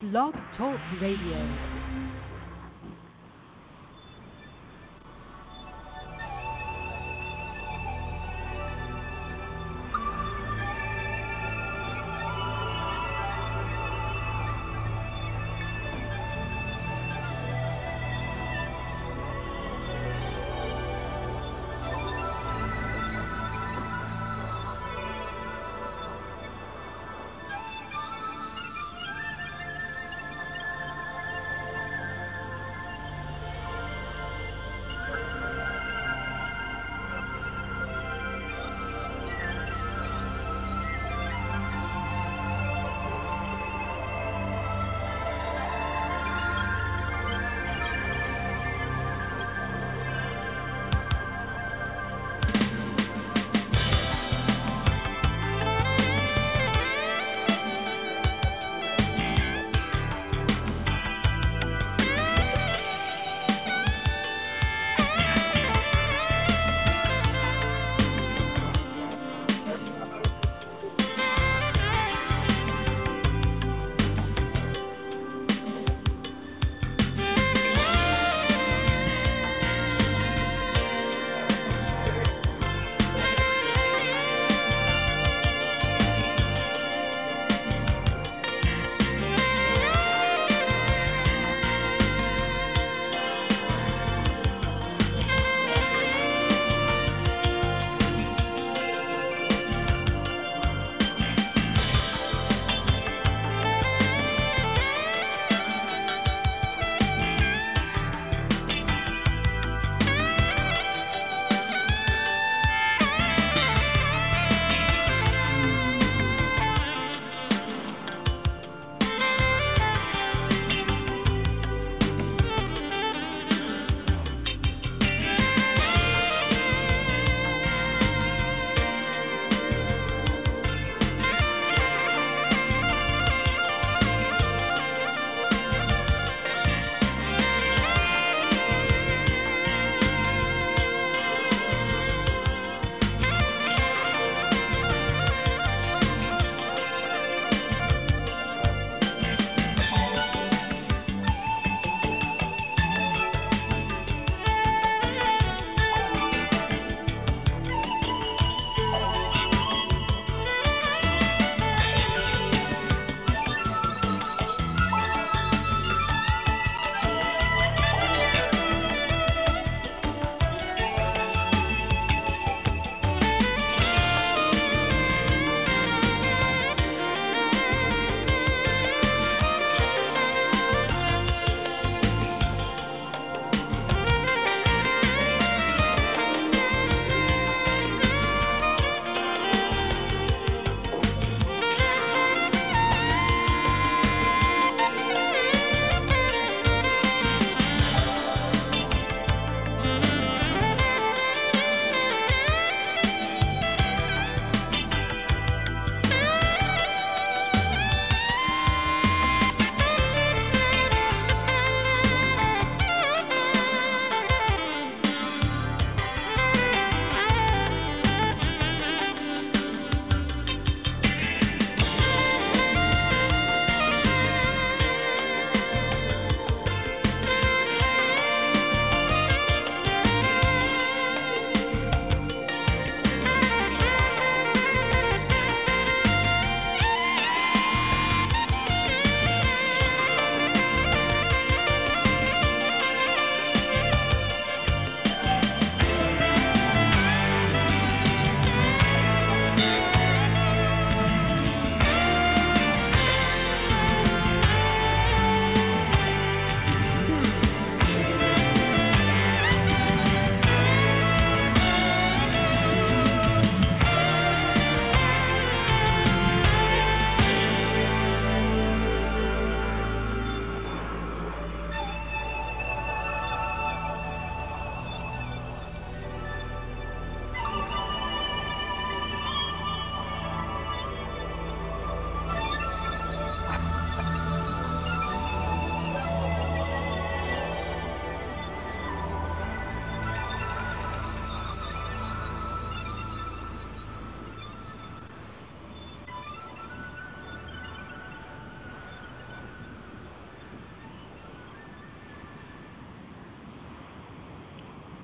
Blog 0.00 0.32
Talk 0.56 0.80
Radio. 0.98 1.44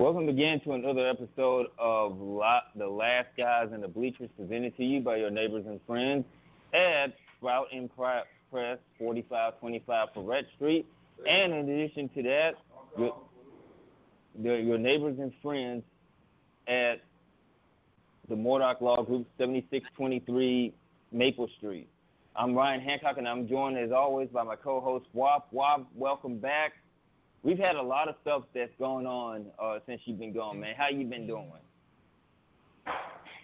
Welcome 0.07 0.29
again 0.29 0.61
to 0.61 0.75
another 0.75 1.09
episode 1.09 1.67
of 1.81 2.17
The 2.77 2.87
Last 2.87 3.27
Guys 3.37 3.71
in 3.75 3.81
the 3.81 3.89
Bleachers, 3.89 4.31
presented 4.37 4.77
to 4.77 4.85
you 4.85 5.01
by 5.01 5.17
your 5.17 5.33
neighbors 5.33 5.65
and 5.67 5.81
friends 5.85 6.25
at 6.73 7.07
Sprout 7.37 7.67
and 7.73 7.91
Press, 7.97 8.25
4525 8.53 10.09
Freret 10.15 10.45
Street. 10.55 10.87
And 11.29 11.53
in 11.53 11.69
addition 11.69 12.09
to 12.11 12.23
that, 12.23 12.53
your, 12.97 14.59
your 14.61 14.79
neighbors 14.79 15.17
and 15.19 15.33
friends 15.43 15.83
at 16.69 17.01
the 18.29 18.37
Mordock 18.37 18.81
Law 18.81 19.03
Group, 19.03 19.27
7623 19.39 20.73
Maple 21.11 21.49
Street. 21.59 21.89
I'm 22.37 22.55
Ryan 22.55 22.81
Hancock, 22.81 23.19
and 23.19 23.27
I'm 23.27 23.49
joined 23.49 23.77
as 23.77 23.91
always 23.91 24.29
by 24.29 24.45
my 24.45 24.55
co-host 24.55 25.07
Wap. 25.15 25.49
Wap, 25.51 25.89
welcome 25.97 26.39
back. 26.39 26.75
We've 27.47 27.57
had 27.57 27.77
a 27.77 27.83
lot 27.83 28.09
of 28.09 28.17
stuff 28.23 28.43
that's 28.53 28.73
going 28.77 29.07
on 29.07 29.47
uh, 29.63 29.79
since 29.87 30.01
you've 30.05 30.19
been 30.19 30.35
gone, 30.35 30.59
man. 30.59 30.75
How 30.77 30.89
you 30.89 31.07
been 31.07 31.29
doing? 31.29 31.47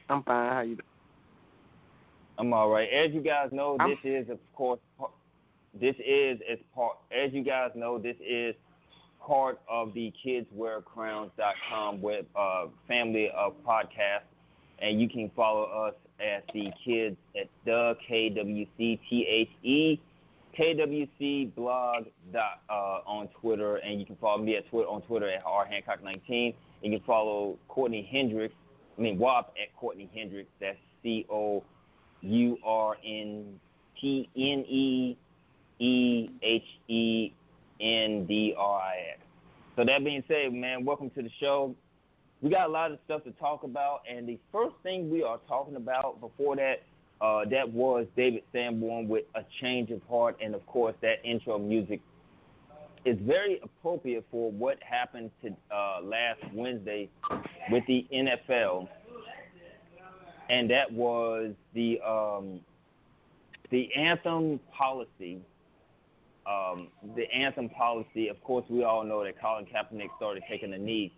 I'm 0.09 0.25
fine. 0.25 0.53
How 0.53 0.61
you 0.63 0.75
doing? 0.75 0.81
I'm 2.37 2.53
all 2.53 2.69
right. 2.69 2.89
As 2.93 3.13
you 3.13 3.21
guys 3.21 3.51
know, 3.53 3.77
I'm... 3.79 3.91
this 3.91 3.99
is 4.03 4.29
of 4.29 4.41
course 4.57 4.81
this 5.81 5.95
is 6.05 6.41
as 6.51 6.59
part 6.75 6.97
as 7.17 7.33
you 7.33 7.45
guys 7.45 7.71
know, 7.77 7.97
this 7.97 8.17
is 8.21 8.57
part 9.25 9.61
of 9.71 9.95
the 9.95 10.13
kidswearcrowns.com 10.27 12.03
web 12.03 12.27
uh, 12.35 12.67
family 12.89 13.31
of 13.37 13.55
podcasts, 13.65 14.27
and 14.81 15.01
you 15.01 15.09
can 15.09 15.31
follow 15.37 15.63
us 15.63 15.95
at 16.19 16.43
the 16.53 16.73
kids 16.85 17.17
at 17.41 17.49
the 17.65 17.97
KWCTHE 18.11 20.01
KWC 20.59 21.55
blog 21.55 22.05
dot, 22.33 22.61
uh, 22.69 23.01
on 23.07 23.29
Twitter, 23.41 23.77
and 23.77 23.99
you 23.99 24.07
can 24.07 24.17
follow 24.17 24.43
me 24.43 24.57
at 24.57 24.69
Twitter 24.69 24.89
on 24.89 25.03
Twitter 25.03 25.29
at 25.31 25.43
R 25.47 25.65
Hancock 25.67 26.03
19. 26.03 26.55
And 26.83 26.93
you 26.93 26.99
can 26.99 27.07
follow 27.07 27.59
Courtney 27.69 28.09
Hendrix, 28.11 28.55
I 28.99 29.01
mean 29.01 29.19
WAP 29.19 29.55
at 29.61 29.75
Courtney 29.77 30.11
Hendrix. 30.15 30.49
That's 30.61 30.77
C 31.03 31.27
O 31.31 31.63
U 32.21 32.59
R 32.65 32.97
N 33.05 33.59
T 34.01 34.29
N 34.37 34.65
E 34.69 35.17
E 35.79 36.31
H 36.43 36.63
E 36.89 37.33
N 37.81 38.27
D 38.27 38.55
R 38.57 38.81
I 38.81 38.97
X. 39.13 39.21
So 39.77 39.85
that 39.85 40.05
being 40.05 40.23
said, 40.29 40.53
man, 40.53 40.85
welcome 40.85 41.11
to 41.11 41.23
the 41.23 41.31
show. 41.41 41.75
We 42.43 42.51
got 42.51 42.69
a 42.69 42.73
lot 42.73 42.91
of 42.91 42.99
stuff 43.05 43.25
to 43.25 43.31
talk 43.33 43.63
about, 43.63 44.01
and 44.11 44.29
the 44.29 44.39
first 44.51 44.75
thing 44.83 45.09
we 45.09 45.23
are 45.23 45.39
talking 45.49 45.77
about 45.77 46.21
before 46.21 46.57
that, 46.57 46.83
uh, 47.23 47.45
that 47.51 47.71
was 47.71 48.07
David 48.17 48.43
Sanborn 48.53 49.09
with 49.09 49.25
a 49.35 49.43
change 49.61 49.91
of 49.91 50.01
heart, 50.09 50.37
and 50.43 50.55
of 50.55 50.65
course 50.67 50.95
that 51.03 51.25
intro 51.25 51.59
music 51.59 52.01
is 53.05 53.17
very 53.23 53.61
appropriate 53.63 54.25
for 54.31 54.51
what 54.51 54.79
happened 54.83 55.31
to 55.43 55.49
uh, 55.75 56.01
last 56.03 56.41
Wednesday 56.53 57.09
with 57.71 57.85
the 57.87 58.07
NFL, 58.13 58.89
and 60.51 60.71
that 60.71 60.93
was 60.93 61.53
the 61.75 62.01
um, 62.01 62.61
the 63.71 63.89
anthem 63.95 64.61
policy 64.77 65.41
um, 66.47 66.89
the 67.15 67.31
anthem 67.33 67.69
policy, 67.69 68.29
of 68.29 68.43
course, 68.43 68.65
we 68.69 68.83
all 68.83 69.05
know 69.05 69.25
that 69.25 69.41
Colin 69.41 69.65
Kaepernick 69.65 70.09
started 70.17 70.43
taking 70.49 70.73
a 70.73 70.79
knee. 70.79 71.13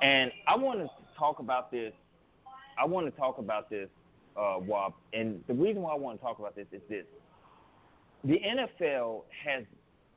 And 0.00 0.32
I 0.48 0.56
want 0.56 0.80
to 0.80 0.88
talk 1.18 1.40
about 1.40 1.70
this. 1.70 1.92
I 2.78 2.86
want 2.86 3.06
to 3.06 3.20
talk 3.20 3.38
about 3.38 3.68
this, 3.68 3.88
uh. 4.36 4.88
And 5.12 5.42
the 5.46 5.54
reason 5.54 5.82
why 5.82 5.92
I 5.92 5.96
want 5.96 6.18
to 6.18 6.24
talk 6.24 6.38
about 6.38 6.54
this 6.56 6.66
is 6.72 6.80
this. 6.88 7.04
The 8.24 8.38
NFL 8.38 9.22
has 9.44 9.64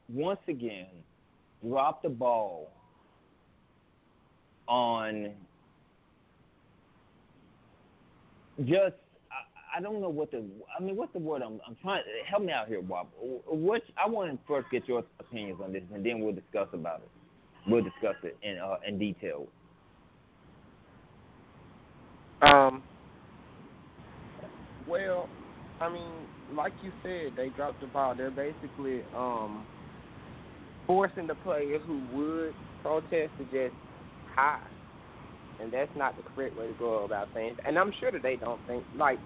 once 0.09 0.39
again 0.47 0.87
dropped 1.63 2.03
the 2.03 2.09
ball 2.09 2.71
on 4.67 5.31
just 8.63 8.95
I 9.75 9.81
don't 9.81 9.99
know 9.99 10.09
what 10.09 10.31
the 10.31 10.43
I 10.77 10.81
mean 10.81 10.95
what's 10.95 11.11
the 11.13 11.19
word 11.19 11.41
I'm 11.41 11.59
I'm 11.67 11.75
trying 11.81 12.03
to 12.03 12.29
help 12.29 12.43
me 12.43 12.53
out 12.53 12.67
here, 12.67 12.81
Bob. 12.81 13.07
What 13.19 13.81
I 14.01 14.07
want 14.07 14.31
to 14.31 14.39
first 14.47 14.67
get 14.71 14.87
your 14.87 15.03
opinions 15.19 15.59
on 15.63 15.73
this, 15.73 15.83
and 15.93 16.05
then 16.05 16.21
we'll 16.21 16.33
discuss 16.33 16.67
about 16.73 17.01
it. 17.01 17.09
We'll 17.67 17.83
discuss 17.83 18.15
it 18.23 18.37
in 18.41 18.57
uh, 18.57 18.77
in 18.87 18.97
detail. 18.97 19.47
Um. 22.41 22.83
Well, 24.87 25.27
I 25.81 25.89
mean, 25.89 26.11
like 26.53 26.73
you 26.83 26.91
said, 27.03 27.33
they 27.35 27.49
dropped 27.49 27.81
the 27.81 27.87
ball. 27.87 28.15
They're 28.15 28.31
basically 28.31 29.01
um 29.15 29.65
forcing 30.87 31.27
the 31.27 31.35
players 31.35 31.81
who 31.85 32.01
would 32.13 32.53
protest 32.81 33.31
to 33.39 33.43
just 33.45 33.75
hide, 34.35 34.59
and 35.59 35.73
that's 35.73 35.91
not 35.95 36.15
the 36.15 36.23
correct 36.35 36.57
way 36.57 36.67
to 36.67 36.73
go 36.73 37.03
about 37.03 37.33
things. 37.33 37.57
And 37.65 37.77
I'm 37.77 37.91
sure 37.99 38.11
that 38.11 38.21
they 38.21 38.35
don't 38.35 38.59
think 38.67 38.83
like 38.97 39.19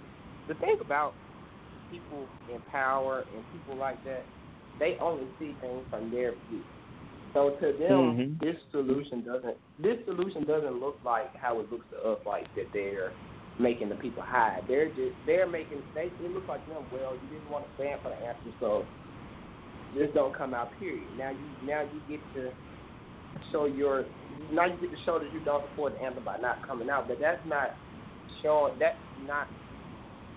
the 0.47 0.53
thing 0.55 0.77
about 0.81 1.13
people 1.91 2.27
in 2.53 2.61
power 2.71 3.23
and 3.35 3.43
people 3.51 3.77
like 3.77 4.03
that, 4.05 4.23
they 4.79 4.97
only 5.01 5.27
see 5.39 5.55
things 5.61 5.83
from 5.89 6.11
their 6.11 6.31
view. 6.49 6.63
So 7.33 7.51
to 7.61 7.77
them, 7.77 7.91
mm-hmm. 7.91 8.45
this 8.45 8.55
solution 8.71 9.23
doesn't 9.23 9.57
this 9.81 9.97
solution 10.05 10.45
doesn't 10.45 10.79
look 10.79 10.97
like 11.05 11.35
how 11.35 11.59
it 11.59 11.71
looks 11.71 11.85
to 11.91 12.09
us, 12.09 12.19
like 12.25 12.47
that 12.55 12.65
they're 12.73 13.11
making 13.59 13.89
the 13.89 13.95
people 13.95 14.23
hide. 14.23 14.63
They're 14.67 14.87
just 14.89 15.13
they're 15.25 15.47
making 15.47 15.83
they 15.93 16.07
it 16.07 16.31
looks 16.31 16.47
like 16.47 16.65
them. 16.67 16.83
Well, 16.91 17.13
you 17.13 17.27
didn't 17.29 17.51
want 17.51 17.65
to 17.67 17.71
stand 17.75 18.01
for 18.01 18.09
the 18.09 18.15
answer, 18.15 18.55
so 18.59 18.85
this 19.95 20.09
don't 20.13 20.35
come 20.35 20.53
out. 20.53 20.71
Period. 20.79 21.03
Now 21.17 21.31
you 21.31 21.67
now 21.67 21.81
you 21.83 21.99
get 22.07 22.21
to 22.35 22.51
show 23.51 23.65
your 23.65 24.05
now 24.51 24.65
you 24.65 24.79
get 24.79 24.91
to 24.91 25.03
show 25.05 25.19
that 25.19 25.31
you 25.33 25.43
don't 25.43 25.63
support 25.69 25.93
the 25.99 26.05
anthem 26.05 26.23
by 26.23 26.37
not 26.37 26.65
coming 26.65 26.89
out, 26.89 27.07
but 27.07 27.17
that's 27.19 27.45
not 27.45 27.75
showing 28.41 28.79
that's 28.79 28.97
not 29.27 29.47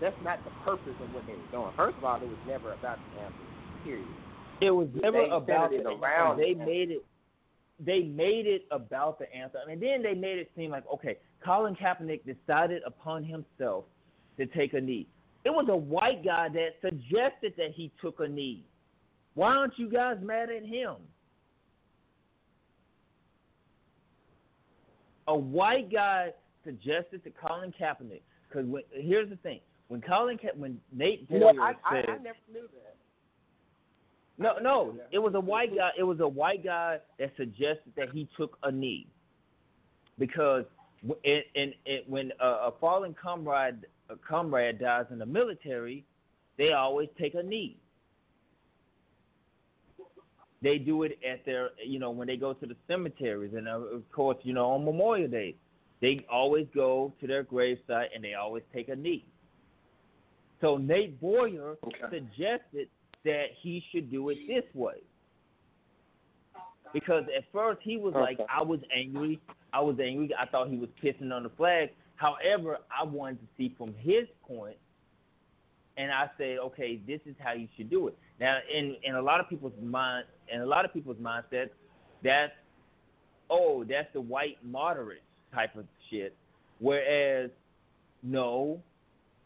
that's 0.01 0.17
not 0.25 0.43
the 0.45 0.51
purpose 0.65 0.95
of 1.01 1.15
what 1.15 1.23
they 1.27 1.35
were 1.35 1.51
doing. 1.53 1.73
First 1.77 1.97
of 1.99 2.05
all, 2.05 2.17
it 2.17 2.27
was 2.27 2.43
never 2.47 2.73
about 2.73 2.99
the 3.15 3.23
anthem. 3.23 3.47
Period. 3.85 4.07
It 4.61 4.71
was 4.71 4.89
never 5.01 5.23
they 5.23 5.31
about 5.31 5.73
it 5.73 5.87
around. 5.87 6.39
They 6.39 6.55
made 6.55 6.91
it. 6.91 7.05
They 7.81 8.01
made 8.01 8.47
it 8.47 8.67
about 8.71 9.19
the 9.19 9.33
anthem, 9.35 9.63
and 9.71 9.83
then 9.83 10.03
they 10.03 10.15
made 10.15 10.39
it 10.39 10.51
seem 10.57 10.71
like 10.71 10.85
okay, 10.93 11.19
Colin 11.45 11.75
Kaepernick 11.75 12.21
decided 12.25 12.83
upon 12.87 13.25
himself 13.25 13.85
to 14.39 14.47
take 14.47 14.75
a 14.75 14.81
knee. 14.81 15.09
It 15.45 15.51
was 15.51 15.67
a 15.69 15.77
white 15.77 16.25
guy 16.25 16.49
that 16.51 16.77
suggested 16.81 17.55
that 17.57 17.73
he 17.75 17.91
took 18.01 18.21
a 18.21 18.29
knee. 18.29 18.65
Why 19.35 19.55
aren't 19.55 19.79
you 19.79 19.91
guys 19.91 20.19
mad 20.23 20.51
at 20.51 20.65
him? 20.65 20.97
A 25.27 25.37
white 25.37 25.91
guy 25.91 26.31
suggested 26.65 27.25
to 27.25 27.31
Colin 27.31 27.73
Kaepernick 27.81 28.23
because 28.49 28.69
here's 28.93 29.31
the 29.31 29.37
thing: 29.37 29.61
when 29.89 30.01
Colin 30.01 30.39
kept 30.39 30.57
when 30.57 30.79
Nate 30.93 31.29
Boyer 31.29 31.39
you 31.39 31.55
know, 31.55 31.63
I, 31.63 31.73
said, 31.93 32.07
I, 32.09 32.13
I 32.13 32.17
never 32.19 32.39
knew 32.53 32.63
that. 32.63 32.92
No, 34.39 34.59
no, 34.59 34.95
it 35.11 35.19
was 35.19 35.35
a 35.35 35.41
white 35.41 35.75
guy. 35.75 35.91
It 35.99 36.03
was 36.03 36.21
a 36.21 36.29
white 36.29 36.65
guy 36.65 36.99
that 37.19 37.33
suggested 37.37 37.93
that 37.97 38.11
he 38.13 38.29
took 38.37 38.57
a 38.63 38.73
knee 38.73 39.07
because 40.19 40.65
in, 41.25 41.43
in, 41.55 41.73
in 41.87 41.99
when 42.07 42.33
a, 42.41 42.47
a 42.47 42.73
fallen 42.81 43.15
comrade 43.21 43.87
a 44.09 44.17
comrade 44.17 44.79
dies 44.79 45.07
in 45.11 45.19
the 45.19 45.27
military, 45.27 46.05
they 46.59 46.73
always 46.73 47.09
take 47.19 47.35
a 47.35 47.43
knee. 47.43 47.77
They 50.63 50.79
do 50.79 51.03
it 51.03 51.19
at 51.29 51.45
their, 51.45 51.71
you 51.85 51.99
know, 51.99 52.11
when 52.11 52.29
they 52.29 52.37
go 52.37 52.53
to 52.53 52.67
the 52.67 52.77
cemeteries, 52.87 53.53
and 53.57 53.67
uh, 53.67 53.79
of 53.79 54.11
course, 54.13 54.37
you 54.43 54.53
know, 54.53 54.67
on 54.71 54.85
Memorial 54.85 55.29
Day, 55.29 55.57
they 56.01 56.25
always 56.31 56.67
go 56.75 57.13
to 57.21 57.27
their 57.27 57.43
gravesite 57.43 58.07
and 58.15 58.23
they 58.23 58.35
always 58.35 58.63
take 58.73 58.89
a 58.89 58.97
knee. 58.97 59.25
So 60.61 60.77
Nate 60.77 61.21
Boyer 61.21 61.77
okay. 61.85 61.99
suggested 62.11 62.89
that 63.25 63.47
he 63.61 63.83
should 63.91 64.11
do 64.11 64.31
it 64.31 64.39
this 64.47 64.65
way. 64.75 65.03
Because 66.93 67.25
at 67.37 67.45
first 67.53 67.81
he 67.83 67.97
was 67.97 68.15
okay. 68.15 68.21
like, 68.21 68.39
I 68.55 68.63
was 68.63 68.81
angry. 68.95 69.41
I 69.73 69.81
was 69.81 69.97
angry. 69.99 70.31
I 70.39 70.47
thought 70.47 70.69
he 70.69 70.77
was 70.77 70.91
pissing 71.03 71.33
on 71.33 71.43
the 71.43 71.51
flag. 71.51 71.91
However, 72.17 72.79
I 72.91 73.05
wanted 73.05 73.41
to 73.41 73.47
see 73.57 73.75
from 73.79 73.95
his 73.99 74.29
point, 74.47 74.77
and 75.97 76.11
I 76.11 76.31
said, 76.39 76.59
okay, 76.59 77.01
this 77.07 77.21
is 77.27 77.35
how 77.39 77.53
you 77.53 77.69
should 77.77 77.91
do 77.91 78.09
it. 78.09 78.19
Now, 78.41 78.59
in 78.73 78.97
in 79.05 79.15
a 79.15 79.23
lot 79.23 79.41
of 79.41 79.49
people's 79.49 79.73
mind, 79.83 80.27
in 80.53 80.61
a 80.61 80.67
lot 80.67 80.85
of 80.85 80.93
people's 80.93 81.17
mindset, 81.17 81.71
that's 82.23 82.53
oh, 83.51 83.85
that's 83.85 84.09
the 84.13 84.21
white 84.21 84.59
moderate 84.65 85.23
type 85.55 85.77
of 85.77 85.85
shit. 86.11 86.35
Whereas, 86.79 87.51
no, 88.23 88.81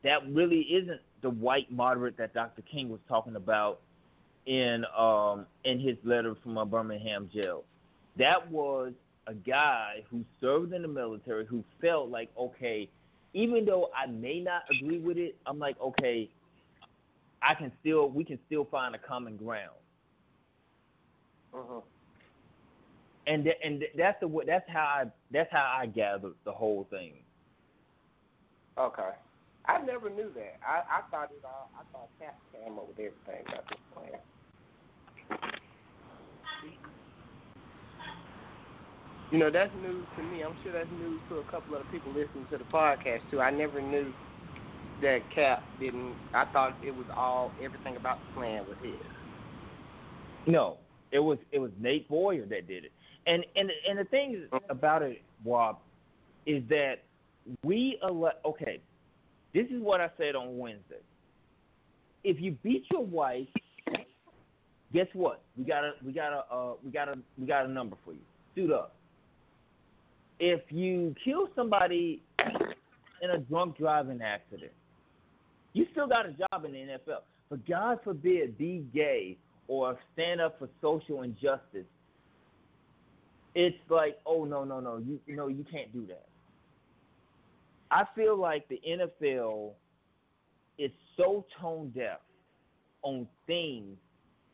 that 0.04 0.20
really 0.30 0.60
isn't 0.60 1.00
the 1.26 1.30
white 1.30 1.68
moderate 1.72 2.16
that 2.18 2.32
Dr. 2.32 2.62
King 2.62 2.88
was 2.88 3.00
talking 3.08 3.34
about 3.34 3.80
in 4.46 4.84
um, 4.96 5.44
in 5.64 5.80
his 5.80 5.96
letter 6.04 6.36
from 6.40 6.56
a 6.56 6.64
Birmingham 6.64 7.28
jail. 7.34 7.64
That 8.16 8.48
was 8.48 8.92
a 9.26 9.34
guy 9.34 10.04
who 10.08 10.24
served 10.40 10.72
in 10.72 10.82
the 10.82 10.88
military 10.88 11.44
who 11.44 11.64
felt 11.80 12.10
like, 12.10 12.30
okay, 12.38 12.88
even 13.34 13.64
though 13.64 13.90
I 13.92 14.06
may 14.06 14.38
not 14.38 14.62
agree 14.70 15.00
with 15.00 15.16
it, 15.16 15.34
I'm 15.46 15.58
like, 15.58 15.74
okay, 15.80 16.30
I 17.42 17.54
can 17.54 17.72
still 17.80 18.08
we 18.08 18.22
can 18.22 18.38
still 18.46 18.68
find 18.70 18.94
a 18.94 18.98
common 18.98 19.36
ground. 19.36 19.74
Uh-huh. 21.52 21.80
and 23.26 23.42
th- 23.42 23.56
and 23.64 23.82
that's 23.98 24.20
the 24.20 24.44
that's 24.46 24.70
how 24.70 24.84
I 24.84 25.04
that's 25.32 25.50
how 25.50 25.76
I 25.76 25.86
gathered 25.86 26.34
the 26.44 26.52
whole 26.52 26.86
thing. 26.88 27.14
Okay. 28.78 29.10
I 29.68 29.82
never 29.84 30.08
knew 30.10 30.30
that. 30.34 30.58
I, 30.62 30.82
I 30.98 31.00
thought 31.10 31.30
it 31.32 31.42
all. 31.44 31.70
I 31.74 31.82
thought 31.92 32.08
Cap 32.20 32.38
came 32.52 32.78
up 32.78 32.86
with 32.88 32.98
everything 32.98 33.44
about 33.46 33.68
this 33.68 33.78
plan. 33.92 34.20
You 39.32 39.38
know, 39.38 39.50
that's 39.50 39.72
news 39.82 40.06
to 40.16 40.22
me. 40.22 40.44
I'm 40.44 40.56
sure 40.62 40.72
that's 40.72 40.88
news 41.00 41.20
to 41.30 41.38
a 41.38 41.44
couple 41.50 41.74
of 41.74 41.82
the 41.84 41.90
people 41.90 42.12
listening 42.12 42.46
to 42.52 42.58
the 42.58 42.64
podcast 42.64 43.20
too. 43.30 43.40
I 43.40 43.50
never 43.50 43.82
knew 43.82 44.12
that 45.02 45.18
Cap 45.34 45.64
didn't. 45.80 46.14
I 46.32 46.44
thought 46.52 46.76
it 46.84 46.94
was 46.94 47.06
all 47.16 47.50
everything 47.62 47.96
about 47.96 48.18
the 48.20 48.40
plan 48.40 48.64
was 48.68 48.76
his. 48.82 48.94
No, 50.46 50.78
it 51.10 51.18
was 51.18 51.38
it 51.50 51.58
was 51.58 51.72
Nate 51.80 52.08
Boyer 52.08 52.46
that 52.46 52.68
did 52.68 52.84
it. 52.84 52.92
And 53.26 53.44
and 53.56 53.70
and 53.88 53.98
the 53.98 54.04
thing 54.04 54.46
mm-hmm. 54.52 54.70
about 54.70 55.02
it, 55.02 55.20
Wab, 55.44 55.78
is 56.46 56.62
that 56.68 57.02
we 57.64 57.98
elect. 58.08 58.44
Okay, 58.44 58.80
this 59.56 59.68
is 59.68 59.80
what 59.80 60.02
I 60.02 60.10
said 60.18 60.36
on 60.36 60.58
Wednesday. 60.58 61.00
If 62.24 62.38
you 62.42 62.58
beat 62.62 62.84
your 62.92 63.06
wife, 63.06 63.48
guess 64.92 65.06
what? 65.14 65.40
We 65.56 65.64
got 65.64 65.82
a 65.82 65.92
we 66.04 66.12
got 66.12 66.34
a 66.34 66.54
uh, 66.54 66.74
we 66.84 66.90
got 66.90 67.08
a 67.08 67.14
we 67.38 67.46
got 67.46 67.64
a 67.64 67.68
number 67.68 67.96
for 68.04 68.12
you. 68.12 68.20
Suit 68.54 68.70
up. 68.70 68.94
If 70.38 70.60
you 70.68 71.14
kill 71.24 71.48
somebody 71.56 72.20
in 73.22 73.30
a 73.30 73.38
drunk 73.38 73.78
driving 73.78 74.20
accident, 74.20 74.72
you 75.72 75.86
still 75.92 76.06
got 76.06 76.26
a 76.26 76.32
job 76.32 76.66
in 76.66 76.72
the 76.72 76.78
NFL. 76.78 77.20
But 77.48 77.66
God 77.66 78.00
forbid, 78.04 78.58
be 78.58 78.84
gay 78.92 79.38
or 79.68 79.98
stand 80.12 80.42
up 80.42 80.58
for 80.58 80.68
social 80.82 81.22
injustice. 81.22 81.86
It's 83.54 83.78
like, 83.88 84.18
oh 84.26 84.44
no, 84.44 84.64
no, 84.64 84.80
no, 84.80 84.98
you, 84.98 85.18
you 85.26 85.34
know, 85.34 85.48
you 85.48 85.64
can't 85.72 85.90
do 85.94 86.06
that. 86.08 86.26
I 87.90 88.04
feel 88.14 88.36
like 88.38 88.68
the 88.68 88.80
NFL 88.88 89.72
is 90.78 90.90
so 91.16 91.44
tone 91.60 91.92
deaf 91.94 92.18
on 93.02 93.26
things. 93.46 93.96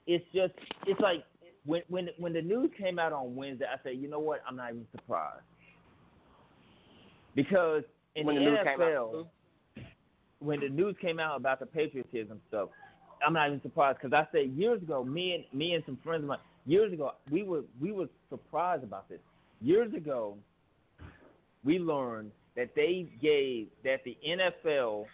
It's 0.06 0.24
just, 0.34 0.52
it's 0.86 1.00
like 1.00 1.24
when 1.64 1.82
when 1.88 2.08
when 2.18 2.32
the 2.32 2.42
news 2.42 2.70
came 2.76 2.98
out 2.98 3.12
on 3.12 3.34
Wednesday, 3.36 3.66
I 3.66 3.80
said, 3.82 3.96
you 3.96 4.08
know 4.08 4.18
what? 4.18 4.42
I'm 4.48 4.56
not 4.56 4.70
even 4.70 4.86
surprised 4.90 5.42
because 7.34 7.82
in 8.16 8.26
when 8.26 8.36
the, 8.36 8.42
the 8.42 8.56
NFL, 8.56 9.26
when 10.40 10.60
the 10.60 10.68
news 10.68 10.96
came 11.00 11.20
out 11.20 11.36
about 11.36 11.60
the 11.60 11.66
patriotism 11.66 12.40
stuff, 12.48 12.68
I'm 13.24 13.32
not 13.32 13.48
even 13.48 13.62
surprised 13.62 13.98
because 14.02 14.12
I 14.12 14.26
said 14.32 14.50
years 14.56 14.82
ago, 14.82 15.04
me 15.04 15.34
and 15.34 15.58
me 15.58 15.72
and 15.74 15.84
some 15.86 15.98
friends 16.02 16.22
of 16.24 16.28
mine, 16.28 16.38
years 16.66 16.92
ago, 16.92 17.12
we 17.30 17.42
were 17.42 17.62
we 17.80 17.92
were 17.92 18.08
surprised 18.28 18.82
about 18.82 19.08
this. 19.08 19.20
Years 19.60 19.94
ago, 19.94 20.36
we 21.64 21.78
learned 21.78 22.32
that 22.56 22.74
they 22.74 23.06
gave 23.20 23.68
that 23.84 24.04
the 24.04 24.16
NFL 24.26 25.06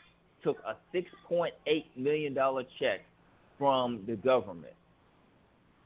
took 0.42 0.58
a 0.66 0.76
6.8 0.96 1.50
million 1.96 2.34
dollar 2.34 2.64
check 2.78 3.00
from 3.58 4.02
the 4.06 4.16
government. 4.16 4.72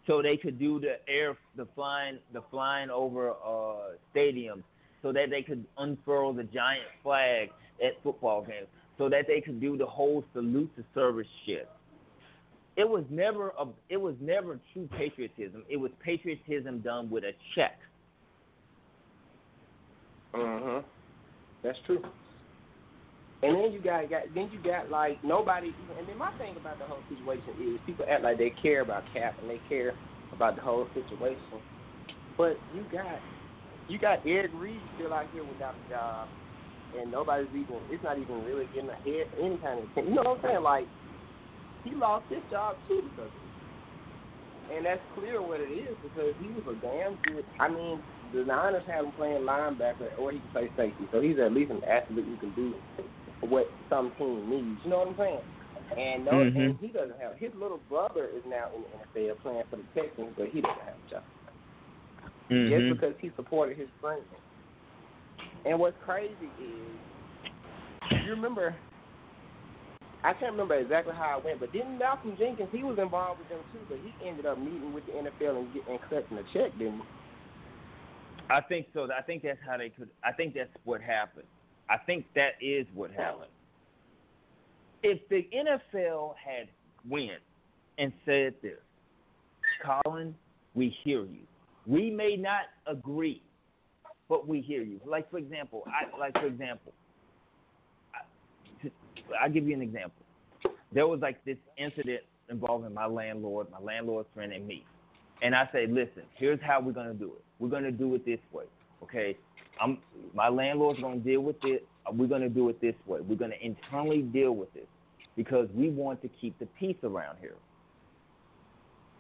So 0.07 0.21
they 0.21 0.37
could 0.37 0.59
do 0.59 0.81
the 0.81 0.97
air 1.09 1.37
the 1.57 1.67
flying 1.75 2.19
the 2.33 2.43
flying 2.51 2.91
over 2.91 3.31
uh 3.31 3.95
stadiums 4.15 4.65
so 5.03 5.13
that 5.13 5.31
they 5.31 5.43
could 5.43 5.65
unfurl 5.79 6.33
the 6.33 6.45
giant 6.45 6.87
flag 7.03 7.51
at 7.85 8.03
football 8.03 8.43
games 8.43 8.67
so 8.99 9.09
that 9.09 9.27
they 9.27 9.41
could 9.41 9.61
do 9.61 9.77
the 9.77 9.87
whole 9.87 10.25
salute 10.33 10.71
to 10.77 10.85
service 10.95 11.27
shit. 11.47 11.69
It 12.77 12.89
was 12.89 13.05
never 13.11 13.53
a 13.59 13.67
it 13.89 13.97
was 13.97 14.15
never 14.21 14.59
true 14.73 14.89
patriotism. 14.97 15.65
It 15.69 15.77
was 15.77 15.91
patriotism 16.03 16.81
done 16.81 17.11
with 17.11 17.25
a 17.25 17.33
check. 17.55 17.79
Mhm. 20.35 20.85
That's 21.62 21.78
true. 21.87 22.02
And 23.42 23.57
then 23.57 23.73
you 23.73 23.81
got, 23.81 24.09
got 24.09 24.23
then 24.35 24.50
you 24.52 24.62
got 24.62 24.90
like 24.90 25.19
nobody. 25.25 25.75
And 25.99 26.09
then 26.09 26.19
my 26.19 26.31
thing 26.38 26.57
about 26.57 26.78
the 26.78 26.85
whole 26.87 27.02
situation 27.09 27.54
is 27.61 27.81
people 27.85 28.04
act 28.09 28.23
like 28.23 28.38
they 28.38 28.50
care 28.50 28.83
about 28.83 29.04
Cap 29.12 29.37
and 29.40 29.50
they 29.50 29.61
care 29.69 29.95
about 30.33 30.57
the 30.57 30.62
whole 30.62 30.88
situation, 30.95 31.61
but 32.38 32.61
you 32.73 32.85
got 32.90 33.21
you 33.88 33.99
got 33.99 34.21
Eric 34.25 34.52
Reid 34.54 34.81
still 34.95 35.12
out 35.12 35.26
here 35.33 35.45
without 35.45 35.75
a 35.75 35.88
job, 35.90 36.28
and 36.99 37.11
nobody's 37.11 37.49
even. 37.49 37.81
It's 37.90 38.02
not 38.02 38.19
even 38.19 38.45
really 38.45 38.66
getting 38.73 38.90
ahead 38.90 39.26
any 39.38 39.59
kind 39.59 39.81
of. 39.81 39.88
You 39.97 40.14
know 40.14 40.23
what 40.23 40.45
I'm 40.45 40.50
saying? 40.50 40.62
Like 40.62 40.88
he 41.85 41.95
lost 41.95 42.26
his 42.31 42.42
job 42.49 42.76
too 42.87 43.02
because 43.11 43.31
of. 43.35 43.52
And 44.75 44.87
that's 44.87 45.02
clear 45.12 45.43
what 45.43 45.61
it 45.61 45.71
is 45.71 45.97
because 46.02 46.35
he 46.38 46.50
was 46.50 46.64
a 46.67 46.75
damn 46.81 47.17
good. 47.17 47.45
I 47.61 47.69
mean, 47.69 48.02
the 48.33 48.45
Niners 48.45 48.85
have 48.87 49.05
him 49.05 49.12
playing 49.12 49.43
linebacker 49.43 50.09
or 50.19 50.33
he 50.33 50.41
can 50.41 50.49
play 50.49 50.71
safety, 50.76 51.09
so 51.11 51.21
he's 51.21 51.38
at 51.38 51.52
least 51.52 51.71
an 51.71 51.83
athlete 51.85 52.26
who 52.26 52.37
can 52.38 52.52
do 52.52 52.75
what 53.41 53.67
some 53.88 54.12
team 54.17 54.49
needs. 54.49 54.81
You 54.85 54.91
know 54.91 54.99
what 55.00 55.09
I'm 55.09 55.17
saying? 55.17 55.41
And 55.97 56.25
no, 56.25 56.33
Mhm. 56.33 56.57
and 56.57 56.79
he 56.79 56.88
doesn't 56.88 57.21
have. 57.21 57.37
His 57.37 57.55
little 57.55 57.79
brother 57.88 58.29
is 58.29 58.45
now 58.47 58.69
in 58.75 58.83
the 58.83 58.88
NFL 59.21 59.35
playing 59.43 59.64
for 59.69 59.76
the 59.76 59.85
Texans, 59.95 60.35
but 60.37 60.49
he 60.49 60.61
doesn't 60.61 60.81
have 60.81 60.97
a 61.05 61.11
job 61.11 61.25
Mhm. 62.49 62.69
just 62.71 62.88
because 62.88 63.19
he 63.21 63.31
supported 63.31 63.76
his 63.76 63.91
friend. 64.00 64.25
And 65.64 65.79
what's 65.79 65.99
crazy 65.99 66.52
is, 66.59 66.99
you 68.25 68.31
remember, 68.31 68.75
I 70.25 70.33
can't 70.35 70.52
remember 70.52 70.75
exactly 70.75 71.14
how 71.14 71.38
it 71.38 71.45
went, 71.45 71.61
but 71.61 71.73
didn't 71.73 71.99
Malcolm 71.99 72.37
Jenkins, 72.38 72.69
he 72.71 72.85
was 72.85 72.99
involved 72.99 73.41
with 73.41 73.49
them 73.49 73.59
too, 73.73 73.81
but 73.88 73.99
he 73.99 74.29
ended 74.29 74.47
up 74.47 74.59
meeting 74.59 74.93
with 74.95 75.05
the 75.07 75.12
NFL 75.12 75.59
and, 75.59 75.75
getting 75.75 75.99
collecting 76.09 76.38
a 76.38 76.43
check, 76.52 76.73
didn't 76.79 76.99
he? 76.99 77.02
I 78.49 78.61
think 78.61 78.87
so. 78.95 79.09
I 79.17 79.23
think 79.23 79.43
that's 79.43 79.59
how 79.67 79.79
they 79.79 79.88
could. 79.88 80.11
I 80.23 80.33
think 80.33 80.55
that's 80.55 80.71
what 80.85 81.00
happened. 81.00 81.47
I 81.88 81.97
think 81.99 82.26
that 82.35 82.52
is 82.61 82.87
what 82.95 83.11
happened. 83.11 83.50
If 85.02 85.21
the 85.29 85.49
NFL 85.55 86.35
had 86.37 86.69
went 87.09 87.41
and 87.99 88.12
said 88.25 88.55
this, 88.62 88.79
Colin, 89.85 90.35
we 90.75 90.95
hear 91.02 91.23
you. 91.23 91.41
We 91.87 92.11
may 92.11 92.37
not 92.37 92.64
agree, 92.87 93.43
but 94.29 94.47
we 94.47 94.61
hear 94.61 94.83
you. 94.83 95.00
Like 95.05 95.31
for 95.31 95.38
example, 95.38 95.85
I 95.87 96.17
like 96.19 96.35
for 96.35 96.47
example, 96.47 96.93
I'll 99.41 99.50
give 99.50 99.67
you 99.67 99.75
an 99.75 99.83
example. 99.83 100.23
There 100.93 101.07
was 101.07 101.21
like 101.21 101.43
this 101.45 101.57
incident 101.76 102.21
involving 102.50 102.93
my 102.93 103.07
landlord, 103.07 103.69
my 103.71 103.79
landlord's 103.79 104.29
friend, 104.35 104.52
and 104.52 104.67
me. 104.67 104.85
And 105.43 105.55
I 105.55 105.69
say, 105.73 105.87
listen, 105.87 106.23
here's 106.35 106.61
how 106.62 106.81
we're 106.81 106.93
gonna 106.93 107.14
do 107.14 107.26
it. 107.26 107.45
We're 107.59 107.71
gonna 107.71 107.91
do 107.91 108.14
it 108.14 108.25
this 108.25 108.38
way, 108.52 108.64
okay? 109.02 109.37
I'm 109.81 109.99
my 110.35 110.49
landlord's 110.49 111.00
gonna 111.00 111.17
deal 111.17 111.41
with 111.41 111.57
it. 111.64 111.87
We're 112.12 112.26
gonna 112.26 112.49
do 112.49 112.69
it 112.69 112.81
this 112.81 112.95
way. 113.07 113.21
We're 113.21 113.37
gonna 113.37 113.55
internally 113.61 114.23
deal 114.23 114.52
with 114.52 114.73
this 114.75 114.87
because 115.37 115.69
we 115.75 115.88
want 115.88 116.21
to 116.23 116.29
keep 116.41 116.59
the 116.59 116.67
peace 116.79 116.97
around 117.02 117.38
here. 117.41 117.57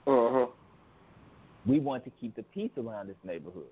Uh-huh. 0.06 0.46
We 1.64 1.78
want 1.78 2.04
to 2.04 2.10
keep 2.20 2.34
the 2.36 2.42
peace 2.42 2.72
around 2.76 3.08
this 3.08 3.16
neighborhood. 3.24 3.70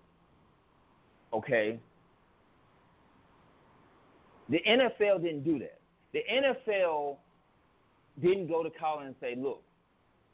Okay? 1.32 1.78
The 4.48 4.58
NFL 4.66 5.22
didn't 5.22 5.44
do 5.44 5.58
that. 5.58 5.79
The 6.12 6.20
NFL 6.32 7.16
didn't 8.20 8.48
go 8.48 8.62
to 8.62 8.70
Colin 8.70 9.06
and 9.06 9.14
say, 9.20 9.34
look, 9.36 9.62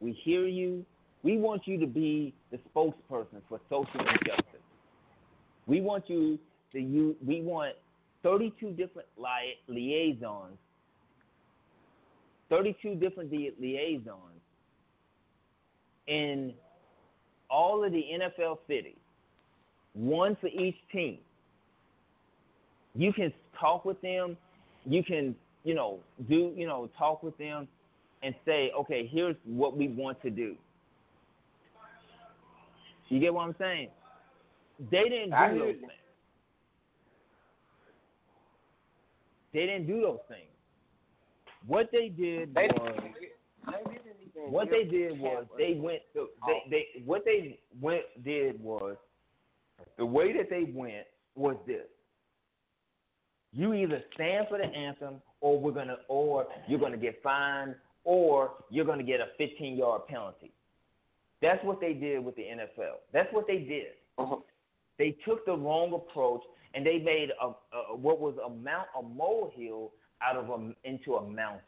we 0.01 0.13
hear 0.13 0.47
you. 0.47 0.85
We 1.23 1.39
want 1.39 1.63
you 1.67 1.79
to 1.79 1.87
be 1.87 2.35
the 2.51 2.59
spokesperson 2.75 3.41
for 3.49 3.61
social 3.69 4.01
injustice. 4.01 4.61
We 5.67 5.81
want 5.81 6.09
you 6.09 6.39
to 6.73 6.81
use, 6.81 7.17
we 7.27 7.43
want 7.43 7.75
32 8.23 8.71
different 8.71 9.09
li- 9.17 9.59
liaisons, 9.69 10.57
32 12.49 12.95
different 12.97 13.33
li- 13.33 13.53
liaisons 13.61 14.41
in 16.07 16.53
all 17.51 17.85
of 17.85 17.93
the 17.93 18.03
NFL 18.21 18.59
cities, 18.67 18.97
one 19.95 20.37
for 20.41 20.49
each 20.49 20.77
team. 20.93 21.19
You 22.95 23.13
can 23.13 23.33
talk 23.61 23.85
with 23.85 24.01
them. 24.01 24.37
You 24.85 25.03
can, 25.03 25.35
you 25.67 25.75
know, 25.75 25.99
do, 26.29 26.53
you 26.57 26.65
know, 26.65 26.89
talk 26.97 27.25
with 27.25 27.37
them 27.39 27.67
and 28.23 28.33
say, 28.45 28.71
okay, 28.79 29.11
here's 29.13 29.35
what 29.45 29.77
we 29.77 29.89
want 29.89 30.23
to 30.23 30.31
do. 30.31 30.55
You 33.09 33.19
get 33.19 33.35
what 33.35 33.49
I'm 33.49 33.55
saying? 33.59 33.89
They 34.91 35.09
didn't 35.09 35.31
do 35.31 35.59
those 35.59 35.75
things. 35.75 35.93
They 39.53 39.67
didn't 39.67 39.87
do 39.89 40.01
those 40.03 40.19
things. 40.29 40.43
What 41.67 41.89
they 41.91 42.11
did 42.11 42.55
They, 42.55 42.69
was 42.73 42.93
they 43.67 43.83
didn't 43.91 44.21
even 44.21 44.53
what 44.53 44.71
they 44.71 44.85
did 44.85 45.19
was 45.19 45.47
they 45.59 45.75
went 45.81 46.03
to, 46.15 46.29
they 46.47 46.53
oh. 46.53 46.71
they 46.71 46.87
what 47.05 47.25
they 47.25 47.59
went 47.81 48.03
did 48.25 48.63
was 48.63 48.97
the 49.99 50.07
way 50.07 50.33
that 50.37 50.49
they 50.49 50.71
went 50.73 51.07
was 51.35 51.57
this. 51.67 51.87
You 53.53 53.75
either 53.75 54.03
stand 54.15 54.47
for 54.49 54.59
the 54.59 54.67
anthem 54.67 55.23
or 55.47 55.61
we're 55.61 55.71
gonna 55.71 55.99
or 56.09 56.47
you're 56.67 56.81
gonna 56.81 56.97
get 56.97 57.23
fined 57.23 57.77
or 58.03 58.51
you're 58.69 58.85
gonna 58.85 59.05
get 59.05 59.21
a 59.21 59.27
fifteen 59.39 59.77
yard 59.77 60.03
penalty. 60.09 60.51
That's 61.41 61.63
what 61.65 61.81
they 61.81 61.93
did 61.93 62.25
with 62.25 62.35
the 62.35 62.43
NFL. 62.43 62.97
That's 63.13 63.33
what 63.33 63.47
they 63.47 63.59
did. 63.59 63.93
Uh-huh. 64.19 64.37
They 64.99 65.17
took 65.25 65.47
the 65.47 65.53
wrong 65.53 65.93
approach 65.95 66.41
and 66.75 66.85
they 66.85 66.99
made 66.99 67.31
a, 67.41 67.47
a 67.47 67.97
what 67.97 68.19
was 68.19 68.35
a 68.45 68.51
mount 68.51 68.89
a 68.99 69.03
molehill 69.03 69.93
out 70.21 70.37
of 70.37 70.51
a 70.51 70.75
into 70.83 71.15
a 71.15 71.23
mountain. 71.23 71.61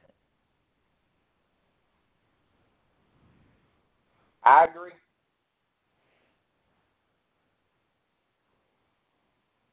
I 4.43 4.65
agree. 4.65 4.93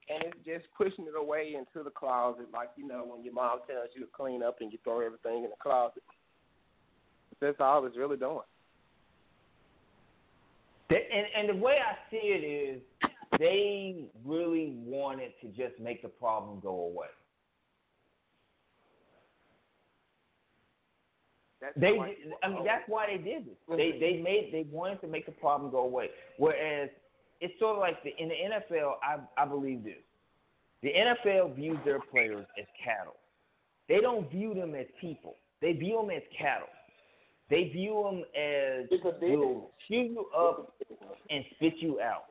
And 0.07 0.23
it's 0.23 0.37
just 0.45 0.65
pushing 0.77 1.05
it 1.05 1.17
away 1.19 1.55
into 1.57 1.83
the 1.83 1.89
closet, 1.89 2.45
like 2.53 2.69
you 2.77 2.87
know 2.87 3.05
when 3.07 3.23
your 3.23 3.33
mom 3.33 3.59
tells 3.67 3.89
you 3.95 4.01
to 4.01 4.07
clean 4.15 4.43
up 4.43 4.57
and 4.61 4.71
you 4.71 4.77
throw 4.83 4.99
everything 4.99 5.43
in 5.43 5.49
the 5.49 5.61
closet. 5.61 6.03
That's 7.41 7.57
all 7.59 7.85
it's 7.85 7.97
really 7.97 8.17
doing. 8.17 8.45
And 10.89 11.25
and 11.35 11.49
the 11.49 11.63
way 11.63 11.77
I 11.79 11.95
see 12.11 12.17
it 12.21 12.45
is, 12.45 12.81
they 13.39 14.05
really 14.23 14.75
wanted 14.85 15.31
to 15.41 15.47
just 15.47 15.79
make 15.81 16.03
the 16.03 16.07
problem 16.07 16.59
go 16.61 16.81
away. 16.81 17.07
That's 21.59 21.73
They, 21.79 21.97
I 22.43 22.49
mean, 22.49 22.63
that's 22.63 22.83
why 22.87 23.07
they 23.07 23.17
did 23.17 23.47
this. 23.47 23.55
They 23.69 23.97
they 23.99 24.21
made 24.21 24.49
they 24.51 24.67
wanted 24.71 25.01
to 25.01 25.07
make 25.07 25.25
the 25.25 25.31
problem 25.31 25.71
go 25.71 25.79
away. 25.79 26.09
Whereas 26.37 26.89
it's 27.41 27.57
sort 27.59 27.75
of 27.75 27.79
like 27.79 28.01
the 28.03 28.11
in 28.17 28.29
the 28.29 28.35
NFL, 28.35 28.93
I 29.03 29.17
I 29.41 29.45
believe 29.45 29.83
this. 29.83 30.03
The 30.81 30.89
NFL 30.89 31.55
views 31.55 31.77
their 31.83 31.99
players 31.99 32.45
as 32.59 32.65
cattle. 32.83 33.15
They 33.87 33.99
don't 34.01 34.29
view 34.29 34.53
them 34.53 34.75
as 34.75 34.85
people. 34.99 35.35
They 35.61 35.73
view 35.73 35.97
them 36.01 36.09
as 36.15 36.23
cattle. 36.37 36.67
They 37.49 37.69
view 37.69 38.03
them 38.03 38.19
as 38.35 38.87
It's 38.91 39.05
a 39.05 39.11
business. 39.19 39.37
will 39.37 39.71
chew 39.87 39.95
you 39.95 40.25
up 40.35 40.73
and 41.29 41.43
spit 41.55 41.73
you 41.77 41.99
out. 42.01 42.25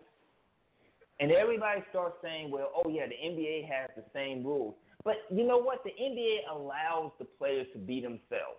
And 1.20 1.30
everybody 1.30 1.82
starts 1.90 2.16
saying, 2.22 2.50
well, 2.50 2.70
oh 2.74 2.88
yeah, 2.88 3.06
the 3.06 3.14
NBA 3.14 3.68
has 3.68 3.90
the 3.96 4.04
same 4.12 4.44
rules. 4.44 4.74
But 5.04 5.16
you 5.30 5.46
know 5.46 5.58
what? 5.58 5.84
The 5.84 5.90
NBA 5.90 6.50
allows 6.52 7.12
the 7.18 7.24
players 7.24 7.66
to 7.72 7.78
be 7.78 8.00
themselves. 8.00 8.58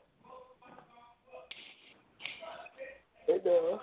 It 3.28 3.44
does, 3.44 3.80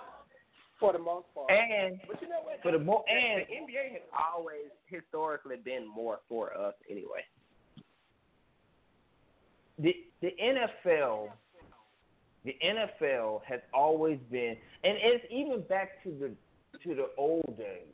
for 0.83 0.91
the 0.91 0.99
most 0.99 1.25
part. 1.33 1.49
And 1.49 1.97
but 2.07 2.21
you 2.21 2.27
know 2.27 2.41
what? 2.43 2.61
for 2.61 2.71
the 2.73 2.77
The- 2.77 2.83
and 3.07 3.45
the 3.47 3.73
NBA 3.73 3.93
has 3.93 4.01
always 4.11 4.67
historically 4.87 5.55
been 5.55 5.87
more 5.87 6.19
for 6.27 6.53
us 6.57 6.73
anyway. 6.89 7.23
the 9.79 9.95
the 10.21 10.31
NFL 10.41 11.29
the 12.45 12.55
NFL 12.63 13.41
has 13.45 13.61
always 13.73 14.19
been 14.29 14.57
and 14.83 14.97
it's 15.01 15.25
even 15.31 15.61
back 15.69 16.03
to 16.03 16.09
the 16.11 16.31
to 16.83 16.95
the 16.95 17.07
old 17.17 17.57
days. 17.57 17.87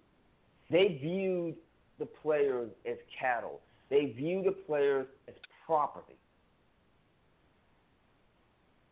They 0.72 1.00
viewed 1.01 1.55
the 2.00 2.05
players 2.08 2.72
as 2.89 2.98
cattle. 3.19 3.60
They 3.89 4.08
view 4.17 4.41
the 4.43 4.51
players 4.51 5.08
as 5.27 5.36
property. 5.65 6.15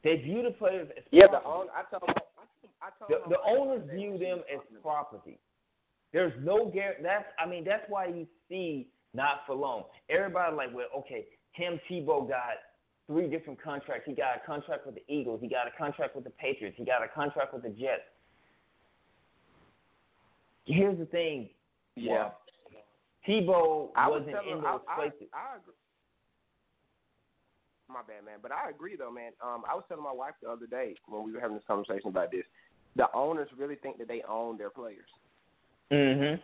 They 0.03 0.17
view 0.17 0.43
the 0.43 0.51
players 0.51 0.87
as 0.97 1.03
Yeah, 1.11 1.23
the 1.31 1.39
property. 1.39 1.49
own. 1.49 1.67
I 1.75 1.83
told. 1.89 2.03
my-. 2.07 2.13
The, 3.09 3.17
the 3.29 3.37
owners 3.45 3.81
view 3.93 4.17
them 4.17 4.39
as 4.53 4.59
property. 4.81 5.39
There's 6.13 6.33
no 6.41 6.69
guarantee. 6.69 7.03
That's 7.03 7.25
I 7.39 7.47
mean 7.47 7.63
that's 7.63 7.83
why 7.89 8.07
you 8.07 8.27
see 8.49 8.87
not 9.13 9.41
for 9.45 9.55
long. 9.55 9.83
Everybody 10.09 10.55
like 10.55 10.73
well 10.73 10.87
okay 10.99 11.25
Tim 11.57 11.79
Tebow 11.89 12.27
got 12.27 12.57
three 13.07 13.27
different 13.27 13.61
contracts. 13.61 14.03
He 14.05 14.13
got 14.13 14.37
a 14.41 14.45
contract 14.45 14.85
with 14.85 14.95
the 14.95 15.03
Eagles. 15.13 15.39
He 15.41 15.47
got 15.47 15.67
a 15.67 15.71
contract 15.77 16.15
with 16.15 16.25
the 16.25 16.29
Patriots. 16.31 16.77
He 16.77 16.85
got 16.85 17.03
a 17.03 17.07
contract 17.07 17.53
with 17.53 17.63
the 17.63 17.69
Jets. 17.69 18.03
Here's 20.65 20.97
the 20.97 21.05
thing. 21.05 21.49
Yeah. 21.95 22.29
Tebow 23.27 23.89
I 23.95 24.07
was 24.07 24.19
wasn't 24.21 24.35
telling 24.35 24.57
in 24.57 24.63
those 24.63 24.81
I, 24.87 24.95
places. 24.95 25.27
I, 25.33 25.55
I 25.55 25.57
agree. 25.57 25.73
My 27.89 28.01
bad, 28.03 28.25
man. 28.25 28.39
But 28.41 28.51
I 28.51 28.69
agree, 28.69 28.95
though, 28.97 29.11
man. 29.11 29.31
Um, 29.41 29.63
I 29.69 29.73
was 29.73 29.83
telling 29.87 30.03
my 30.03 30.11
wife 30.11 30.33
the 30.43 30.49
other 30.49 30.67
day 30.67 30.95
when 31.07 31.23
we 31.23 31.31
were 31.31 31.39
having 31.39 31.55
this 31.55 31.63
conversation 31.67 32.09
about 32.09 32.31
this. 32.31 32.43
The 32.97 33.07
owners 33.13 33.47
really 33.57 33.75
think 33.75 33.97
that 33.99 34.07
they 34.07 34.23
own 34.27 34.57
their 34.57 34.71
players. 34.71 35.07
Mm-hmm. 35.91 36.41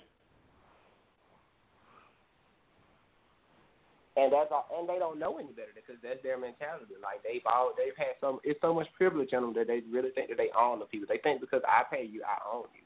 And 4.13 4.29
that's 4.29 4.53
all, 4.53 4.69
and 4.77 4.85
they 4.85 5.01
don't 5.01 5.17
know 5.17 5.41
any 5.41 5.49
better 5.57 5.73
because 5.73 5.97
that's 6.05 6.21
their 6.21 6.37
mentality. 6.37 6.93
Like 7.01 7.25
they've 7.25 7.41
all 7.49 7.73
they've 7.73 7.97
had 7.97 8.13
so 8.21 8.37
it's 8.45 8.61
so 8.61 8.69
much 8.69 8.85
privilege 8.93 9.33
in 9.33 9.41
them 9.41 9.57
that 9.57 9.65
they 9.65 9.81
really 9.89 10.13
think 10.13 10.29
that 10.29 10.37
they 10.37 10.53
own 10.53 10.77
the 10.77 10.85
people. 10.85 11.09
They 11.09 11.17
think 11.17 11.41
because 11.41 11.65
I 11.65 11.81
pay 11.89 12.05
you, 12.05 12.21
I 12.21 12.37
own 12.45 12.69
you, 12.77 12.85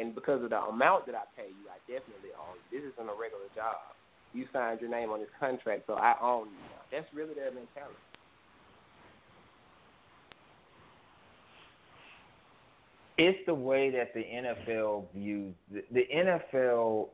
and 0.00 0.16
because 0.16 0.40
of 0.40 0.48
the 0.48 0.64
amount 0.64 1.04
that 1.12 1.14
I 1.14 1.28
pay 1.36 1.52
you, 1.52 1.68
I 1.68 1.76
definitely 1.84 2.32
own 2.40 2.56
you. 2.56 2.80
This 2.80 2.88
isn't 2.88 3.04
a 3.04 3.12
regular 3.12 3.52
job. 3.52 3.84
You 4.32 4.48
signed 4.48 4.80
your 4.80 4.88
name 4.88 5.12
on 5.12 5.20
this 5.20 5.28
contract, 5.36 5.84
so 5.84 6.00
I 6.00 6.16
own 6.24 6.48
you. 6.48 6.64
That's 6.88 7.04
really 7.12 7.36
their 7.36 7.52
mentality. 7.52 8.00
It's 13.18 13.38
the 13.46 13.54
way 13.54 13.90
that 13.90 14.14
the 14.14 14.20
NFL 14.20 15.06
views 15.14 15.54
the, 15.70 15.84
the 15.92 16.06
NFL. 16.14 17.08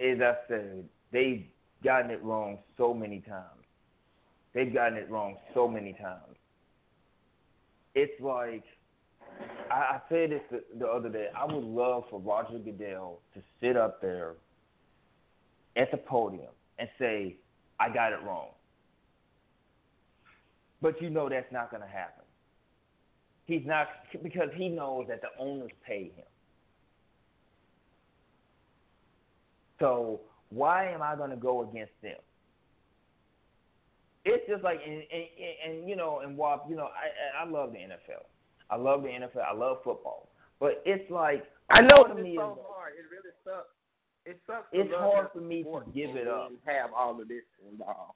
As 0.00 0.18
I 0.22 0.34
said, 0.48 0.84
they've 1.12 1.44
gotten 1.84 2.10
it 2.10 2.22
wrong 2.22 2.58
so 2.78 2.94
many 2.94 3.20
times. 3.20 3.64
They've 4.54 4.72
gotten 4.72 4.96
it 4.96 5.10
wrong 5.10 5.36
so 5.52 5.68
many 5.68 5.92
times. 5.92 6.36
It's 7.94 8.18
like 8.20 8.64
I, 9.70 9.74
I 9.74 10.00
said 10.08 10.30
this 10.30 10.40
the, 10.50 10.62
the 10.78 10.86
other 10.86 11.08
day. 11.08 11.28
I 11.36 11.44
would 11.44 11.64
love 11.64 12.04
for 12.10 12.18
Roger 12.20 12.58
Goodell 12.58 13.20
to 13.34 13.42
sit 13.60 13.76
up 13.76 14.00
there 14.00 14.34
at 15.76 15.90
the 15.90 15.98
podium 15.98 16.52
and 16.78 16.88
say, 16.98 17.36
"I 17.78 17.92
got 17.92 18.12
it 18.12 18.22
wrong." 18.24 18.48
But 20.82 21.00
you 21.02 21.10
know 21.10 21.28
that's 21.28 21.52
not 21.52 21.70
going 21.70 21.82
to 21.82 21.88
happen. 21.88 22.19
He's 23.50 23.66
not 23.66 23.88
because 24.22 24.48
he 24.54 24.68
knows 24.68 25.06
that 25.08 25.22
the 25.22 25.28
owners 25.40 25.72
pay 25.84 26.12
him. 26.14 26.24
So 29.80 30.20
why 30.50 30.88
am 30.88 31.02
I 31.02 31.16
going 31.16 31.30
to 31.30 31.36
go 31.36 31.68
against 31.68 31.90
them? 32.00 32.14
It's 34.24 34.48
just 34.48 34.62
like 34.62 34.78
and 34.86 35.02
and, 35.02 35.80
and 35.80 35.88
you 35.88 35.96
know 35.96 36.20
and 36.20 36.36
Wap, 36.36 36.66
you 36.70 36.76
know 36.76 36.90
I 36.94 37.42
I 37.44 37.50
love 37.50 37.72
the 37.72 37.78
NFL. 37.78 38.22
I 38.70 38.76
love 38.76 39.02
the 39.02 39.08
NFL. 39.08 39.42
I 39.44 39.52
love 39.52 39.78
football. 39.82 40.28
But 40.60 40.80
it's 40.86 41.10
like 41.10 41.42
I 41.70 41.80
know 41.80 42.04
it's 42.06 42.22
me 42.22 42.36
so 42.36 42.56
hard. 42.68 42.92
It 42.92 43.06
really 43.10 43.34
sucks. 43.44 43.66
It 44.26 44.40
sucks. 44.46 44.68
It's 44.72 44.94
hard 44.94 45.28
for 45.32 45.40
me 45.40 45.64
to 45.64 45.82
give 45.92 46.14
it 46.14 46.28
up. 46.28 46.52
Have 46.66 46.90
all 46.96 47.20
of 47.20 47.26
this 47.26 47.42
involved. 47.68 48.14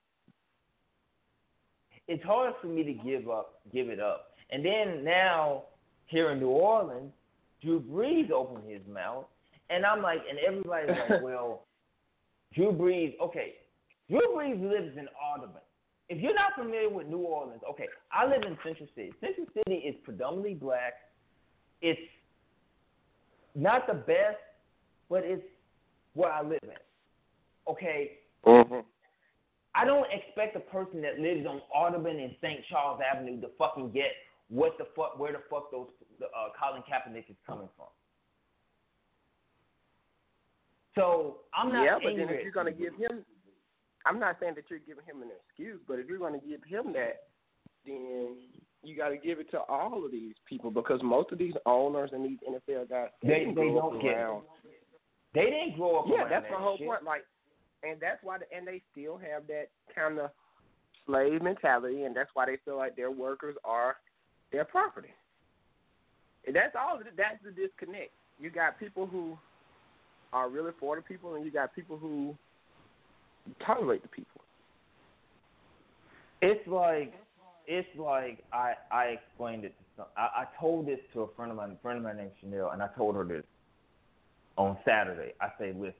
it's 2.07 2.23
hard 2.23 2.55
for 2.61 2.68
me 2.68 2.85
to 2.85 2.92
give 2.92 3.29
up 3.29 3.62
give 3.73 3.88
it 3.88 3.99
up. 3.99 4.34
And 4.50 4.64
then 4.64 5.04
now 5.04 5.64
here 6.07 6.30
in 6.30 6.40
New 6.40 6.48
Orleans, 6.48 7.12
Drew 7.62 7.80
Brees 7.80 8.30
opened 8.30 8.70
his 8.70 8.83
mouth 8.92 9.24
and 9.70 9.85
I'm 9.87 10.02
like 10.02 10.20
and 10.28 10.38
everybody's 10.38 10.90
like, 10.90 11.22
Well, 11.22 11.66
Drew 12.54 12.72
Brees 12.72 13.14
okay, 13.20 13.54
Drew 14.09 14.20
Brees 14.37 14.61
lives 14.61 14.96
in 14.96 15.09
Audubon. 15.09 15.62
If 16.11 16.20
you're 16.20 16.35
not 16.35 16.52
familiar 16.57 16.90
with 16.90 17.07
New 17.07 17.18
Orleans, 17.18 17.62
okay, 17.70 17.87
I 18.12 18.26
live 18.26 18.42
in 18.42 18.59
Central 18.62 18.88
City. 18.94 19.12
Central 19.20 19.46
City 19.54 19.76
is 19.76 19.94
predominantly 20.04 20.54
black. 20.54 20.92
It's 21.80 21.98
not 23.54 23.87
the 23.87 23.94
best, 23.94 24.37
but 25.09 25.24
it's 25.24 25.42
where 26.12 26.30
I 26.30 26.42
live 26.42 26.59
in. 26.62 26.70
Okay, 27.66 28.18
Mm-hmm. 28.46 28.80
I 29.74 29.85
don't 29.85 30.07
expect 30.12 30.57
a 30.57 30.61
person 30.61 31.02
that 31.02 31.18
lives 31.18 31.46
on 31.46 31.61
Audubon 31.74 32.20
and 32.20 32.35
St. 32.40 32.61
Charles 32.70 33.00
Avenue 33.02 33.40
to 33.40 33.48
fucking 33.59 33.90
get 33.90 34.12
what 34.48 34.76
the 34.78 34.87
fuck, 34.96 35.18
where 35.18 35.33
the 35.33 35.42
fuck 35.50 35.70
those 35.70 35.88
uh, 36.22 36.48
Colin 36.59 36.83
Kaepernick 36.83 37.30
is 37.30 37.37
coming 37.46 37.68
from. 37.76 37.88
So 40.94 41.38
I'm 41.54 41.72
not 41.72 41.83
yeah, 41.85 41.98
but 42.02 42.11
angry. 42.11 42.24
then 42.26 42.35
if 42.35 42.42
you're 42.42 42.52
going 42.52 42.66
to 42.66 42.72
give 42.72 42.94
him, 42.94 43.24
I'm 44.07 44.20
not 44.20 44.37
saying 44.40 44.54
that 44.57 44.64
you're 44.70 44.78
giving 44.80 45.04
him 45.04 45.22
an 45.22 45.28
excuse, 45.48 45.80
but 45.88 45.98
if 45.98 46.07
you're 46.09 46.18
going 46.18 46.38
to 46.38 46.46
give 46.46 46.61
him 46.64 46.92
that, 46.92 47.24
then 47.85 48.37
you 48.83 48.96
got 48.96 49.09
to 49.09 49.16
give 49.16 49.40
it 49.40 49.50
to 49.50 49.61
all 49.68 50.04
of 50.04 50.12
these 50.12 50.35
people 50.48 50.70
because 50.70 51.00
most 51.02 51.33
of 51.33 51.38
these 51.38 51.54
owners 51.66 52.11
and 52.12 52.24
these 52.24 52.38
NFL 52.48 52.88
guys 52.90 53.09
They- 53.22 53.40
didn't 53.40 53.54
they 53.57 53.68
don't 53.68 54.00
get 54.00 54.12
around. 54.14 54.44
they 55.35 55.44
didn't 55.50 55.76
grow 55.76 56.00
up. 56.00 56.04
Yeah, 56.09 56.28
that's 56.28 56.44
that 56.44 56.52
my 56.52 56.59
whole 56.61 56.76
shit. 56.78 56.87
point. 56.87 57.02
Like, 57.02 57.24
and 57.83 57.98
that's 58.00 58.22
why, 58.22 58.38
the, 58.38 58.44
and 58.57 58.66
they 58.66 58.80
still 58.92 59.18
have 59.18 59.46
that 59.48 59.68
kind 59.94 60.18
of 60.18 60.30
slave 61.07 61.42
mentality, 61.42 62.04
and 62.04 62.14
that's 62.14 62.30
why 62.35 62.46
they 62.46 62.57
feel 62.64 62.76
like 62.76 62.94
their 62.94 63.11
workers 63.11 63.57
are 63.64 63.96
their 64.52 64.64
property. 64.64 65.09
And 66.46 66.57
that's 66.57 66.76
all. 66.76 66.98
That's 67.16 67.38
the 67.44 67.50
disconnect. 67.50 68.12
You 68.40 68.50
got 68.50 68.78
people 68.78 69.07
who 69.07 69.38
are 70.33 70.48
really 70.50 70.72
for 70.80 70.96
the 70.96 71.02
people, 71.02 71.35
and 71.35 71.44
you 71.44 71.50
got 71.50 71.74
people 71.74 71.96
who 71.96 72.37
tolerate 73.64 74.02
the 74.02 74.09
people. 74.09 74.42
It's 76.42 76.66
like 76.68 77.14
it's 77.66 77.88
like 77.98 78.44
I 78.52 78.74
I 78.90 79.04
explained 79.04 79.64
it 79.64 79.74
to 79.78 79.85
some. 79.96 80.07
I, 80.16 80.22
I 80.42 80.44
told 80.61 80.87
this 80.87 81.00
to 81.14 81.22
a 81.22 81.28
friend 81.37 81.50
of 81.50 81.57
mine, 81.57 81.72
a 81.72 81.83
friend 81.83 81.98
of 81.98 82.04
mine 82.04 82.18
named 82.18 82.33
Chanel, 82.40 82.70
and 82.70 82.83
I 82.83 82.88
told 82.96 83.16
her 83.16 83.24
this. 83.24 83.44
on 84.57 84.76
Saturday. 84.85 85.33
I 85.40 85.48
say, 85.59 85.72
listen, 85.76 85.94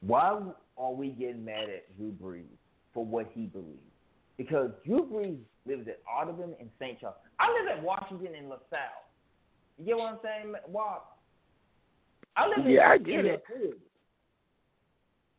why 0.00 0.40
are 0.78 0.92
we 0.92 1.08
getting 1.10 1.44
mad 1.44 1.68
at 1.68 1.96
Drew 1.96 2.12
Brees 2.22 2.44
for 2.94 3.04
what 3.04 3.30
he 3.34 3.46
believes? 3.46 3.78
Because 4.40 4.70
Drew 4.86 5.04
Brees 5.04 5.36
lives 5.66 5.86
at 5.86 6.00
Audubon 6.08 6.54
and 6.58 6.70
St. 6.80 6.98
Charles. 6.98 7.18
I 7.38 7.52
live 7.52 7.76
at 7.76 7.84
Washington 7.84 8.34
and 8.34 8.48
LaSalle. 8.48 9.04
You 9.76 9.84
get 9.84 9.96
what 9.98 10.12
I'm 10.14 10.18
saying, 10.24 10.54
Walt? 10.66 11.02
I 12.36 12.48
live 12.48 12.64
in 12.64 12.72
yeah, 12.72 12.88
I 12.88 12.96
get 12.96 13.26
it. 13.26 13.44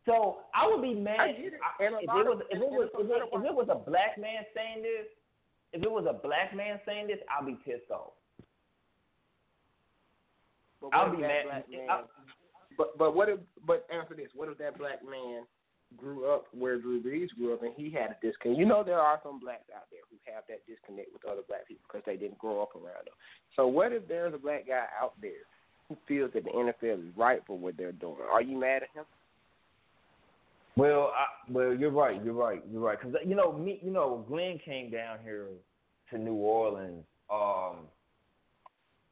So 0.06 0.42
I 0.54 0.68
would 0.68 0.84
be 0.84 0.94
mad 0.94 1.20
I 1.20 1.28
get. 1.32 1.54
I, 1.66 1.84
if, 1.84 1.90
it 1.90 2.10
was, 2.12 2.44
if, 2.52 2.62
it 2.62 2.70
was, 2.70 2.90
if, 2.94 3.10
it, 3.10 3.30
if 3.34 3.44
it 3.44 3.56
was 3.56 3.68
a 3.72 3.90
black 3.90 4.20
man 4.20 4.46
saying 4.56 4.84
this. 4.84 5.08
If 5.74 5.82
it 5.82 5.90
was 5.90 6.06
a 6.08 6.14
black 6.14 6.56
man 6.56 6.80
saying 6.86 7.08
this, 7.08 7.18
I'll 7.28 7.46
be 7.46 7.58
pissed 7.66 7.90
off. 7.90 8.14
I'll 10.94 11.10
be 11.10 11.22
mad. 11.22 11.46
Man, 11.50 11.88
but 12.78 12.96
but 13.00 13.16
what 13.16 13.30
if 13.30 13.40
but 13.66 13.88
answer 13.92 14.14
this? 14.14 14.30
What 14.36 14.48
if 14.50 14.60
that 14.60 14.78
black 14.78 15.04
man 15.04 15.46
grew 15.97 16.32
up 16.32 16.45
where 16.54 16.80
Drew 16.80 17.01
Brees 17.01 17.30
grew 17.38 17.54
up 17.54 17.63
and 17.63 17.73
he 17.75 17.89
had 17.91 18.12
a 18.12 18.17
disconnect? 18.25 18.60
You 18.60 18.65
know 18.65 18.84
there 18.84 18.99
are 18.99 19.19
some 19.23 19.39
blacks 19.39 19.69
out 19.75 19.88
there 19.91 20.01
who 20.10 20.17
have 20.34 20.43
that 20.47 20.65
disconnect 20.67 21.10
with 21.13 21.25
other 21.25 21.41
black 21.47 21.67
people 21.67 21.84
because 21.88 22.04
they 22.06 22.17
didn't 22.17 22.38
grow 22.38 22.62
up 22.62 22.75
around 22.75 23.06
them. 23.06 23.15
So 23.56 23.67
what 23.67 23.91
if 23.91 24.08
there's 24.08 24.34
a 24.34 24.38
black 24.38 24.67
guy 24.67 24.86
out 25.01 25.13
there 25.21 25.45
who 25.89 25.97
feels 26.08 26.32
that 26.34 26.43
the 26.43 26.51
NFL 26.51 27.10
is 27.10 27.15
right 27.17 27.41
for 27.45 27.58
what 27.58 27.77
they're 27.77 27.91
doing? 27.91 28.17
Are 28.32 28.41
you 28.41 28.58
mad 28.58 28.84
at 28.84 28.89
him? 28.93 29.06
Well, 30.77 31.12
I, 31.15 31.51
well, 31.51 31.73
you're 31.73 31.91
right. 31.91 32.23
You're 32.23 32.34
right. 32.34 32.63
You're 32.71 32.82
right. 32.82 32.97
Because 32.99 33.15
you 33.25 33.36
know 33.36 33.51
me. 33.51 33.80
You 33.84 33.91
know, 33.91 34.25
Glenn 34.27 34.60
came 34.63 34.89
down 34.89 35.17
here 35.21 35.47
to 36.12 36.17
New 36.17 36.34
Orleans. 36.34 37.04
Um, 37.30 37.88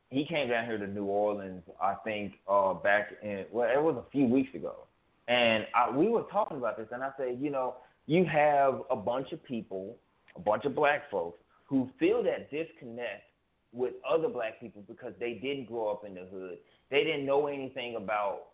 he 0.10 0.26
came 0.26 0.50
down 0.50 0.66
here 0.66 0.78
to 0.78 0.88
New 0.88 1.06
Orleans. 1.06 1.62
I 1.82 1.96
think 2.04 2.34
uh, 2.50 2.74
back 2.74 3.10
in 3.22 3.46
well, 3.52 3.70
it 3.70 3.82
was 3.82 3.96
a 3.98 4.10
few 4.12 4.26
weeks 4.26 4.54
ago, 4.56 4.88
and 5.30 5.68
I, 5.76 5.96
we 5.96 6.10
were 6.10 6.24
talking 6.24 6.58
about 6.58 6.76
this. 6.76 6.88
And 6.92 7.04
I 7.04 7.12
said, 7.16 7.38
you 7.40 7.52
know, 7.52 7.76
you 8.08 8.26
have 8.26 8.82
a 8.90 8.96
bunch 8.96 9.32
of 9.32 9.44
people, 9.44 9.96
a 10.36 10.40
bunch 10.40 10.66
of 10.66 10.76
black 10.76 11.10
folks 11.12 11.40
who 11.66 11.88
feel 12.00 12.24
that 12.24 12.50
disconnect 12.50 13.24
with 13.72 13.94
other 14.10 14.28
black 14.28 14.60
people 14.60 14.84
because 14.88 15.14
they 15.20 15.34
didn't 15.36 15.66
grow 15.66 15.90
up 15.90 16.04
in 16.04 16.16
the 16.16 16.26
hood. 16.32 16.58
They 16.90 17.04
didn't 17.04 17.28
know 17.28 17.46
anything 17.46 17.96
about 17.96 18.48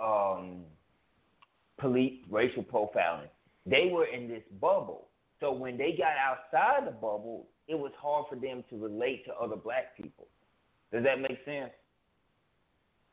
um, 0.00 0.60
police 1.80 2.20
racial 2.30 2.62
profiling. 2.62 3.28
They 3.66 3.90
were 3.92 4.06
in 4.06 4.28
this 4.28 4.44
bubble. 4.60 5.08
So 5.40 5.52
when 5.52 5.76
they 5.76 5.98
got 5.98 6.12
outside 6.16 6.86
the 6.86 6.92
bubble, 6.92 7.48
it 7.66 7.74
was 7.74 7.90
hard 8.00 8.26
for 8.30 8.36
them 8.36 8.62
to 8.70 8.76
relate 8.76 9.24
to 9.26 9.34
other 9.34 9.56
black 9.56 9.96
people. 9.96 10.28
Does 10.92 11.02
that 11.02 11.20
make 11.20 11.38
sense? 11.44 11.72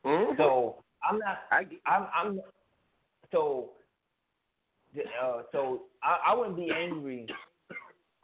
Mm-hmm. 0.05 0.33
So 0.37 0.83
I'm 1.03 1.17
not. 1.17 1.39
I, 1.51 1.65
I'm. 1.89 2.07
I'm. 2.13 2.41
So. 3.31 3.71
Uh, 5.23 5.43
so 5.53 5.83
I, 6.03 6.31
I 6.31 6.35
wouldn't 6.35 6.57
be 6.57 6.69
angry. 6.69 7.25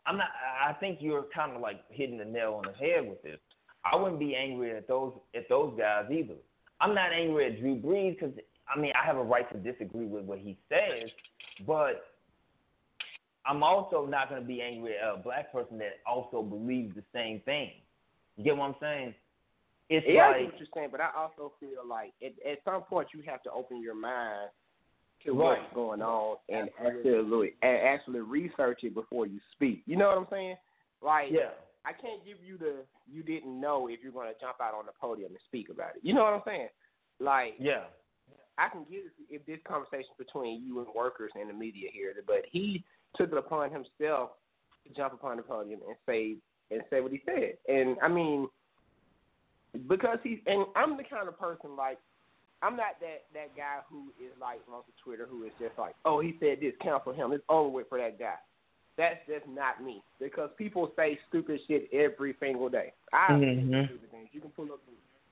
I'm 0.06 0.18
not. 0.18 0.28
I 0.62 0.74
think 0.74 1.00
you're 1.02 1.26
kind 1.34 1.54
of 1.54 1.62
like 1.62 1.80
hitting 1.90 2.18
the 2.18 2.26
nail 2.26 2.56
on 2.56 2.72
the 2.72 2.78
head 2.78 3.08
with 3.08 3.22
this. 3.24 3.40
I 3.86 3.96
wouldn't 3.96 4.20
be 4.20 4.36
angry 4.36 4.76
at 4.76 4.88
those 4.88 5.14
at 5.36 5.48
those 5.48 5.74
guys 5.78 6.06
either. 6.12 6.36
I'm 6.82 6.94
not 6.94 7.14
angry 7.14 7.48
at 7.48 7.60
Drew 7.60 7.76
Brees 7.78 8.20
because 8.20 8.34
I 8.74 8.80
mean, 8.80 8.92
I 9.02 9.06
have 9.06 9.18
a 9.18 9.24
right 9.24 9.50
to 9.52 9.58
disagree 9.58 10.06
with 10.06 10.26
what 10.26 10.40
he 10.40 10.58
says, 10.70 11.10
but 11.66 12.06
I'm 13.46 13.64
also 13.64 14.06
not 14.06 14.30
going 14.30 14.42
to 14.42 14.48
be 14.48 14.62
angry 14.62 14.94
at 14.98 15.14
a 15.14 15.18
black 15.18 15.52
person 15.52 15.78
that 15.78 16.00
also 16.06 16.42
believes 16.42 16.96
the 16.96 17.04
same 17.14 17.40
thing. 17.46 17.72
You 18.36 18.44
get 18.44 18.58
what 18.58 18.66
I'm 18.66 18.76
saying? 18.82 19.14
It's 19.90 20.06
yeah, 20.08 20.28
like, 20.28 20.36
I 20.36 20.40
get 20.40 20.46
what 20.52 20.60
you're 20.60 20.68
saying, 20.76 20.90
but 20.92 21.00
I 21.00 21.10
also 21.16 21.54
feel 21.60 21.88
like 21.90 22.14
at, 22.22 22.34
at 22.50 22.60
some 22.66 22.82
point 22.84 23.08
you 23.14 23.24
have 23.26 23.42
to 23.44 23.52
open 23.52 23.82
your 23.82 23.96
mind 23.96 24.50
to 25.26 25.32
right. 25.32 25.60
what's 25.60 25.74
going 25.74 26.02
on 26.02 26.38
and 26.50 26.70
actually 26.80 27.54
and 27.62 27.78
actually 27.84 28.20
research 28.20 28.80
it 28.84 28.94
before 28.94 29.26
you 29.28 29.40
speak. 29.54 29.84
You 29.86 29.98
know 29.98 30.08
what 30.08 30.18
I'm 30.18 30.28
saying? 30.32 30.56
Like, 31.02 31.28
yeah. 31.32 31.52
I 31.86 31.94
can't 31.94 32.24
give 32.26 32.38
you 32.46 32.58
the 32.58 32.84
you 33.10 33.24
didn't 33.24 33.60
know 33.60 33.88
if 33.88 34.00
you're 34.04 34.12
going 34.12 34.28
to 34.28 34.40
jump 34.40 34.58
out 34.62 34.74
on 34.74 34.86
the 34.86 34.92
podium 35.00 35.32
and 35.32 35.40
speak 35.46 35.70
about 35.70 35.96
it. 35.96 36.02
You 36.04 36.14
know 36.14 36.24
what 36.24 36.34
I'm 36.34 36.42
saying? 36.46 36.68
Like, 37.20 37.54
yeah. 37.60 37.84
I 38.58 38.70
can 38.70 38.86
give 38.90 39.06
if 39.30 39.46
this 39.46 39.60
conversation 39.68 40.10
between 40.18 40.64
you 40.66 40.80
and 40.80 40.88
workers 40.96 41.32
and 41.36 41.50
the 41.50 41.54
media 41.54 41.90
here, 41.94 42.14
but 42.26 42.44
he 42.52 42.84
took 43.16 43.32
it 43.32 43.38
upon 43.38 43.72
himself 43.72 44.32
to 44.86 44.94
jump 44.96 45.14
upon 45.14 45.38
the 45.38 45.44
podium 45.44 45.80
and 45.88 45.96
say 46.08 46.36
and 46.72 46.82
say 46.90 47.02
what 47.02 47.12
he 47.12 47.22
said. 47.26 47.54
And 47.68 47.98
I 48.02 48.08
mean, 48.08 48.48
because 49.88 50.18
he's 50.24 50.40
and 50.48 50.66
I'm 50.76 50.98
the 50.98 51.04
kind 51.04 51.28
of 51.28 51.40
person 51.40 51.76
like 51.78 52.00
I'm 52.62 52.76
not 52.76 53.00
that 53.02 53.30
that 53.34 53.56
guy 53.56 53.80
who 53.90 54.10
is 54.18 54.34
like 54.42 54.60
on 54.72 54.82
Twitter 55.04 55.28
who 55.30 55.44
is 55.44 55.52
just 55.60 55.78
like, 55.78 55.94
oh, 56.06 56.20
he 56.20 56.36
said 56.40 56.58
this, 56.62 56.74
cancel 56.82 57.14
him. 57.14 57.32
It's 57.32 57.44
over 57.50 57.70
with 57.70 57.90
for 57.90 57.98
that 58.00 58.18
guy. 58.18 58.36
That's 58.98 59.20
just 59.28 59.46
not 59.48 59.84
me 59.84 60.02
because 60.20 60.50
people 60.58 60.92
say 60.96 61.20
stupid 61.30 61.60
shit 61.68 61.88
every 61.94 62.36
single 62.40 62.68
day. 62.68 62.94
I 63.14 63.32
mm-hmm. 63.32 63.72
say 63.72 63.86
stupid 63.86 64.12
things. 64.12 64.30
You 64.32 64.42
can 64.42 64.50
pull 64.52 64.66
up 64.66 64.80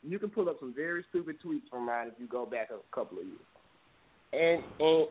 you 0.03 0.19
can 0.19 0.29
pull 0.29 0.49
up 0.49 0.57
some 0.59 0.73
very 0.75 1.03
stupid 1.09 1.37
tweets 1.43 1.67
from 1.69 1.87
mine 1.87 2.07
if 2.07 2.13
you 2.19 2.27
go 2.27 2.45
back 2.45 2.69
a 2.69 2.77
couple 2.95 3.17
of 3.17 3.25
years. 3.25 3.41
And 4.33 4.63
and 4.79 5.07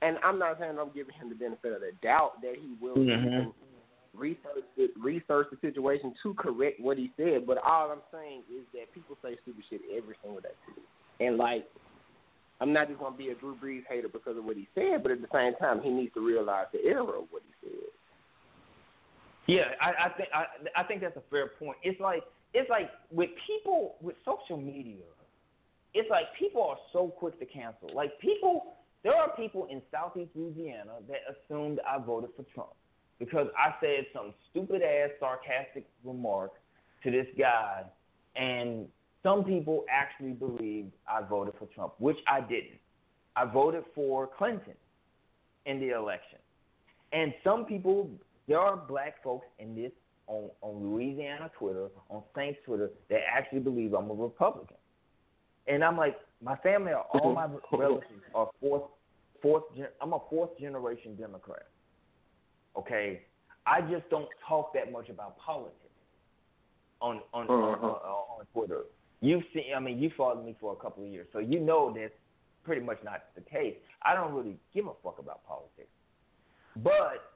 and 0.00 0.16
I'm 0.24 0.38
not 0.38 0.58
saying 0.58 0.78
I'm 0.78 0.92
giving 0.94 1.14
him 1.14 1.28
the 1.28 1.34
benefit 1.34 1.72
of 1.72 1.80
the 1.80 1.92
doubt 2.02 2.40
that 2.42 2.54
he 2.54 2.74
will 2.80 2.96
mm-hmm. 2.96 3.50
research 4.16 4.64
the, 4.76 4.88
research 4.98 5.48
the 5.50 5.58
situation 5.60 6.14
to 6.22 6.34
correct 6.34 6.80
what 6.80 6.96
he 6.96 7.10
said. 7.16 7.46
But 7.46 7.58
all 7.58 7.90
I'm 7.90 8.02
saying 8.12 8.42
is 8.48 8.64
that 8.72 8.92
people 8.94 9.18
say 9.22 9.36
stupid 9.42 9.64
shit 9.68 9.80
every 9.94 10.14
single 10.22 10.40
day, 10.40 10.56
and 11.20 11.36
like 11.36 11.66
I'm 12.60 12.72
not 12.72 12.88
just 12.88 12.98
gonna 12.98 13.16
be 13.16 13.28
a 13.28 13.34
Drew 13.34 13.56
Brees 13.56 13.84
hater 13.88 14.08
because 14.08 14.36
of 14.36 14.44
what 14.44 14.56
he 14.56 14.68
said, 14.74 15.02
but 15.02 15.12
at 15.12 15.20
the 15.20 15.28
same 15.32 15.54
time, 15.56 15.80
he 15.80 15.90
needs 15.90 16.12
to 16.14 16.20
realize 16.20 16.66
the 16.72 16.80
error 16.84 17.16
of 17.16 17.24
what 17.30 17.42
he 17.46 17.52
said. 17.62 17.88
Yeah, 19.46 19.62
I, 19.80 20.06
I 20.06 20.08
think 20.10 20.28
I, 20.34 20.44
I 20.80 20.82
think 20.84 21.00
that's 21.00 21.16
a 21.16 21.22
fair 21.30 21.48
point. 21.58 21.78
It's 21.82 22.00
like 22.00 22.22
it's 22.52 22.68
like 22.68 22.90
with 23.10 23.30
people 23.46 23.96
with 24.00 24.16
social 24.24 24.56
media, 24.56 25.04
it's 25.94 26.10
like 26.10 26.26
people 26.38 26.62
are 26.62 26.76
so 26.92 27.08
quick 27.08 27.38
to 27.38 27.46
cancel. 27.46 27.94
Like 27.94 28.18
people, 28.20 28.74
there 29.04 29.14
are 29.14 29.34
people 29.36 29.68
in 29.70 29.80
Southeast 29.90 30.30
Louisiana 30.34 30.98
that 31.08 31.20
assumed 31.30 31.80
I 31.88 31.98
voted 31.98 32.30
for 32.36 32.44
Trump 32.54 32.74
because 33.18 33.46
I 33.56 33.74
said 33.80 34.06
some 34.12 34.34
stupid 34.50 34.82
ass 34.82 35.10
sarcastic 35.20 35.86
remark 36.04 36.52
to 37.04 37.10
this 37.10 37.26
guy, 37.38 37.84
and 38.36 38.86
some 39.22 39.44
people 39.44 39.84
actually 39.90 40.32
believed 40.32 40.92
I 41.08 41.22
voted 41.22 41.54
for 41.58 41.66
Trump, 41.74 41.94
which 41.98 42.18
I 42.26 42.40
didn't. 42.40 42.78
I 43.36 43.44
voted 43.44 43.84
for 43.94 44.28
Clinton 44.38 44.74
in 45.66 45.80
the 45.80 45.90
election. 45.90 46.38
And 47.12 47.32
some 47.42 47.64
people, 47.64 48.10
there 48.46 48.58
are 48.58 48.76
black 48.76 49.22
folks 49.22 49.46
in 49.58 49.74
this 49.74 49.92
on, 50.26 50.50
on 50.60 50.82
Louisiana 50.82 51.50
Twitter, 51.58 51.88
on 52.10 52.22
Saints 52.36 52.58
Twitter, 52.64 52.90
that 53.10 53.20
actually 53.30 53.60
believe 53.60 53.94
I'm 53.94 54.10
a 54.10 54.14
Republican. 54.14 54.76
And 55.66 55.82
I'm 55.84 55.96
like, 55.96 56.16
my 56.42 56.56
family, 56.56 56.92
are, 56.92 57.04
all 57.14 57.34
my 57.34 57.48
relatives 57.76 58.22
are 58.34 58.50
fourth, 58.60 58.82
fourth. 59.42 59.64
I'm 60.00 60.12
a 60.12 60.20
fourth 60.30 60.58
generation 60.58 61.16
Democrat. 61.16 61.66
Okay, 62.76 63.22
I 63.66 63.80
just 63.82 64.08
don't 64.10 64.28
talk 64.46 64.72
that 64.74 64.92
much 64.92 65.08
about 65.08 65.38
politics 65.38 65.74
on 67.00 67.20
on 67.32 67.44
uh-huh. 67.44 67.54
on, 67.54 67.78
on, 67.78 68.40
on 68.40 68.46
Twitter. 68.52 68.82
You've 69.20 69.42
seen, 69.52 69.64
I 69.76 69.80
mean, 69.80 69.98
you 69.98 70.10
followed 70.16 70.44
me 70.44 70.54
for 70.60 70.72
a 70.72 70.76
couple 70.76 71.04
of 71.04 71.10
years, 71.10 71.26
so 71.32 71.38
you 71.40 71.58
know 71.60 71.92
that's 71.94 72.12
pretty 72.64 72.82
much 72.82 72.98
not 73.04 73.24
the 73.34 73.40
case. 73.40 73.74
I 74.02 74.14
don't 74.14 74.32
really 74.32 74.56
give 74.74 74.86
a 74.86 74.92
fuck 75.02 75.18
about 75.18 75.46
politics. 75.46 75.88
But 76.76 77.32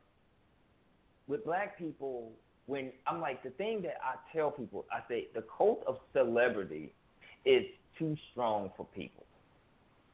with 1.26 1.44
black 1.44 1.78
people, 1.78 2.32
when 2.66 2.92
I'm 3.06 3.20
like 3.20 3.42
the 3.42 3.50
thing 3.50 3.82
that 3.82 3.96
I 4.02 4.14
tell 4.36 4.50
people, 4.50 4.84
I 4.92 5.00
say 5.08 5.28
the 5.34 5.44
cult 5.56 5.82
of 5.86 5.96
celebrity 6.12 6.92
is 7.44 7.64
too 7.98 8.16
strong 8.30 8.70
for 8.76 8.86
people. 8.94 9.24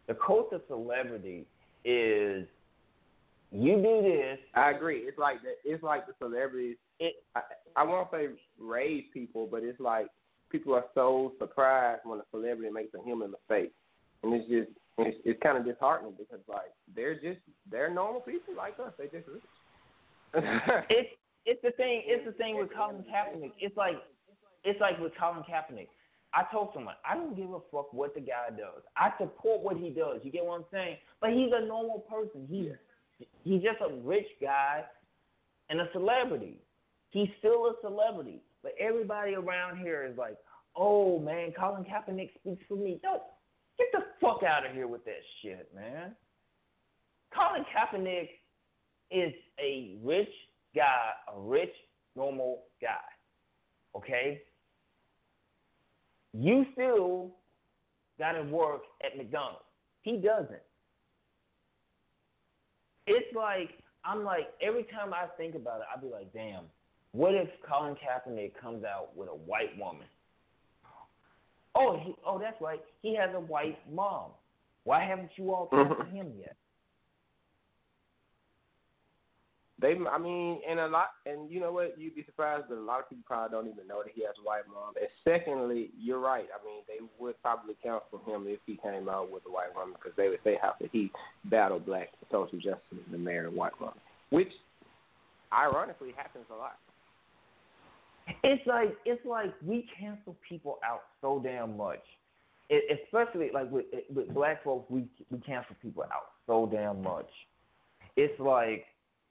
The 0.07 0.15
cult 0.15 0.53
of 0.53 0.63
celebrity 0.69 1.47
is 1.85 2.47
you 3.51 3.77
do 3.77 4.03
this. 4.03 4.39
I 4.55 4.71
agree. 4.71 5.01
It's 5.01 5.19
like 5.19 5.37
the, 5.43 5.71
it's 5.71 5.83
like 5.83 6.07
the 6.07 6.15
celebrities. 6.19 6.77
It, 7.01 7.23
I, 7.35 7.41
I 7.77 7.83
won't 7.85 8.11
say 8.11 8.29
raise 8.59 9.05
people, 9.13 9.49
but 9.51 9.63
it's 9.63 9.81
like 9.81 10.09
people 10.51 10.75
are 10.75 10.85
so 10.95 11.33
surprised 11.39 12.03
when 12.05 12.21
a 12.21 12.25
celebrity 12.31 12.73
makes 12.73 12.95
a 12.95 13.03
human 13.05 13.33
mistake, 13.33 13.73
and 14.23 14.35
it's 14.35 14.49
just 14.49 14.71
it's, 14.99 15.17
it's 15.25 15.43
kind 15.43 15.57
of 15.59 15.65
disheartening 15.65 16.15
because 16.19 16.43
like 16.49 16.73
they're 16.95 17.15
just 17.15 17.41
they're 17.71 17.93
normal 17.93 18.21
people 18.21 18.55
like 18.57 18.75
us. 18.85 18.93
They 18.99 19.05
just 19.05 19.29
it's 20.91 21.09
it's 21.47 21.63
the 21.63 21.71
thing. 21.73 22.03
It's 22.07 22.27
the 22.27 22.33
thing 22.33 22.59
with 22.59 22.71
Colin 22.77 23.05
Kaepernick. 23.05 23.53
It's 23.61 23.77
like 23.77 23.97
it's 24.65 24.81
like 24.81 24.99
with 24.99 25.13
Colin 25.19 25.43
Kaepernick. 25.43 25.89
I 26.35 26.45
told 26.53 26.71
someone 26.75 26.95
I 27.09 27.15
don't 27.15 27.37
give 27.37 27.51
a 27.51 27.61
fuck 27.73 27.93
what 27.93 28.15
the 28.15 28.21
guy 28.21 28.51
does. 28.51 28.83
I 28.97 29.11
support 29.19 29.63
what 29.63 29.77
he 29.77 29.91
does. 29.91 30.21
You 30.23 30.31
get 30.31 30.45
what 30.45 30.57
I'm 30.57 30.67
saying? 30.71 30.97
But 31.21 31.31
he's 31.31 31.51
a 31.55 31.67
normal 31.67 32.01
person. 32.01 32.47
He's 32.51 32.71
he's 33.45 33.63
just 33.63 33.79
a 33.81 33.95
rich 34.03 34.29
guy 34.41 34.85
and 35.71 35.81
a 35.81 35.89
celebrity. 35.93 36.61
He's 37.11 37.29
still 37.39 37.67
a 37.67 37.75
celebrity. 37.81 38.43
But 38.63 38.73
everybody 38.81 39.35
around 39.35 39.79
here 39.79 40.05
is 40.05 40.17
like, 40.19 40.37
oh 40.77 41.19
man, 41.19 41.53
Colin 41.59 41.85
Kaepernick 41.85 42.31
speaks 42.41 42.65
for 42.69 42.77
me. 42.77 43.01
No, 43.03 43.23
Get 43.79 43.89
the 43.93 44.01
fuck 44.21 44.43
out 44.43 44.67
of 44.67 44.73
here 44.73 44.89
with 44.89 45.05
that 45.05 45.23
shit, 45.41 45.71
man. 45.75 46.13
Colin 47.33 47.65
Kaepernick 47.75 48.29
is 49.11 49.33
a 49.61 49.97
rich 50.03 50.29
guy, 50.75 51.11
a 51.35 51.41
rich, 51.41 51.73
normal 52.17 52.65
guy. 52.83 52.97
Okay? 53.97 54.43
You 56.33 56.67
still 56.73 57.31
got 58.19 58.33
to 58.33 58.43
work 58.43 58.83
at 59.05 59.17
McDonald's. 59.17 59.63
He 60.03 60.17
doesn't. 60.17 60.63
It's 63.07 63.35
like, 63.35 63.71
I'm 64.05 64.25
like, 64.25 64.49
every 64.61 64.85
time 64.85 65.15
I 65.15 65.27
think 65.37 65.55
about 65.55 65.81
it, 65.81 65.87
I'll 65.95 66.03
be 66.03 66.13
like, 66.13 66.33
damn, 66.33 66.65
what 67.13 67.35
if 67.35 67.49
Colin 67.69 67.95
Kaepernick 67.95 68.53
comes 68.61 68.85
out 68.85 69.17
with 69.17 69.29
a 69.29 69.33
white 69.33 69.77
woman? 69.79 70.07
Oh, 71.75 71.99
he, 72.03 72.15
oh, 72.27 72.39
that's 72.39 72.61
right. 72.61 72.81
He 73.03 73.15
has 73.17 73.31
a 73.35 73.41
white 73.41 73.79
mom. 73.93 74.31
Why 74.85 75.05
haven't 75.05 75.31
you 75.37 75.53
all 75.53 75.69
talked 75.69 75.91
to 75.91 76.05
mm-hmm. 76.05 76.17
him 76.17 76.33
yet? 76.39 76.57
They, 79.81 79.95
I 80.11 80.19
mean, 80.19 80.61
and 80.69 80.81
a 80.81 80.89
lot, 80.89 81.11
and 81.25 81.49
you 81.49 81.61
know 81.61 81.71
what? 81.71 81.95
You'd 81.97 82.17
be 82.17 82.25
surprised, 82.25 82.65
but 82.69 82.79
a 82.79 82.81
lot 82.81 82.99
of 82.99 83.09
people 83.09 83.23
probably 83.25 83.57
don't 83.57 83.69
even 83.73 83.87
know 83.87 84.03
that 84.03 84.11
he 84.13 84.23
has 84.23 84.35
a 84.43 84.45
white 84.45 84.67
mom. 84.67 84.95
And 84.99 85.07
secondly, 85.23 85.91
you're 85.97 86.19
right. 86.19 86.47
I 86.51 86.65
mean, 86.65 86.83
they 86.89 87.07
would 87.21 87.41
probably 87.43 87.77
counsel 87.81 88.21
him 88.27 88.47
if 88.49 88.59
he 88.67 88.77
came 88.83 89.09
out 89.09 89.31
with 89.31 89.45
a 89.47 89.53
white 89.53 89.73
woman 89.77 89.95
because 89.95 90.17
they 90.17 90.29
would 90.29 90.41
say 90.43 90.59
how 90.61 90.75
could 90.81 90.91
he 90.91 91.13
battle 91.45 91.79
black 91.79 92.09
social 92.29 92.59
justice 92.59 93.07
and 93.13 93.25
marry 93.25 93.47
a 93.47 93.51
white 93.51 93.79
woman, 93.79 93.95
which 94.31 94.51
ironically 95.53 96.13
happens 96.17 96.47
a 96.51 96.57
lot. 96.57 96.79
It's 98.43 98.67
like 98.67 98.97
it's 99.05 99.25
like 99.25 99.55
we 99.65 99.89
cancel 99.99 100.37
people 100.49 100.79
out 100.85 101.03
so 101.21 101.41
damn 101.43 101.77
much, 101.77 102.03
it, 102.69 103.01
especially 103.05 103.51
like 103.53 103.71
with 103.71 103.87
with 104.15 104.33
black 104.35 104.63
folks. 104.65 104.91
We 104.91 105.05
we 105.31 105.39
cancel 105.39 105.77
people 105.81 106.03
out 106.05 106.31
so 106.47 106.69
damn 106.71 107.03
much. 107.03 107.29
It's 108.17 108.39
like 108.41 108.85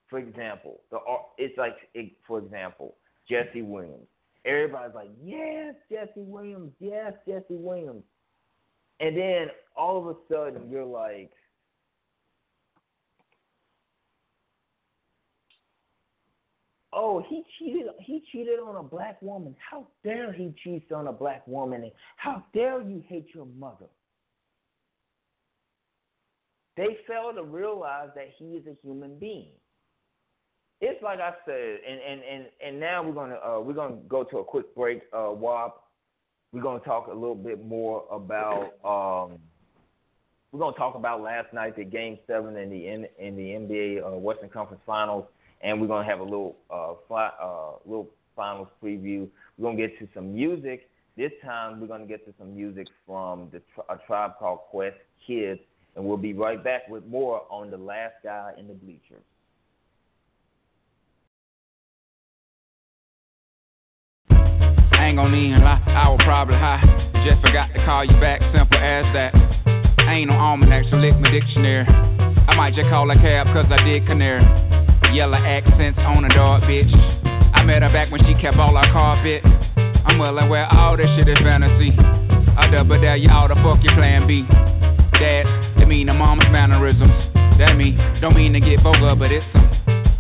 for 0.10 0.19
example, 0.19 0.81
the 0.91 0.99
it's 1.38 1.57
like 1.57 1.75
for 2.25 2.39
example, 2.39 2.95
Jesse 3.29 3.62
Williams. 3.62 4.07
Everybody's 4.45 4.95
like, 4.95 5.10
yes, 5.21 5.75
Jesse 5.91 6.12
Williams, 6.15 6.71
yes, 6.79 7.13
Jesse 7.27 7.43
Williams, 7.49 8.03
and 9.01 9.17
then 9.17 9.47
all 9.75 9.97
of 9.97 10.07
a 10.07 10.15
sudden 10.33 10.69
you're 10.69 10.86
like, 10.86 11.31
oh, 16.97 17.23
he 17.29 17.43
cheated. 17.57 17.88
He 17.99 18.23
cheated 18.31 18.60
on 18.60 18.75
a 18.75 18.83
black 18.83 19.21
woman. 19.21 19.55
How 19.69 19.88
dare 20.03 20.33
he 20.33 20.53
cheat 20.63 20.91
on 20.91 21.07
a 21.07 21.13
black 21.13 21.47
woman? 21.47 21.83
And 21.83 21.91
how 22.17 22.43
dare 22.53 22.81
you 22.81 23.03
hate 23.07 23.27
your 23.33 23.47
mother? 23.57 23.86
They 26.75 26.97
fail 27.07 27.31
to 27.33 27.43
realize 27.43 28.10
that 28.15 28.27
he 28.38 28.45
is 28.45 28.67
a 28.67 28.75
human 28.83 29.17
being 29.17 29.51
it's 30.81 31.01
like 31.01 31.19
I 31.19 31.31
said, 31.45 31.77
and 31.88 31.99
and 32.01 32.21
and 32.21 32.45
and 32.65 32.79
now 32.79 33.03
we're 33.03 33.13
gonna 33.13 33.36
uh, 33.36 33.60
we're 33.60 33.73
gonna 33.73 33.97
go 34.07 34.23
to 34.23 34.38
a 34.39 34.43
quick 34.43 34.75
break. 34.75 35.01
Uh, 35.12 35.31
Wop, 35.31 35.89
we're 36.51 36.62
gonna 36.62 36.79
talk 36.81 37.07
a 37.07 37.13
little 37.13 37.36
bit 37.36 37.65
more 37.65 38.05
about 38.12 38.73
um, 38.86 39.39
we're 40.51 40.60
gonna 40.60 40.77
talk 40.77 40.95
about 40.95 41.21
last 41.21 41.51
night, 41.51 41.75
the 41.75 41.83
Game 41.83 42.19
Seven 42.27 42.57
in 42.57 42.69
the 42.69 42.88
in, 42.88 43.07
in 43.17 43.36
the 43.36 43.41
NBA 43.41 44.05
uh, 44.05 44.17
Western 44.17 44.49
Conference 44.49 44.83
Finals, 44.86 45.25
and 45.61 45.79
we're 45.81 45.87
gonna 45.87 46.07
have 46.07 46.19
a 46.19 46.23
little 46.23 46.55
uh, 46.69 46.93
fly, 47.07 47.29
uh 47.41 47.73
little 47.85 48.09
finals 48.35 48.67
preview. 48.83 49.27
We're 49.57 49.69
gonna 49.71 49.77
get 49.77 49.97
to 49.99 50.07
some 50.13 50.33
music. 50.33 50.89
This 51.15 51.31
time 51.43 51.81
we're 51.81 51.87
gonna 51.87 52.05
get 52.05 52.25
to 52.25 52.33
some 52.37 52.55
music 52.55 52.87
from 53.05 53.49
the 53.51 53.61
a 53.93 53.97
tribe 54.05 54.33
called 54.39 54.59
Quest 54.69 54.97
Kids, 55.25 55.59
and 55.95 56.05
we'll 56.05 56.17
be 56.17 56.33
right 56.33 56.63
back 56.63 56.87
with 56.87 57.05
more 57.05 57.43
on 57.49 57.71
the 57.71 57.77
last 57.77 58.15
guy 58.23 58.53
in 58.57 58.67
the 58.67 58.73
bleachers. 58.73 59.23
ain't 65.07 65.17
gon' 65.17 65.33
even 65.33 65.63
lie, 65.63 65.81
I 65.87 66.09
was 66.09 66.19
probably 66.23 66.55
high. 66.55 66.83
Just 67.23 67.39
forgot 67.39 67.71
to 67.73 67.79
call 67.85 68.03
you 68.03 68.19
back, 68.19 68.41
simple 68.53 68.77
as 68.77 69.07
that. 69.15 69.31
I 70.03 70.19
ain't 70.19 70.29
no 70.29 70.35
almanac, 70.35 70.85
so 70.91 70.97
lick 70.97 71.15
my 71.15 71.31
dictionary. 71.31 71.87
I 71.87 72.55
might 72.55 72.75
just 72.75 72.89
call 72.89 73.09
a 73.09 73.15
cab, 73.15 73.47
cause 73.47 73.65
I 73.71 73.83
did 73.83 74.05
canary. 74.05 74.43
Yellow 75.17 75.41
accents 75.41 75.97
on 76.06 76.25
a 76.25 76.30
dog, 76.30 76.62
bitch. 76.69 76.93
I 77.58 77.63
met 77.65 77.82
her 77.82 77.89
back 77.89 78.12
when 78.12 78.21
she 78.30 78.38
kept 78.38 78.58
all 78.58 78.77
our 78.77 78.86
carpet. 78.93 79.41
I'm 80.06 80.21
willing 80.21 80.47
where 80.47 80.69
all 80.69 80.95
this 80.95 81.10
shit 81.17 81.27
is 81.27 81.41
fantasy. 81.41 81.89
I 82.53 82.69
double 82.69 83.01
dare 83.01 83.17
y'all 83.17 83.49
to 83.49 83.58
fuck 83.65 83.82
your 83.82 83.97
plan 83.97 84.30
B. 84.30 84.45
Dad, 85.17 85.49
that 85.82 85.88
mean 85.89 86.06
the 86.06 86.13
mama's 86.13 86.45
mannerisms. 86.53 87.10
That 87.58 87.73
mean, 87.82 87.97
don't 88.21 88.38
mean 88.38 88.53
to 88.53 88.62
get 88.62 88.86
vulgar, 88.86 89.17
but 89.17 89.34
it's 89.34 89.41
some 89.58 89.65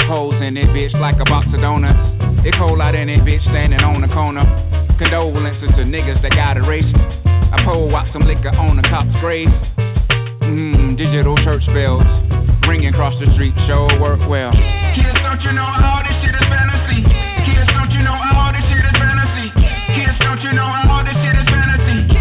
hoes 0.09 0.41
in 0.41 0.57
it, 0.57 0.65
bitch, 0.73 0.97
like 0.97 1.21
a 1.21 1.29
box 1.29 1.45
of 1.53 1.61
donuts. 1.61 2.01
It 2.41 2.57
cold 2.57 2.81
out 2.81 2.95
in 2.95 3.07
it, 3.07 3.21
bitch, 3.21 3.45
standing 3.53 3.85
on 3.85 4.01
the 4.01 4.09
corner. 4.09 4.49
Condolences 4.97 5.77
to 5.77 5.85
niggas 5.85 6.25
that 6.25 6.33
got 6.33 6.57
erased. 6.57 6.97
I 6.97 7.61
pull 7.63 7.95
out 7.95 8.09
some 8.13 8.25
liquor 8.25 8.49
on 8.49 8.81
the 8.81 8.85
cop's 8.89 9.13
grave. 9.21 9.53
Mmm, 10.41 10.97
digital 10.97 11.37
church 11.45 11.69
bells. 11.69 12.01
Ringing 12.67 12.91
across 12.93 13.15
the 13.15 13.31
street, 13.33 13.55
sure 13.65 13.87
work 13.97 14.19
well. 14.27 14.51
Kids, 14.51 15.17
don't 15.23 15.39
you 15.39 15.55
know 15.55 15.63
all 15.63 16.03
this 16.03 16.19
shit 16.19 16.35
is 16.35 16.47
fantasy? 16.51 16.99
Kids, 17.47 17.69
don't 17.71 17.89
you 17.95 18.03
know 18.03 18.11
all 18.11 18.51
this 18.51 18.59
shit 18.67 18.83
is 18.83 18.97
fantasy? 18.99 19.47
Kids, 19.95 20.19
don't 20.19 20.41
you 20.43 20.51
know 20.51 20.67
all 20.67 20.99
this 20.99 21.15
shit 21.15 21.31
is 21.31 21.47
fantasy? 21.47 22.11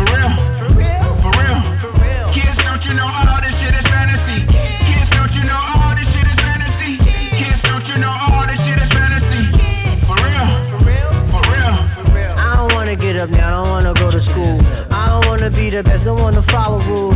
For 0.00 0.08
real. 0.08 0.32
For 0.56 0.72
real. 0.72 1.04
For 1.20 1.30
real. 1.36 1.58
For 1.84 1.92
real. 2.00 2.26
Kids, 2.32 2.56
don't 2.64 2.80
you 2.88 2.96
know 2.96 3.04
all 3.04 3.44
this 3.44 3.52
shit 3.60 3.76
is 3.76 3.86
fantasy? 3.92 4.38
Kids, 4.48 5.08
don't 5.12 5.32
you 5.36 5.44
know 5.44 5.60
all 5.60 5.92
this 5.92 6.08
shit 6.08 6.26
is 6.32 6.38
fantasy? 6.40 6.92
Kids, 7.36 7.60
don't 7.68 7.84
you 7.84 7.96
know 8.00 8.10
all 8.10 8.48
this 8.48 8.60
shit 8.64 8.80
is 8.80 8.90
fantasy? 8.96 9.42
For 10.08 10.16
real. 10.16 10.48
For 10.72 10.80
real. 10.80 11.12
For 11.28 11.42
real. 11.44 11.76
For 11.92 12.04
real. 12.08 12.34
I 12.40 12.56
don't 12.56 12.72
wanna 12.72 12.96
get 12.96 13.20
up 13.20 13.28
now, 13.28 13.68
I 13.68 13.84
don't 13.84 13.92
wanna 13.92 13.94
go 14.00 14.08
to 14.08 14.20
school. 14.32 14.56
I 14.64 15.12
don't 15.12 15.28
wanna 15.28 15.52
be 15.52 15.68
the 15.68 15.84
best, 15.84 16.08
don't 16.08 16.18
wanna 16.18 16.42
follow 16.48 16.80
rules. 16.88 17.09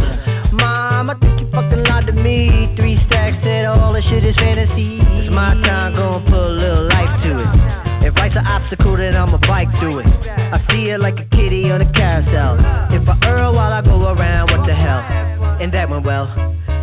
All 4.14 4.20
this 4.20 4.36
fantasy. 4.36 4.98
It's 5.18 5.30
my 5.30 5.54
time, 5.66 5.94
gonna 5.96 6.24
put 6.24 6.38
a 6.38 6.54
little 6.54 6.86
life 6.86 7.14
to 7.24 7.30
it. 7.42 8.06
If 8.06 8.14
life's 8.18 8.36
an 8.36 8.46
obstacle, 8.46 8.96
then 8.96 9.16
I'ma 9.16 9.38
bike 9.38 9.68
through 9.80 10.00
it. 10.00 10.06
I 10.06 10.62
see 10.70 10.90
it 10.90 11.00
like 11.00 11.18
a 11.18 11.26
kitty 11.34 11.70
on 11.70 11.82
a 11.82 11.92
carousel. 11.92 12.60
If 12.94 13.08
I 13.08 13.18
earl 13.26 13.54
while 13.54 13.72
I 13.72 13.82
go 13.82 13.98
around, 14.06 14.50
what 14.52 14.66
the 14.66 14.74
hell? 14.74 15.02
And 15.60 15.72
that 15.72 15.88
went 15.90 16.04
well. 16.04 16.26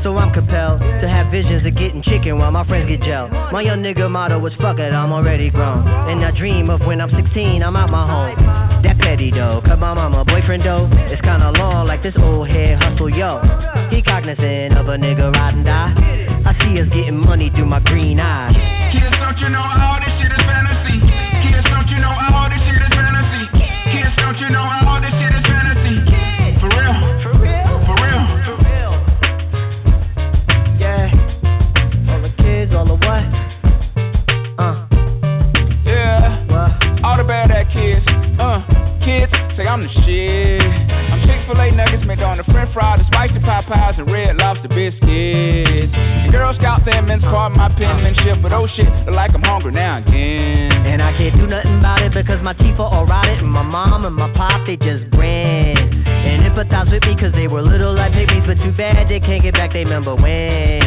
So 0.03 0.17
I'm 0.17 0.33
compelled 0.33 0.81
to 0.81 1.07
have 1.07 1.29
visions 1.29 1.61
of 1.65 1.77
getting 1.77 2.01
chicken 2.01 2.39
while 2.39 2.51
my 2.51 2.65
friends 2.65 2.89
get 2.89 3.05
gel. 3.05 3.29
My 3.53 3.61
young 3.61 3.85
nigga 3.85 4.09
motto 4.09 4.39
was 4.39 4.51
fuck 4.57 4.79
it, 4.79 4.91
I'm 4.91 5.13
already 5.13 5.51
grown. 5.51 5.87
And 5.87 6.25
I 6.25 6.31
dream 6.31 6.71
of 6.71 6.81
when 6.81 6.99
I'm 6.99 7.11
16, 7.11 7.61
I'm 7.61 7.75
out 7.75 7.89
my 7.89 8.09
home. 8.09 8.81
That 8.81 8.97
petty 8.97 9.29
though, 9.29 9.61
cause 9.61 9.77
my 9.77 9.93
mama 9.93 10.25
boyfriend 10.25 10.65
though, 10.65 10.89
it's 11.13 11.21
kinda 11.21 11.53
long 11.53 11.85
like 11.85 12.01
this 12.01 12.15
old 12.17 12.49
head 12.49 12.81
hustle, 12.81 13.13
yo. 13.13 13.41
He 13.91 14.01
cognizant 14.01 14.73
of 14.73 14.87
a 14.89 14.97
nigga 14.97 15.31
riding 15.35 15.63
die. 15.63 15.93
I 16.49 16.57
see 16.65 16.81
us 16.81 16.89
getting 16.89 17.21
money 17.21 17.51
through 17.53 17.67
my 17.67 17.79
green 17.79 18.19
eyes. 18.19 18.57
Kids, 18.91 19.15
don't 19.21 19.37
you 19.37 19.49
know 19.49 19.61
all 19.61 19.99
this 20.01 20.17
shit 20.17 20.30
Uh, 38.41 38.57
kids 39.05 39.29
say 39.53 39.69
I'm 39.69 39.85
the 39.85 39.91
shit. 40.01 40.65
I'm 40.65 41.21
Chick-fil-A 41.29 41.77
nuggets 41.77 42.01
made 42.09 42.25
on 42.25 42.41
the 42.41 42.47
french 42.49 42.73
fries, 42.73 42.97
the 42.97 43.05
spicy 43.05 43.37
Popeyes, 43.37 44.01
and 44.01 44.09
red 44.09 44.33
lobster 44.41 44.65
biscuits. 44.65 45.93
And 45.93 46.33
Girl 46.33 46.49
Scout 46.57 46.81
Thin 46.81 47.05
caught 47.21 47.53
my 47.53 47.69
penmanship, 47.69 48.41
but 48.41 48.49
oh 48.49 48.65
shit, 48.73 48.89
look 49.05 49.13
like 49.13 49.29
I'm 49.37 49.45
hungry 49.45 49.77
now 49.77 50.01
again. 50.01 50.73
And 50.73 51.05
I 51.05 51.13
can't 51.21 51.37
do 51.37 51.45
nothing 51.45 51.85
about 51.85 52.01
it 52.01 52.17
because 52.17 52.41
my 52.41 52.57
teeth 52.57 52.81
are 52.81 52.89
all 52.89 53.05
rotted 53.05 53.45
and 53.45 53.51
my 53.51 53.61
mom 53.61 54.09
and 54.09 54.15
my 54.15 54.33
pop, 54.33 54.65
they 54.65 54.73
just 54.73 55.05
grin. 55.13 55.77
And 55.77 56.41
empathize 56.41 56.89
with 56.89 57.05
me 57.05 57.13
because 57.13 57.37
they 57.37 57.45
were 57.45 57.61
little 57.61 57.93
like 57.93 58.09
pygmies, 58.17 58.41
but 58.49 58.57
too 58.57 58.73
bad 58.73 59.05
they 59.05 59.21
can't 59.21 59.45
get 59.45 59.53
back, 59.53 59.73
they 59.73 59.85
remember 59.85 60.17
when. 60.17 60.81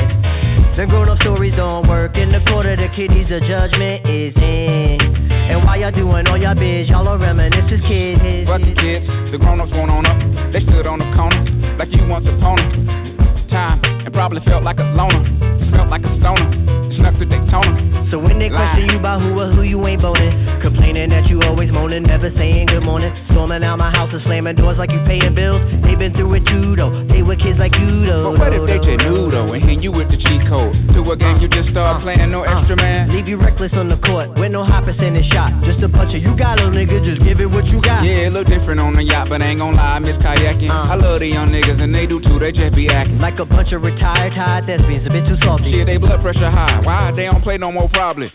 Them 0.74 0.90
grown 0.90 1.08
up 1.08 1.22
stories 1.22 1.54
don't 1.54 1.86
work. 1.86 2.18
In 2.18 2.34
the 2.34 2.42
court 2.50 2.66
of 2.66 2.82
the 2.82 2.90
kiddies, 2.98 3.30
the 3.30 3.38
judgment 3.46 4.10
is 4.10 4.34
in. 4.42 5.23
And 5.50 5.64
while 5.64 5.78
y'all 5.78 5.92
doing 5.92 6.26
all 6.28 6.38
y'all 6.38 6.54
biz, 6.54 6.88
y'all 6.88 7.06
are 7.08 7.18
reminiscing 7.18 7.82
kids. 7.86 8.46
But 8.46 8.60
the 8.60 8.74
kids, 8.74 9.06
the 9.30 9.38
grown-ups 9.38 9.72
going 9.72 9.90
on 9.90 10.06
up. 10.06 10.52
They 10.52 10.60
stood 10.60 10.86
on 10.86 10.98
the 10.98 11.10
corner 11.16 11.76
like 11.78 11.92
you 11.92 12.06
once 12.06 12.26
upon 12.26 12.58
a 12.58 13.50
time 13.50 13.93
probably 14.14 14.40
felt 14.46 14.62
like 14.62 14.78
a 14.78 14.86
loner. 14.94 15.26
Smelt 15.68 15.90
like 15.90 16.06
a 16.06 16.12
stoner. 16.22 16.48
Snuck 16.96 17.18
to 17.18 17.26
Daytona. 17.26 18.06
So 18.14 18.22
when 18.22 18.38
they 18.38 18.46
question 18.46 18.94
you 18.94 18.98
about 19.02 19.18
who 19.20 19.34
or 19.34 19.50
who 19.50 19.66
you 19.66 19.82
ain't 19.90 20.00
boning, 20.00 20.30
complaining 20.62 21.10
that 21.10 21.26
you 21.26 21.42
always 21.42 21.72
moaning, 21.74 22.06
never 22.06 22.30
saying 22.38 22.70
good 22.70 22.86
morning, 22.86 23.10
storming 23.34 23.66
out 23.66 23.82
my 23.82 23.90
house 23.90 24.14
and 24.14 24.22
slamming 24.22 24.54
doors 24.54 24.78
like 24.78 24.94
you 24.94 25.02
paying 25.02 25.34
bills. 25.34 25.58
They 25.82 25.98
been 25.98 26.14
through 26.14 26.38
it 26.38 26.46
too 26.46 26.78
though. 26.78 26.94
They 27.10 27.26
were 27.26 27.34
kids 27.34 27.58
like 27.58 27.74
you 27.74 28.06
though. 28.06 28.38
But 28.38 28.38
what 28.38 28.54
if 28.54 28.62
they 28.70 28.78
just 28.78 29.02
knew 29.02 29.34
though 29.34 29.50
and 29.50 29.66
hit 29.66 29.82
you 29.82 29.90
with 29.90 30.06
the 30.14 30.18
cheat 30.22 30.46
code 30.46 30.78
to 30.94 31.00
a 31.02 31.16
game 31.18 31.42
uh, 31.42 31.42
you 31.42 31.50
just 31.50 31.74
start 31.74 31.98
uh, 31.98 32.04
playing 32.06 32.30
no 32.30 32.46
uh, 32.46 32.54
extra 32.54 32.78
man? 32.78 33.10
Leave 33.10 33.26
you 33.26 33.34
reckless 33.34 33.74
on 33.74 33.90
the 33.90 33.98
court 34.06 34.38
with 34.38 34.54
no 34.54 34.62
high 34.62 34.86
percentage 34.86 35.26
shot. 35.34 35.50
Just 35.66 35.82
a 35.82 35.90
puncher. 35.90 36.22
You 36.22 36.38
got 36.38 36.62
a 36.62 36.70
nigga, 36.70 37.02
just 37.02 37.18
give 37.26 37.42
it 37.42 37.50
what 37.50 37.66
you 37.66 37.82
got. 37.82 38.06
Yeah, 38.06 38.28
a 38.28 38.30
little 38.30 38.46
different 38.46 38.78
on 38.78 38.94
the 38.94 39.02
yacht, 39.02 39.26
but 39.26 39.42
I 39.42 39.50
ain't 39.50 39.58
gon' 39.58 39.74
lie, 39.74 39.98
I 39.98 39.98
miss 39.98 40.14
kayaking. 40.22 40.70
I 40.70 40.94
love 40.94 41.18
the 41.18 41.26
young 41.34 41.50
niggas 41.50 41.82
and 41.82 41.90
they 41.90 42.06
do 42.06 42.22
too. 42.22 42.38
They 42.38 42.54
just 42.54 42.78
be 42.78 42.86
acting 42.86 43.18
like 43.18 43.42
a 43.42 43.48
bunch 43.48 43.74
of 43.74 43.82
retired 43.82 44.03
high 44.04 44.60
thespians, 44.66 45.06
a 45.06 45.10
bit 45.10 45.24
too 45.26 45.36
salty. 45.42 45.72
Shit, 45.72 45.86
they 45.86 45.96
blood 45.96 46.20
pressure 46.20 46.50
high. 46.50 46.80
Why 46.84 47.10
they 47.16 47.24
don't 47.24 47.42
play 47.42 47.56
no 47.56 47.72
more 47.72 47.88
probably? 47.88 48.30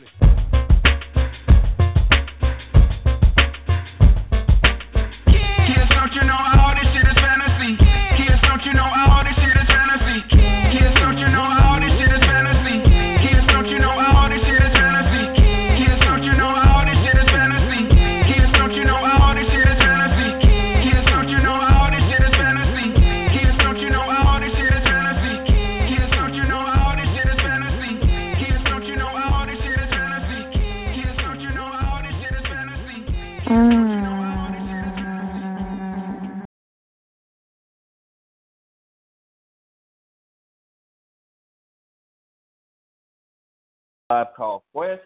Live 44.19 44.35
Call 44.35 44.63
Quest, 44.73 45.01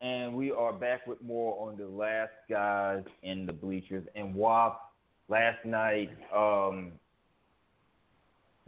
and 0.00 0.32
we 0.32 0.52
are 0.52 0.72
back 0.72 1.04
with 1.08 1.20
more 1.20 1.68
on 1.68 1.76
the 1.76 1.88
last 1.88 2.30
guys 2.48 3.02
in 3.24 3.44
the 3.44 3.52
bleachers. 3.52 4.06
And 4.14 4.36
WAP, 4.36 4.80
last 5.28 5.64
night, 5.64 6.10
um, 6.32 6.92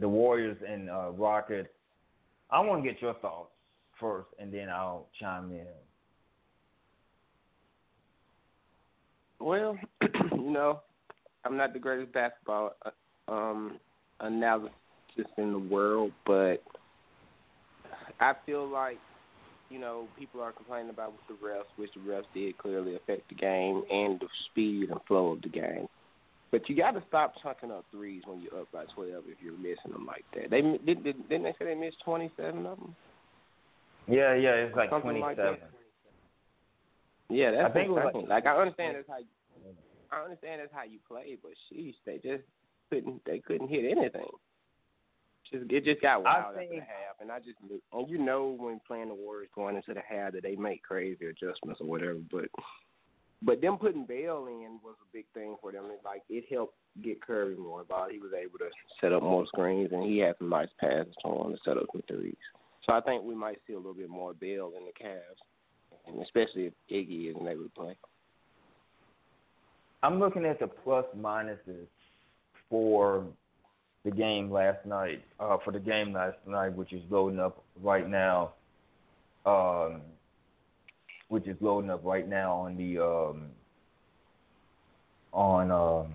the 0.01 0.09
Warriors 0.09 0.57
and 0.67 0.89
uh, 0.89 1.11
Rockets. 1.11 1.69
I 2.49 2.59
want 2.59 2.83
to 2.83 2.91
get 2.91 3.01
your 3.01 3.13
thoughts 3.15 3.51
first, 4.01 4.27
and 4.37 4.53
then 4.53 4.67
I'll 4.67 5.07
chime 5.17 5.49
in. 5.51 5.65
Well, 9.39 9.77
you 10.33 10.51
know, 10.51 10.81
I'm 11.45 11.55
not 11.55 11.71
the 11.71 11.79
greatest 11.79 12.11
basketball 12.11 12.75
uh, 12.85 13.31
um, 13.31 13.79
analyst 14.19 14.73
in 15.37 15.53
the 15.53 15.59
world, 15.59 16.11
but 16.25 16.61
I 18.19 18.33
feel 18.45 18.67
like 18.67 18.97
you 19.71 19.79
know, 19.79 20.07
people 20.19 20.41
are 20.41 20.51
complaining 20.51 20.89
about 20.89 21.13
with 21.13 21.39
the 21.39 21.45
refs, 21.45 21.63
which 21.77 21.91
the 21.93 22.01
refs 22.01 22.25
did 22.33 22.57
clearly 22.57 22.95
affect 22.95 23.29
the 23.29 23.35
game 23.35 23.83
and 23.89 24.19
the 24.19 24.27
speed 24.49 24.89
and 24.89 24.99
flow 25.07 25.31
of 25.31 25.41
the 25.41 25.49
game. 25.49 25.87
But 26.51 26.67
you 26.67 26.75
got 26.75 26.91
to 26.91 27.03
stop 27.07 27.33
chunking 27.41 27.71
up 27.71 27.85
threes 27.91 28.23
when 28.25 28.41
you're 28.41 28.61
up 28.61 28.71
by 28.73 28.83
12 28.93 29.23
if 29.27 29.37
you're 29.41 29.57
missing 29.57 29.93
them 29.93 30.05
like 30.05 30.25
that. 30.35 30.49
They 30.49 30.61
did, 30.61 31.03
did 31.03 31.29
didn't 31.29 31.43
they 31.43 31.55
say 31.57 31.65
they 31.65 31.75
missed 31.75 31.97
27 32.03 32.65
of 32.65 32.77
them? 32.77 32.95
Yeah, 34.07 34.35
yeah, 34.35 34.67
it's 34.67 34.75
like 34.75 34.89
Something 34.89 35.19
27. 35.21 35.45
Like 35.45 35.61
yeah, 37.29 37.51
that's 37.51 37.69
I 37.69 37.71
think 37.71 37.91
like, 37.91 38.13
like 38.27 38.45
I 38.45 38.57
understand 38.57 38.97
that's 38.97 39.07
how 39.07 39.19
you, 39.19 39.25
I 40.11 40.23
understand 40.23 40.59
that's 40.59 40.73
how 40.73 40.83
you 40.83 40.99
play, 41.07 41.37
but 41.41 41.51
sheesh, 41.71 41.95
they 42.05 42.15
just 42.15 42.43
couldn't 42.89 43.21
they 43.25 43.39
couldn't 43.39 43.69
hit 43.69 43.85
anything 43.89 44.27
just 45.51 45.71
it 45.71 45.85
just 45.85 46.01
got 46.01 46.23
wild 46.23 46.55
think, 46.55 46.71
after 46.71 46.75
the 46.75 46.81
half, 46.81 47.15
and 47.19 47.31
I 47.31 47.39
just 47.39 47.57
and 47.61 48.09
you 48.09 48.17
know 48.17 48.55
when 48.57 48.79
playing 48.87 49.09
the 49.09 49.15
Warriors 49.15 49.49
going 49.53 49.75
into 49.75 49.93
the 49.93 50.01
half 50.07 50.33
that 50.33 50.43
they 50.43 50.55
make 50.55 50.83
crazy 50.83 51.25
adjustments 51.25 51.81
or 51.81 51.87
whatever, 51.87 52.19
but 52.31 52.45
but 53.43 53.61
them 53.61 53.77
putting 53.77 54.05
Bell 54.05 54.47
in 54.47 54.79
was 54.83 54.95
a 55.01 55.13
big 55.13 55.25
thing 55.33 55.55
for 55.61 55.71
them. 55.71 55.85
It, 55.85 56.01
like 56.05 56.21
it 56.29 56.45
helped 56.53 56.75
get 57.03 57.21
Curry 57.21 57.55
more 57.55 57.81
involved. 57.81 58.11
He 58.13 58.19
was 58.19 58.31
able 58.33 58.59
to 58.59 58.69
set 58.99 59.13
up 59.13 59.23
more 59.23 59.45
screens, 59.47 59.89
and 59.91 60.03
he 60.03 60.19
had 60.19 60.35
some 60.37 60.49
nice 60.49 60.69
passes 60.79 61.13
to 61.23 61.29
him 61.29 61.51
to 61.51 61.57
set 61.65 61.77
up 61.77 61.85
some 61.91 62.03
threes. 62.07 62.35
So 62.85 62.93
I 62.93 63.01
think 63.01 63.23
we 63.23 63.35
might 63.35 63.59
see 63.67 63.73
a 63.73 63.77
little 63.77 63.93
bit 63.93 64.09
more 64.09 64.33
Bell 64.33 64.73
in 64.77 64.85
the 64.85 65.03
Cavs, 65.03 65.41
and 66.07 66.21
especially 66.21 66.65
if 66.65 66.73
Iggy 66.91 67.31
isn't 67.31 67.47
able 67.47 67.63
to 67.63 67.69
play. 67.69 67.95
I'm 70.03 70.19
looking 70.19 70.45
at 70.45 70.59
the 70.59 70.67
plus 70.67 71.05
minuses 71.15 71.87
for 72.69 73.25
the 74.03 74.11
game 74.11 74.51
last 74.51 74.85
night, 74.85 75.23
uh, 75.39 75.57
for 75.63 75.71
the 75.71 75.79
game 75.79 76.13
last 76.13 76.37
night, 76.47 76.75
which 76.75 76.93
is 76.93 77.01
loading 77.09 77.39
up 77.39 77.63
right 77.81 78.09
now, 78.09 78.53
um, 79.45 80.01
which 81.29 81.47
is 81.47 81.55
loading 81.61 81.89
up 81.89 82.03
right 82.03 82.27
now 82.27 82.53
on 82.53 82.77
the 82.77 82.99
um, 82.99 83.45
on 85.33 85.71
um, 85.71 86.13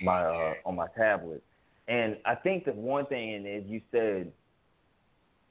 my 0.00 0.22
uh, 0.24 0.54
on 0.66 0.76
my 0.76 0.88
tablet. 0.96 1.42
And 1.88 2.16
I 2.24 2.34
think 2.34 2.64
the 2.64 2.72
one 2.72 3.06
thing, 3.06 3.34
and 3.34 3.46
as 3.46 3.64
you 3.66 3.80
said, 3.90 4.32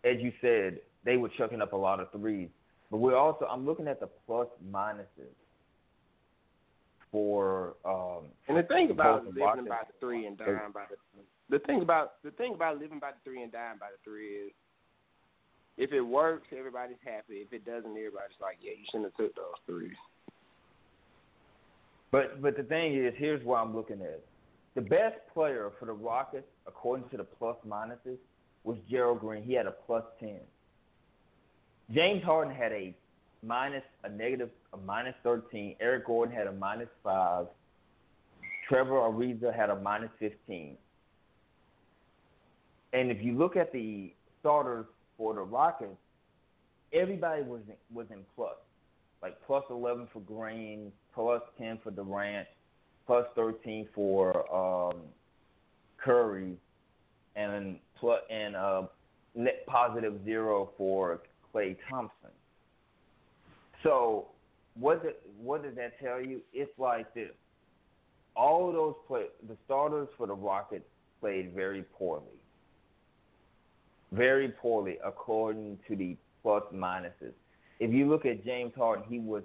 as 0.03 0.17
you 0.19 0.31
said, 0.41 0.79
they 1.05 1.17
were 1.17 1.29
chucking 1.37 1.61
up 1.61 1.73
a 1.73 1.77
lot 1.77 1.99
of 1.99 2.11
threes. 2.11 2.49
But 2.89 2.97
we're 2.97 3.17
also 3.17 3.45
I'm 3.45 3.65
looking 3.65 3.87
at 3.87 3.99
the 3.99 4.09
plus 4.27 4.47
minuses 4.69 5.05
for 7.11 7.75
um 7.83 8.23
and 8.47 8.57
the 8.57 8.63
thing 8.63 8.89
about 8.89 9.25
living 9.25 9.65
by 9.67 9.83
the 9.85 9.93
three 9.99 10.25
and 10.25 10.37
dying 10.37 10.59
by 10.73 10.85
the 10.89 10.95
the 11.51 11.59
thing 11.59 11.81
about 11.81 12.23
the 12.23 12.31
thing 12.31 12.55
about 12.55 12.79
living 12.79 12.99
by 12.99 13.11
the 13.11 13.17
three 13.23 13.43
and 13.43 13.51
dying 13.51 13.77
by 13.79 13.87
the 13.91 14.09
three 14.09 14.27
is 14.27 14.51
if 15.77 15.91
it 15.91 16.01
works, 16.01 16.47
everybody's 16.57 16.97
happy. 17.03 17.35
If 17.35 17.53
it 17.53 17.65
doesn't, 17.65 17.91
everybody's 17.91 18.39
like, 18.41 18.57
yeah, 18.61 18.71
you 18.71 18.85
shouldn't 18.85 19.11
have 19.11 19.15
took 19.15 19.35
those 19.35 19.59
threes. 19.65 19.95
But 22.11 22.41
but 22.41 22.57
the 22.57 22.63
thing 22.63 22.95
is, 22.95 23.13
here's 23.17 23.43
what 23.45 23.57
I'm 23.57 23.75
looking 23.75 24.01
at. 24.01 24.21
The 24.75 24.81
best 24.81 25.15
player 25.33 25.71
for 25.79 25.85
the 25.85 25.93
Rockets, 25.93 26.47
according 26.65 27.09
to 27.09 27.17
the 27.17 27.23
plus 27.23 27.57
minuses, 27.67 28.17
was 28.63 28.77
Gerald 28.89 29.19
Green. 29.19 29.43
He 29.43 29.53
had 29.53 29.65
a 29.65 29.71
plus 29.71 30.03
ten. 30.19 30.39
James 31.93 32.23
Harden 32.23 32.53
had 32.55 32.71
a 32.71 32.95
minus 33.43 33.83
a 34.05 34.09
negative 34.09 34.49
a 34.73 34.77
minus 34.77 35.15
thirteen. 35.23 35.75
Eric 35.81 36.07
Gordon 36.07 36.33
had 36.33 36.47
a 36.47 36.53
minus 36.53 36.89
five. 37.03 37.47
Trevor 38.69 38.93
Ariza 38.93 39.53
had 39.53 39.69
a 39.69 39.75
minus 39.75 40.11
fifteen. 40.19 40.77
And 42.93 43.09
if 43.09 43.23
you 43.23 43.37
look 43.37 43.55
at 43.55 43.71
the 43.71 44.11
starters 44.39 44.85
for 45.17 45.33
the 45.33 45.41
Rockets, 45.41 45.95
everybody 46.93 47.43
was 47.43 47.61
in, 47.67 47.75
was 47.95 48.07
in 48.11 48.19
plus, 48.35 48.55
like 49.21 49.37
plus 49.45 49.63
eleven 49.69 50.07
for 50.11 50.19
Green, 50.21 50.91
plus 51.13 51.41
ten 51.57 51.79
for 51.83 51.91
Durant, 51.91 52.47
plus 53.07 53.25
thirteen 53.35 53.87
for 53.95 54.53
um, 54.53 55.01
Curry, 56.03 56.57
and 57.35 57.77
plus 57.97 58.21
and 58.29 58.55
uh, 58.55 58.83
net 59.35 59.65
positive 59.67 60.19
zero 60.25 60.71
for 60.77 61.21
Klay 61.53 61.77
Thompson. 61.89 62.29
So 63.83 64.27
what 64.77 65.21
what 65.41 65.63
does 65.63 65.75
that 65.75 65.97
tell 66.01 66.21
you? 66.21 66.41
It's 66.53 66.71
like 66.77 67.13
this: 67.13 67.31
all 68.35 68.73
those 68.73 68.95
play 69.07 69.27
the 69.47 69.55
starters 69.65 70.09
for 70.17 70.27
the 70.27 70.35
Rockets 70.35 70.83
played 71.21 71.53
very 71.53 71.83
poorly 71.97 72.40
very 74.11 74.49
poorly 74.49 74.97
according 75.05 75.79
to 75.87 75.95
the 75.95 76.17
plus 76.41 76.63
minuses. 76.73 77.33
If 77.79 77.91
you 77.91 78.09
look 78.09 78.25
at 78.25 78.43
James 78.45 78.73
Harden, 78.75 79.05
he 79.07 79.19
was 79.19 79.43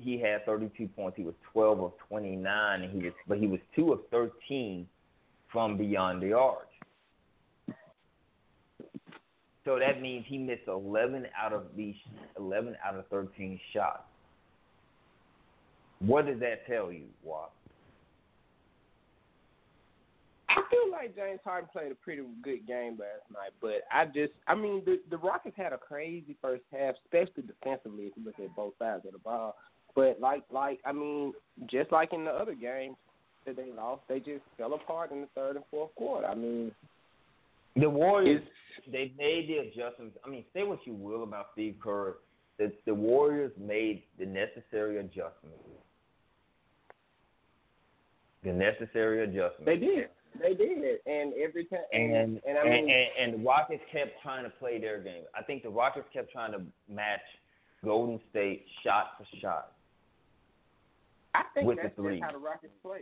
he 0.00 0.20
had 0.20 0.46
32 0.46 0.88
points. 0.88 1.16
He 1.16 1.24
was 1.24 1.34
12 1.52 1.80
of 1.80 1.92
29, 2.08 2.82
and 2.82 2.92
he 2.92 3.04
was 3.04 3.12
but 3.26 3.38
he 3.38 3.46
was 3.46 3.60
two 3.74 3.92
of 3.92 4.00
13 4.10 4.86
from 5.50 5.76
beyond 5.76 6.22
the 6.22 6.32
arc. 6.32 6.68
So 9.64 9.78
that 9.78 10.00
means 10.00 10.24
he 10.26 10.38
missed 10.38 10.66
11 10.66 11.26
out 11.38 11.52
of 11.52 11.64
these 11.76 11.94
11 12.38 12.76
out 12.86 12.96
of 12.96 13.06
13 13.08 13.60
shots. 13.74 14.02
What 16.00 16.26
does 16.26 16.40
that 16.40 16.66
tell 16.66 16.92
you, 16.92 17.04
Wap? 17.22 17.52
I 20.50 20.62
feel 20.70 20.90
like 20.90 21.14
James 21.14 21.40
Harden 21.44 21.68
played 21.72 21.92
a 21.92 21.94
pretty 21.94 22.22
good 22.42 22.66
game 22.66 22.98
last 22.98 23.30
night, 23.32 23.52
but 23.60 23.82
I 23.92 24.06
just, 24.06 24.32
I 24.46 24.54
mean, 24.54 24.82
the 24.84 25.00
the 25.10 25.18
Rockets 25.18 25.56
had 25.56 25.72
a 25.72 25.78
crazy 25.78 26.36
first 26.40 26.62
half, 26.72 26.94
especially 27.04 27.42
defensively. 27.42 28.04
If 28.04 28.12
you 28.16 28.24
look 28.24 28.38
at 28.38 28.56
both 28.56 28.72
sides 28.78 29.04
of 29.06 29.12
the 29.12 29.18
ball, 29.18 29.56
but 29.94 30.20
like, 30.20 30.44
like, 30.50 30.80
I 30.86 30.92
mean, 30.92 31.34
just 31.66 31.92
like 31.92 32.12
in 32.12 32.24
the 32.24 32.30
other 32.30 32.54
games 32.54 32.96
that 33.46 33.56
they 33.56 33.70
lost, 33.76 34.02
they 34.08 34.20
just 34.20 34.42
fell 34.56 34.74
apart 34.74 35.12
in 35.12 35.20
the 35.20 35.28
third 35.34 35.56
and 35.56 35.64
fourth 35.70 35.94
quarter. 35.96 36.26
I 36.26 36.34
mean, 36.34 36.72
The 37.76 37.90
Warriors, 37.90 38.42
they 38.90 39.12
made 39.18 39.48
the 39.48 39.58
adjustments. 39.58 40.16
I 40.24 40.30
mean, 40.30 40.44
say 40.54 40.62
what 40.62 40.80
you 40.86 40.94
will 40.94 41.22
about 41.24 41.48
Steve 41.52 41.76
Kerr, 41.82 42.16
the 42.58 42.72
the 42.86 42.94
Warriors 42.94 43.52
made 43.58 44.02
the 44.18 44.26
necessary 44.26 44.98
adjustments. 44.98 45.62
The 48.44 48.52
necessary 48.52 49.24
adjustments. 49.24 49.66
They 49.66 49.76
did. 49.76 50.08
They 50.40 50.54
did, 50.54 50.98
and 51.06 51.32
every 51.34 51.64
time, 51.64 51.80
and 51.92 52.14
and 52.14 52.40
and, 52.46 52.58
I 52.58 52.64
mean, 52.64 52.90
and, 52.90 53.08
and 53.20 53.34
the 53.34 53.46
Rockets 53.46 53.82
kept 53.92 54.22
trying 54.22 54.44
to 54.44 54.50
play 54.50 54.78
their 54.78 55.00
game. 55.00 55.24
I 55.36 55.42
think 55.42 55.62
the 55.62 55.70
Rockets 55.70 56.06
kept 56.12 56.32
trying 56.32 56.52
to 56.52 56.60
match 56.92 57.20
Golden 57.84 58.20
State 58.30 58.64
shot 58.84 59.12
for 59.18 59.24
shot. 59.40 59.72
I 61.34 61.42
think 61.54 61.66
with 61.66 61.78
that's 61.82 61.94
the 61.96 62.02
three. 62.02 62.18
just 62.18 62.24
how 62.24 62.32
the 62.32 62.44
Rockets 62.44 62.72
play. 62.82 63.00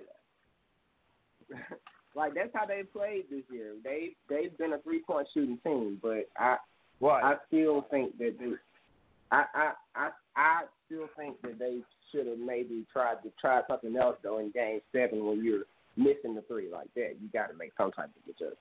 That. 1.51 1.79
like 2.15 2.35
that's 2.35 2.51
how 2.55 2.67
they 2.67 2.83
played 2.83 3.25
this 3.31 3.45
year. 3.53 3.75
They 3.85 4.17
they've 4.29 4.57
been 4.59 4.73
a 4.73 4.79
three 4.79 5.03
point 5.03 5.29
shooting 5.35 5.59
team, 5.65 5.99
but 6.03 6.29
I 6.39 6.57
Right. 7.01 7.23
I 7.23 7.35
still 7.49 7.87
think 7.91 8.17
that 8.19 8.37
they, 8.39 8.53
I 9.31 9.45
I 9.55 9.73
I 9.95 10.11
I 10.37 10.63
still 10.87 11.09
think 11.17 11.41
that 11.43 11.59
they 11.59 11.81
should 12.11 12.27
have 12.27 12.39
maybe 12.39 12.87
tried 12.93 13.23
to 13.23 13.31
try 13.41 13.61
something 13.69 13.97
else 13.97 14.17
though 14.23 14.39
in 14.39 14.51
Game 14.51 14.81
Seven 14.93 15.25
when 15.27 15.45
you're 15.45 15.65
missing 15.97 16.35
the 16.35 16.43
three 16.43 16.69
like 16.71 16.93
that. 16.95 17.17
You 17.21 17.29
got 17.33 17.49
to 17.49 17.55
make 17.55 17.73
some 17.77 17.93
type 17.93 18.11
of 18.11 18.29
adjustment. 18.29 18.59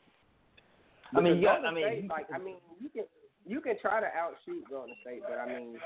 I 1.16 1.22
mean, 1.22 1.42
yeah, 1.42 1.62
Golden 1.62 1.66
I 1.66 1.74
mean, 1.74 1.86
State, 1.86 2.10
like 2.10 2.28
I 2.34 2.38
mean, 2.40 2.56
you 2.82 2.90
can 2.90 3.04
you 3.46 3.62
can 3.62 3.76
try 3.80 4.00
to 4.00 4.08
outshoot 4.08 4.64
Golden 4.70 4.96
State, 5.02 5.22
but 5.28 5.38
I 5.38 5.48
mean, 5.48 5.78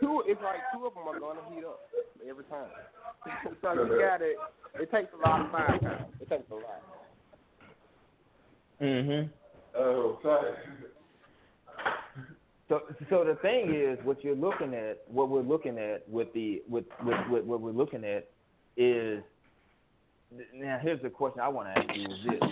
two 0.00 0.22
it's 0.26 0.40
like 0.42 0.60
two 0.74 0.86
of 0.86 0.94
them 0.94 1.08
are 1.08 1.18
going 1.18 1.36
to 1.36 1.54
heat 1.54 1.64
up 1.64 1.80
every 2.28 2.44
time. 2.44 2.68
so 3.62 3.72
you 3.72 3.98
got 3.98 4.18
to. 4.18 4.34
It 4.80 4.90
takes 4.90 5.08
a 5.14 5.28
lot 5.28 5.40
of 5.40 5.50
firepower. 5.50 6.06
It 6.20 6.28
takes 6.28 6.50
a 6.50 6.54
lot. 6.54 6.82
Mhm. 8.80 9.30
Oh, 9.76 10.18
sorry. 10.22 10.52
So, 12.68 12.82
so 13.10 13.24
the 13.24 13.36
thing 13.42 13.74
is, 13.74 13.98
what 14.04 14.22
you're 14.22 14.36
looking 14.36 14.74
at, 14.74 15.00
what 15.08 15.28
we're 15.28 15.42
looking 15.42 15.76
at 15.76 16.08
with 16.08 16.32
the, 16.34 16.62
with, 16.68 16.84
with, 17.04 17.18
with 17.28 17.44
what 17.44 17.60
we're 17.60 17.72
looking 17.72 18.04
at 18.04 18.28
is, 18.76 19.24
now 20.54 20.78
here's 20.82 21.02
the 21.02 21.10
question 21.10 21.40
I 21.40 21.48
want 21.48 21.74
to 21.74 21.80
ask 21.80 21.96
you 21.96 22.04
is 22.04 22.20
this: 22.28 22.50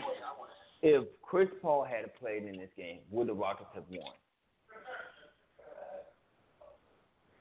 If 0.83 1.05
Chris 1.23 1.49
Paul 1.63 1.85
had 1.85 2.15
played 2.19 2.45
in 2.45 2.59
this 2.59 2.71
game, 2.77 2.99
would 3.11 3.29
the 3.29 3.35
Rockets 3.35 3.71
have 3.75 3.85
won? 3.91 4.13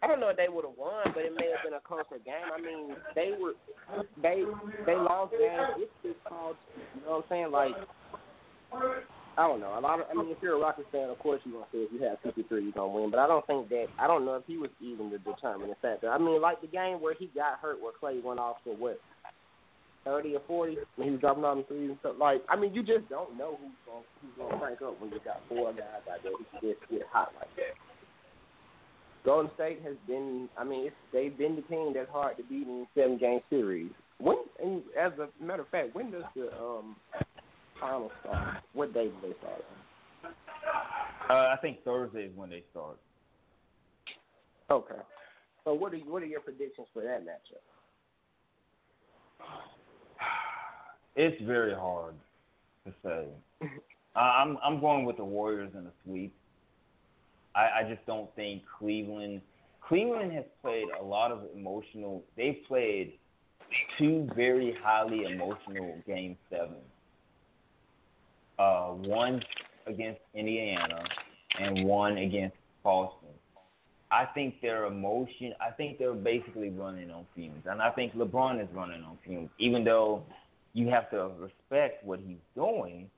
I 0.02 0.08
don't 0.08 0.20
know 0.20 0.30
if 0.30 0.38
they 0.38 0.48
would 0.48 0.64
have 0.64 0.78
won, 0.78 1.10
but 1.14 1.26
it 1.26 1.34
may 1.34 1.50
have 1.50 1.66
been 1.66 1.74
a 1.74 1.82
closer 1.82 2.22
game. 2.24 2.54
I 2.54 2.62
mean, 2.62 2.96
they 3.16 3.34
were 3.34 3.54
they 4.22 4.44
they 4.86 4.96
lost 4.96 5.34
games. 5.34 5.82
It's 5.82 5.92
just 6.04 6.24
called, 6.30 6.56
you 6.96 7.02
know 7.02 7.18
what 7.18 7.26
I'm 7.26 7.30
saying? 7.30 7.52
Like, 7.52 7.74
I 9.38 9.48
don't 9.48 9.60
know. 9.60 9.78
A 9.78 9.82
lot 9.82 10.00
of, 10.00 10.06
I 10.10 10.14
mean, 10.14 10.30
if 10.30 10.38
you're 10.42 10.56
a 10.56 10.60
Rockets 10.60 10.88
fan, 10.92 11.10
of 11.10 11.18
course 11.18 11.42
you're 11.46 11.56
gonna 11.56 11.66
say 11.72 11.80
if 11.80 11.92
you 11.92 12.02
have 12.06 12.20
53, 12.22 12.62
you're 12.62 12.72
gonna 12.74 12.94
win. 12.94 13.10
But 13.10 13.20
I 13.20 13.28
don't 13.28 13.46
think 13.48 13.70
that. 13.70 13.88
I 13.98 14.06
don't 14.06 14.24
know 14.24 14.36
if 14.36 14.44
he 14.46 14.58
was 14.58 14.70
even 14.82 15.10
the 15.10 15.18
determining 15.18 15.74
factor. 15.82 16.12
I 16.12 16.20
mean, 16.20 16.42
like 16.42 16.62
the 16.62 16.68
game 16.68 17.02
where 17.02 17.16
he 17.18 17.32
got 17.34 17.58
hurt, 17.60 17.82
where 17.82 17.94
Klay 17.94 18.22
went 18.24 18.40
off 18.40 18.58
for 18.64 18.76
what. 18.76 19.02
30 20.08 20.36
or 20.36 20.42
40, 20.48 20.78
and 20.96 21.06
he 21.06 21.12
was 21.12 21.20
dropping 21.20 21.44
on 21.44 21.66
threes 21.66 21.90
and 21.90 22.00
stuff. 22.00 22.16
Like, 22.18 22.42
I 22.48 22.56
mean, 22.56 22.74
you 22.74 22.82
just 22.82 23.10
don't 23.10 23.38
know 23.38 23.60
who's 23.60 23.76
going 23.86 24.04
who's 24.22 24.52
to 24.52 24.58
crank 24.58 24.82
up 24.82 25.02
when 25.02 25.12
you 25.12 25.20
got 25.26 25.42
four 25.50 25.74
guys 25.74 26.08
out 26.10 26.24
there 26.24 26.32
who 26.32 26.46
can 26.52 26.70
just 26.70 26.90
get 26.90 27.02
hot 27.12 27.34
like 27.38 27.54
that. 27.58 27.76
Golden 29.26 29.52
State 29.56 29.82
has 29.84 29.96
been. 30.08 30.48
I 30.58 30.64
mean, 30.64 30.88
it's, 30.88 30.96
they've 31.12 31.38
been 31.38 31.58
the 31.58 31.62
team 31.64 31.92
that's 31.94 32.10
hard 32.10 32.38
to 32.38 32.44
beat 32.44 32.66
in 32.66 32.88
seven 32.96 33.18
game 33.18 33.42
series. 33.50 33.92
When, 34.20 34.38
and 34.64 34.82
as 34.98 35.12
a 35.20 35.28
matter 35.44 35.64
of 35.64 35.68
fact, 35.68 35.94
when 35.94 36.12
does 36.12 36.24
the 36.34 36.48
um 36.58 36.96
final 37.82 38.10
start? 38.22 38.64
What 38.72 38.94
day 38.94 39.08
do 39.08 39.14
they 39.22 39.34
start? 39.40 39.66
Uh, 41.30 41.54
I 41.54 41.58
think 41.62 41.84
Thursday 41.84 42.24
is 42.24 42.32
when 42.38 42.50
they 42.50 42.64
start. 42.72 42.98
Okay. 44.72 45.02
So 45.66 45.74
what 45.74 45.94
are 45.94 45.98
what 45.98 46.24
are 46.24 46.28
your 46.28 46.40
predictions 46.40 46.88
for 46.94 47.04
that 47.04 47.26
matchup? 47.26 47.60
It's 51.18 51.42
very 51.42 51.74
hard 51.74 52.14
to 52.86 52.94
say. 53.04 53.26
I'm 54.16 54.58
I'm 54.64 54.80
going 54.80 55.04
with 55.04 55.18
the 55.18 55.26
Warriors 55.26 55.72
in 55.74 55.86
a 55.88 55.92
sweep. 56.06 56.34
I, 57.56 57.80
I 57.80 57.84
just 57.90 58.06
don't 58.06 58.34
think 58.36 58.62
Cleveland. 58.78 59.42
Cleveland 59.82 60.32
has 60.34 60.46
played 60.62 60.86
a 61.00 61.04
lot 61.04 61.32
of 61.32 61.42
emotional. 61.56 62.24
They've 62.36 62.58
played 62.68 63.14
two 63.98 64.30
very 64.36 64.76
highly 64.84 65.24
emotional 65.24 65.98
game 66.06 66.38
sevens. 66.52 66.78
Uh, 68.60 68.90
one 68.90 69.42
against 69.88 70.22
Indiana 70.36 71.04
and 71.60 71.84
one 71.84 72.18
against 72.18 72.58
Boston. 72.84 73.30
I 74.12 74.26
think 74.26 74.62
their 74.62 74.86
emotion. 74.86 75.54
I 75.60 75.72
think 75.72 75.98
they're 75.98 76.14
basically 76.14 76.70
running 76.70 77.10
on 77.10 77.26
fumes, 77.36 77.64
and 77.66 77.82
I 77.82 77.90
think 77.90 78.14
LeBron 78.14 78.62
is 78.62 78.70
running 78.72 79.04
on 79.04 79.18
fumes. 79.26 79.50
Even 79.60 79.84
though 79.84 80.24
you 80.78 80.88
have 80.90 81.10
to 81.10 81.32
respect 81.40 82.06
what 82.06 82.20
he's 82.20 82.38
doing, 82.54 83.10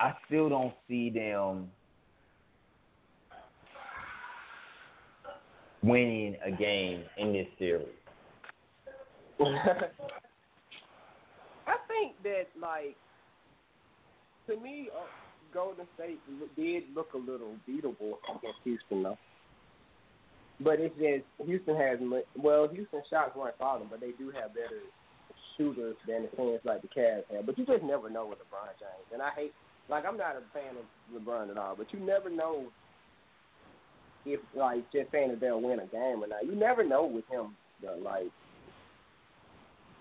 I 0.00 0.14
still 0.26 0.48
don't 0.48 0.72
see 0.88 1.10
them 1.10 1.68
winning 5.82 6.36
a 6.42 6.50
game 6.50 7.04
in 7.18 7.34
this 7.34 7.46
series. 7.58 7.86
I 9.40 9.44
think 11.86 12.14
that 12.22 12.46
like 12.58 12.96
to 14.46 14.58
me, 14.58 14.88
uh, 14.96 15.00
Golden 15.52 15.86
State 15.96 16.18
did 16.56 16.84
look 16.94 17.12
a 17.12 17.18
little 17.18 17.56
beatable 17.68 18.14
against 18.34 18.60
Houston 18.64 19.02
though. 19.02 19.18
But 20.60 20.80
it's 20.80 20.94
just 20.96 21.24
Houston 21.46 21.76
has 21.76 21.98
well, 22.38 22.68
Houston 22.68 23.02
shots 23.10 23.36
weren't 23.36 23.58
falling, 23.58 23.88
but 23.90 24.00
they 24.00 24.12
do 24.18 24.30
have 24.30 24.54
better 24.54 24.80
shooters 25.56 25.96
than 26.06 26.22
the 26.22 26.28
teams 26.36 26.60
like 26.64 26.82
the 26.82 26.88
Cavs 26.88 27.24
have. 27.32 27.46
But 27.46 27.58
you 27.58 27.66
just 27.66 27.82
never 27.84 28.10
know 28.10 28.26
with 28.26 28.38
LeBron 28.38 28.72
James, 28.78 29.08
and 29.12 29.22
I 29.22 29.30
hate 29.30 29.52
like 29.88 30.04
I'm 30.04 30.16
not 30.16 30.36
a 30.36 30.42
fan 30.52 30.74
of 30.76 30.86
LeBron 31.14 31.50
at 31.50 31.58
all, 31.58 31.76
but 31.76 31.92
you 31.92 32.00
never 32.00 32.28
know 32.28 32.66
if 34.24 34.40
like 34.54 34.90
just 34.92 35.10
saying 35.12 35.30
that 35.30 35.40
they'll 35.40 35.60
win 35.60 35.78
a 35.80 35.86
game 35.86 36.22
or 36.22 36.26
not. 36.26 36.44
You 36.44 36.54
never 36.54 36.82
know 36.84 37.06
with 37.06 37.24
him. 37.30 37.56
Though, 37.82 37.98
like 38.02 38.32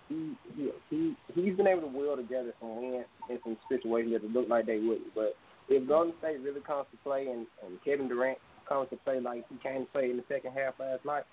he 0.10 0.34
he 0.56 0.72
he 0.90 1.16
he's 1.34 1.56
been 1.58 1.68
able 1.68 1.82
to 1.82 1.88
will 1.88 2.16
together 2.16 2.54
some 2.60 2.76
wins 2.78 3.06
in 3.30 3.40
some 3.44 3.58
situations 3.70 4.14
that 4.22 4.32
look 4.32 4.48
like 4.50 4.66
they 4.66 4.80
wouldn't. 4.80 5.14
But 5.14 5.36
if 5.68 5.88
Golden 5.88 6.14
State 6.20 6.42
really 6.42 6.62
comes 6.62 6.86
to 6.92 6.98
play 7.04 7.28
and, 7.28 7.46
and 7.66 7.78
Kevin 7.84 8.08
Durant 8.08 8.38
comes 8.68 8.90
to 8.92 8.98
play 8.98 9.20
like 9.20 9.46
he 9.50 9.58
came 9.58 9.86
to 9.86 9.92
play 9.92 10.10
in 10.10 10.18
the 10.18 10.24
second 10.30 10.54
half 10.54 10.80
last 10.80 11.04
night, 11.06 11.24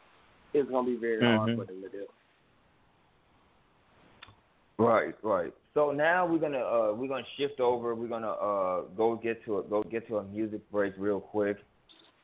it's 0.52 0.70
gonna 0.70 0.86
be 0.86 0.96
very 0.96 1.20
hard 1.20 1.50
Mhm. 1.50 1.56
for 1.56 1.64
them 1.64 1.82
to 1.82 1.88
do. 1.88 2.06
Right, 4.82 5.14
right. 5.22 5.54
So 5.74 5.92
now 5.92 6.26
we're 6.26 6.40
gonna 6.40 6.58
uh, 6.58 6.92
we're 6.92 7.06
gonna 7.06 7.22
shift 7.38 7.60
over. 7.60 7.94
We're 7.94 8.08
gonna 8.08 8.32
uh, 8.32 8.80
go 8.96 9.14
get 9.14 9.44
to 9.44 9.58
a 9.58 9.62
go 9.62 9.82
get 9.84 10.08
to 10.08 10.18
a 10.18 10.24
music 10.24 10.68
break 10.72 10.94
real 10.98 11.20
quick, 11.20 11.58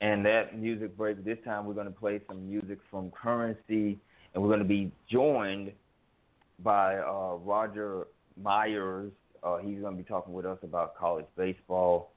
and 0.01 0.27
that 0.27 0.59
music 0.59 0.97
break 0.97 1.25
this 1.25 1.39
time 1.45 1.67
we're 1.67 1.75
gonna 1.75 1.93
play 1.93 2.21
some 2.27 2.49
music 2.49 2.79
from 2.91 3.13
Currency, 3.13 3.97
and 4.35 4.43
we're 4.43 4.51
gonna 4.51 4.65
be 4.65 4.91
joined 5.09 5.71
by 6.65 6.97
uh, 6.97 7.37
Roger 7.37 8.09
Myers. 8.43 9.13
Uh, 9.45 9.59
he's 9.59 9.81
gonna 9.81 9.97
be 9.97 10.03
talking 10.03 10.35
with 10.35 10.45
us 10.45 10.59
about 10.65 10.97
college 10.97 11.27
baseball, 11.37 12.11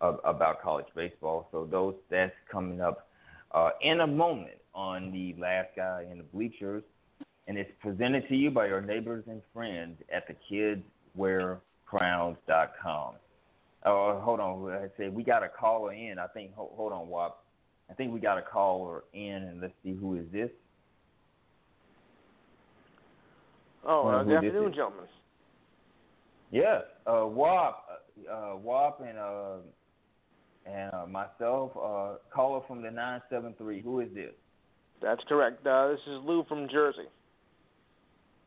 about 0.00 0.62
college 0.62 0.86
baseball. 0.94 1.48
So 1.50 1.66
those 1.68 1.96
that's 2.08 2.32
coming 2.50 2.80
up 2.80 3.08
uh, 3.50 3.70
in 3.82 4.00
a 4.00 4.06
moment 4.06 4.58
on 4.72 5.10
the 5.10 5.34
last 5.36 5.70
guy 5.74 6.06
in 6.08 6.18
the 6.18 6.24
bleachers 6.24 6.84
and 7.50 7.58
it's 7.58 7.70
presented 7.80 8.26
to 8.28 8.36
you 8.36 8.48
by 8.48 8.68
your 8.68 8.80
neighbors 8.80 9.24
and 9.26 9.42
friends 9.52 9.98
at 10.14 10.24
thekidswearcrowns.com. 11.18 13.14
Oh, 13.84 14.20
hold 14.22 14.38
on. 14.38 14.70
I 14.70 14.86
said 14.96 15.12
we 15.12 15.24
got 15.24 15.42
a 15.42 15.48
caller 15.48 15.92
in. 15.92 16.20
I 16.20 16.28
think. 16.28 16.54
Hold, 16.54 16.70
hold 16.76 16.92
on, 16.92 17.08
Wap. 17.08 17.42
I 17.90 17.94
think 17.94 18.14
we 18.14 18.20
got 18.20 18.38
a 18.38 18.42
caller 18.42 19.02
in, 19.12 19.32
and 19.32 19.60
let's 19.60 19.72
see 19.82 19.94
who 19.94 20.14
is 20.14 20.26
this. 20.32 20.50
Oh, 23.84 24.06
uh, 24.06 24.22
good 24.22 24.36
afternoon, 24.36 24.72
gentlemen. 24.72 25.06
Yeah, 26.52 26.82
uh, 27.04 27.26
Wap, 27.26 27.84
uh, 28.30 28.32
uh, 28.32 28.56
Wap, 28.58 29.00
and 29.00 29.18
uh, 29.18 29.56
and 30.66 30.94
uh, 30.94 31.06
myself. 31.08 31.72
Uh, 31.76 32.18
caller 32.32 32.60
from 32.68 32.80
the 32.80 32.92
nine 32.92 33.22
seven 33.28 33.54
three. 33.58 33.80
Who 33.82 33.98
is 33.98 34.08
this? 34.14 34.34
That's 35.02 35.24
correct. 35.28 35.66
Uh, 35.66 35.88
this 35.88 36.00
is 36.06 36.20
Lou 36.24 36.44
from 36.48 36.68
Jersey. 36.68 37.08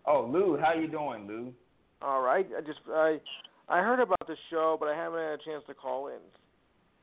Oh, 0.05 0.29
Lou. 0.29 0.57
How 0.57 0.73
you 0.73 0.87
doing, 0.87 1.27
Lou? 1.27 1.53
All 2.01 2.21
right. 2.21 2.47
I 2.55 2.61
just 2.61 2.79
I 2.89 3.19
I 3.69 3.79
heard 3.79 3.99
about 3.99 4.27
the 4.27 4.35
show, 4.49 4.77
but 4.79 4.89
I 4.89 4.95
haven't 4.95 5.19
had 5.19 5.39
a 5.39 5.43
chance 5.45 5.63
to 5.67 5.73
call 5.73 6.07
in. 6.07 6.19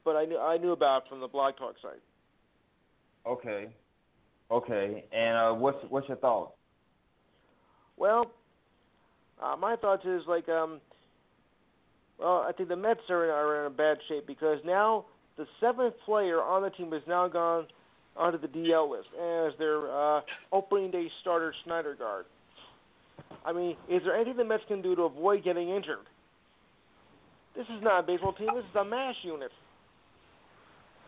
But 0.05 0.17
I 0.17 0.25
knew 0.25 0.39
I 0.39 0.59
knew 0.59 0.73
about 0.73 1.05
it 1.05 1.09
from 1.09 1.21
the 1.21 1.29
Blog 1.29 1.57
Talk 1.57 1.75
site. 1.83 2.03
Okay. 3.27 3.69
Okay. 4.51 5.05
And 5.13 5.37
uh, 5.37 5.53
what's 5.55 5.79
what's 5.89 6.09
your 6.09 6.19
thoughts? 6.19 6.53
Well, 7.97 8.31
uh, 9.43 9.57
my 9.57 9.77
thoughts 9.77 10.05
is 10.05 10.23
like 10.27 10.49
um, 10.49 10.81
Well, 12.19 12.45
I 12.47 12.53
think 12.53 12.69
the 12.69 12.77
Mets 12.77 13.01
are 13.09 13.25
in, 13.25 13.31
are 13.31 13.61
in 13.61 13.73
a 13.73 13.75
bad 13.75 13.99
shape 14.09 14.27
because 14.27 14.59
now 14.65 15.07
the 15.37 15.47
seventh 15.61 15.95
player 16.05 16.43
on 16.43 16.63
the 16.63 16.71
team 16.71 16.93
has 16.93 17.03
now 17.07 17.29
gone 17.29 17.67
onto 18.17 18.39
the 18.39 18.49
DL 18.49 18.91
list 18.91 19.09
as 19.15 19.59
their 19.59 19.91
uh, 19.91 20.21
opening 20.53 20.91
day 20.91 21.09
starter 21.23 21.55
Syndergaard. 21.67 22.25
I 23.45 23.53
mean, 23.53 23.77
is 23.89 24.03
there 24.05 24.15
anything 24.15 24.37
the 24.37 24.45
Mets 24.45 24.63
can 24.69 24.83
do 24.83 24.95
to 24.95 25.03
avoid 25.03 25.45
getting 25.45 25.71
injured? 25.71 26.07
This 27.57 27.67
is 27.67 27.83
not 27.83 28.01
a 28.01 28.07
baseball 28.07 28.33
team. 28.33 28.49
This 28.55 28.65
is 28.65 28.77
a 28.77 28.85
mash 28.85 29.17
unit. 29.23 29.51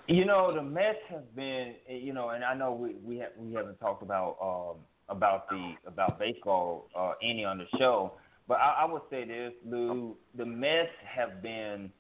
You 0.09 0.25
know, 0.25 0.53
the 0.55 0.63
Mets 0.63 0.99
have 1.11 1.35
been, 1.37 1.75
you 1.89 2.13
know, 2.13 2.31
and 2.31 2.45
I 2.45 2.55
know 2.55 2.73
we 2.73 2.97
we 3.05 3.19
have 3.19 3.31
we 3.39 3.55
haven't 3.55 3.79
talked 3.79 4.03
about 4.03 4.37
um, 4.43 4.81
about 5.09 5.49
the 5.49 5.75
about 5.87 6.19
baseball 6.19 6.89
uh, 6.99 7.13
any 7.23 7.45
on 7.45 7.59
the 7.59 7.67
show, 7.79 8.13
but 8.49 8.55
I, 8.55 8.83
I 8.83 8.85
would 8.93 9.03
say 9.11 9.25
this, 9.25 9.53
Lou, 9.65 10.17
the 10.37 10.45
Mets 10.45 10.91
have 11.05 11.43
been, 11.43 11.91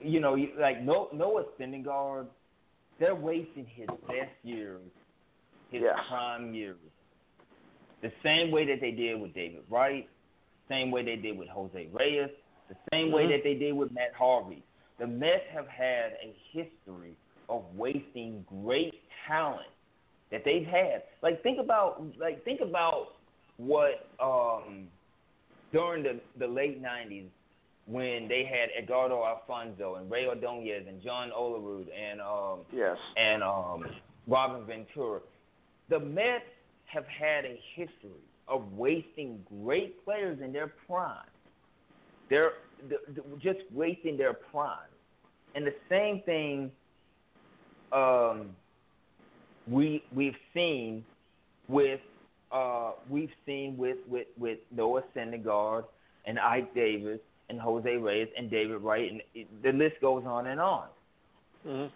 you 0.00 0.18
know, 0.18 0.36
like 0.58 0.82
no 0.82 1.08
Noah 1.12 1.44
Syndergaard, 1.60 2.26
they're 2.98 3.14
wasting 3.14 3.66
his 3.74 3.86
best 4.08 4.34
years, 4.42 4.80
his 5.70 5.82
yeah. 5.84 5.92
prime 6.08 6.52
years, 6.54 6.76
the 8.02 8.12
same 8.22 8.50
way 8.50 8.66
that 8.66 8.80
they 8.80 8.90
did 8.90 9.20
with 9.20 9.34
David 9.34 9.62
Wright, 9.70 10.08
same 10.68 10.90
way 10.90 11.04
they 11.04 11.16
did 11.16 11.36
with 11.36 11.48
Jose 11.48 11.88
Reyes, 11.92 12.30
the 12.68 12.76
same 12.92 13.06
mm-hmm. 13.06 13.14
way 13.14 13.26
that 13.28 13.42
they 13.42 13.54
did 13.54 13.72
with 13.72 13.90
Matt 13.92 14.12
Harvey. 14.16 14.62
The 14.98 15.06
Mets 15.06 15.44
have 15.52 15.68
had 15.68 16.12
a 16.22 16.34
history 16.52 17.16
of 17.48 17.64
wasting 17.76 18.44
great 18.62 18.94
talent 19.26 19.68
that 20.30 20.42
they've 20.44 20.66
had. 20.66 21.02
Like 21.22 21.42
think 21.42 21.58
about 21.58 22.04
like 22.18 22.44
think 22.44 22.60
about 22.60 23.14
what 23.56 24.08
um 24.20 24.88
during 25.72 26.02
the 26.02 26.20
the 26.38 26.46
late 26.46 26.80
nineties 26.80 27.28
when 27.86 28.28
they 28.28 28.44
had 28.44 28.68
Edgardo 28.76 29.24
Alfonzo 29.24 29.94
and 29.94 30.10
Rey 30.10 30.26
Ordonez 30.26 30.84
and 30.86 31.02
John 31.02 31.30
Olerud 31.30 31.86
and 31.96 32.20
um 32.20 32.60
yes 32.72 32.96
and 33.16 33.42
um 33.42 33.84
Robin 34.26 34.66
Ventura. 34.66 35.20
The 35.88 36.00
Mets 36.00 36.44
have 36.88 37.04
had 37.06 37.44
a 37.44 37.60
history 37.74 38.24
of 38.48 38.72
wasting 38.72 39.44
great 39.62 40.04
players 40.04 40.38
in 40.42 40.52
their 40.52 40.72
prime. 40.86 41.26
They're 42.30 42.52
just 43.40 43.60
wasting 43.72 44.16
their 44.16 44.34
prime. 44.34 44.78
And 45.54 45.66
the 45.66 45.74
same 45.88 46.22
thing 46.22 46.70
um, 47.92 48.50
we 49.66 50.02
we've 50.14 50.36
seen 50.54 51.04
with 51.68 52.00
uh, 52.52 52.92
we've 53.10 53.30
seen 53.44 53.76
with, 53.76 53.98
with, 54.08 54.26
with 54.38 54.58
Noah 54.74 55.02
Syndergaard 55.14 55.84
and 56.26 56.38
Ike 56.38 56.74
Davis 56.74 57.20
and 57.50 57.60
Jose 57.60 57.96
Reyes 57.96 58.28
and 58.36 58.50
David 58.50 58.80
Wright 58.80 59.10
and 59.10 59.20
it, 59.34 59.46
the 59.62 59.72
list 59.72 59.96
goes 60.00 60.24
on 60.26 60.46
and 60.46 60.60
on. 60.60 60.88
Mm-hmm. 61.66 61.94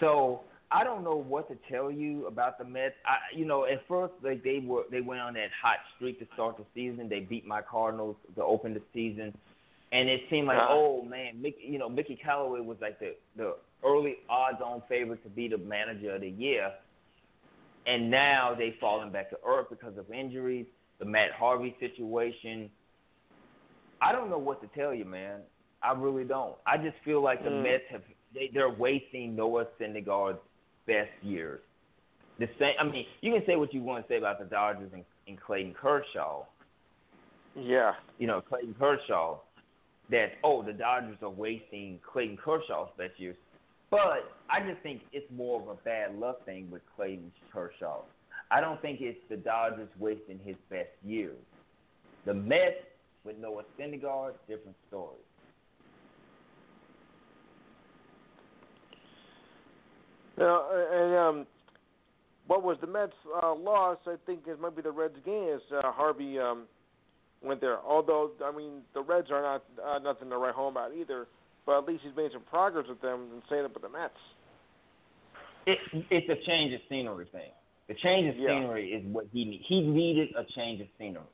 So 0.00 0.42
I 0.70 0.82
don't 0.82 1.04
know 1.04 1.16
what 1.16 1.48
to 1.48 1.56
tell 1.70 1.90
you 1.90 2.26
about 2.26 2.58
the 2.58 2.64
Mets. 2.64 2.94
I, 3.04 3.36
you 3.36 3.44
know, 3.44 3.66
at 3.66 3.86
first 3.86 4.14
like 4.22 4.42
they 4.42 4.58
were 4.64 4.82
they 4.90 5.00
went 5.00 5.20
on 5.20 5.34
that 5.34 5.50
hot 5.62 5.78
streak 5.94 6.18
to 6.18 6.26
start 6.34 6.56
the 6.56 6.64
season. 6.74 7.08
They 7.08 7.20
beat 7.20 7.46
my 7.46 7.62
Cardinals 7.62 8.16
to 8.34 8.42
open 8.42 8.74
the 8.74 8.82
season, 8.92 9.36
and 9.92 10.08
it 10.08 10.22
seemed 10.28 10.48
like, 10.48 10.58
uh 10.58 10.66
oh 10.68 11.02
man, 11.02 11.40
Mickey, 11.40 11.62
you 11.66 11.78
know, 11.78 11.88
Mickey 11.88 12.16
Callaway 12.16 12.60
was 12.60 12.78
like 12.80 12.98
the 12.98 13.14
the 13.36 13.56
early 13.84 14.16
odds-on 14.28 14.82
favorite 14.88 15.22
to 15.22 15.28
be 15.28 15.46
the 15.46 15.58
manager 15.58 16.16
of 16.16 16.22
the 16.22 16.30
year, 16.30 16.72
and 17.86 18.10
now 18.10 18.52
they've 18.52 18.76
fallen 18.80 19.12
back 19.12 19.30
to 19.30 19.38
earth 19.46 19.66
because 19.70 19.96
of 19.96 20.10
injuries, 20.10 20.66
the 20.98 21.04
Matt 21.04 21.30
Harvey 21.30 21.76
situation. 21.78 22.68
I 24.02 24.10
don't 24.10 24.30
know 24.30 24.38
what 24.38 24.60
to 24.62 24.78
tell 24.78 24.92
you, 24.92 25.04
man. 25.04 25.40
I 25.80 25.92
really 25.92 26.24
don't. 26.24 26.56
I 26.66 26.76
just 26.76 26.96
feel 27.04 27.22
like 27.22 27.44
the 27.44 27.50
mm. 27.50 27.62
Mets 27.62 27.84
have 27.90 28.02
they, 28.34 28.50
they're 28.52 28.68
wasting 28.68 29.36
Noah 29.36 29.66
Syndergaard's 29.80 30.40
best 30.86 31.10
years. 31.22 31.60
The 32.38 32.48
same. 32.58 32.74
I 32.78 32.84
mean, 32.84 33.06
you 33.22 33.32
can 33.32 33.42
say 33.46 33.56
what 33.56 33.72
you 33.72 33.82
want 33.82 34.06
to 34.06 34.12
say 34.12 34.18
about 34.18 34.38
the 34.38 34.44
Dodgers 34.44 34.90
and, 34.92 35.04
and 35.26 35.40
Clayton 35.40 35.74
Kershaw. 35.74 36.44
Yeah. 37.54 37.92
You 38.18 38.26
know, 38.26 38.40
Clayton 38.40 38.74
Kershaw. 38.78 39.38
That 40.10 40.32
oh, 40.44 40.62
the 40.62 40.72
Dodgers 40.72 41.16
are 41.22 41.30
wasting 41.30 41.98
Clayton 42.12 42.36
Kershaw's 42.36 42.90
best 42.96 43.18
years. 43.18 43.36
But 43.90 44.30
I 44.50 44.60
just 44.60 44.80
think 44.82 45.02
it's 45.12 45.26
more 45.34 45.60
of 45.60 45.68
a 45.68 45.74
bad 45.74 46.16
luck 46.16 46.44
thing 46.44 46.70
with 46.70 46.82
Clayton 46.94 47.32
Kershaw. 47.52 48.00
I 48.50 48.60
don't 48.60 48.80
think 48.82 49.00
it's 49.00 49.18
the 49.28 49.36
Dodgers 49.36 49.88
wasting 49.98 50.38
his 50.44 50.56
best 50.70 50.90
years. 51.04 51.36
The 52.24 52.34
Mets 52.34 52.76
with 53.24 53.36
Noah 53.38 53.64
Syndergaard, 53.78 54.34
different 54.48 54.76
story. 54.88 55.16
Now, 60.38 60.66
and 60.92 61.14
um, 61.14 61.46
what 62.46 62.62
was 62.62 62.76
the 62.80 62.86
Mets' 62.86 63.12
uh, 63.42 63.54
loss? 63.54 63.98
I 64.06 64.16
think 64.26 64.40
it 64.46 64.60
might 64.60 64.76
be 64.76 64.82
the 64.82 64.90
Reds' 64.90 65.16
gain. 65.24 65.48
Is 65.48 65.62
uh, 65.72 65.90
Harvey 65.92 66.38
um, 66.38 66.64
went 67.42 67.60
there? 67.60 67.78
Although 67.80 68.30
I 68.44 68.54
mean, 68.54 68.82
the 68.94 69.02
Reds 69.02 69.30
are 69.30 69.42
not 69.42 69.64
uh, 69.84 69.98
nothing 69.98 70.28
to 70.30 70.36
write 70.36 70.54
home 70.54 70.76
about 70.76 70.92
either. 70.94 71.26
But 71.64 71.78
at 71.78 71.88
least 71.88 72.04
he's 72.04 72.16
made 72.16 72.30
some 72.32 72.42
progress 72.42 72.86
with 72.88 73.00
them 73.02 73.26
and 73.32 73.42
saying 73.50 73.64
it 73.64 73.74
with 73.74 73.82
the 73.82 73.88
Mets. 73.88 74.14
It, 75.66 75.78
it's 76.10 76.28
a 76.28 76.46
change 76.46 76.72
of 76.72 76.80
scenery 76.88 77.26
thing. 77.32 77.50
The 77.88 77.94
change 77.94 78.28
of 78.28 78.36
yeah. 78.36 78.48
scenery 78.50 78.90
is 78.90 79.04
what 79.12 79.26
he 79.32 79.44
need. 79.44 79.62
He 79.66 79.80
needed 79.80 80.28
a 80.36 80.44
change 80.54 80.80
of 80.80 80.86
scenery. 80.96 81.24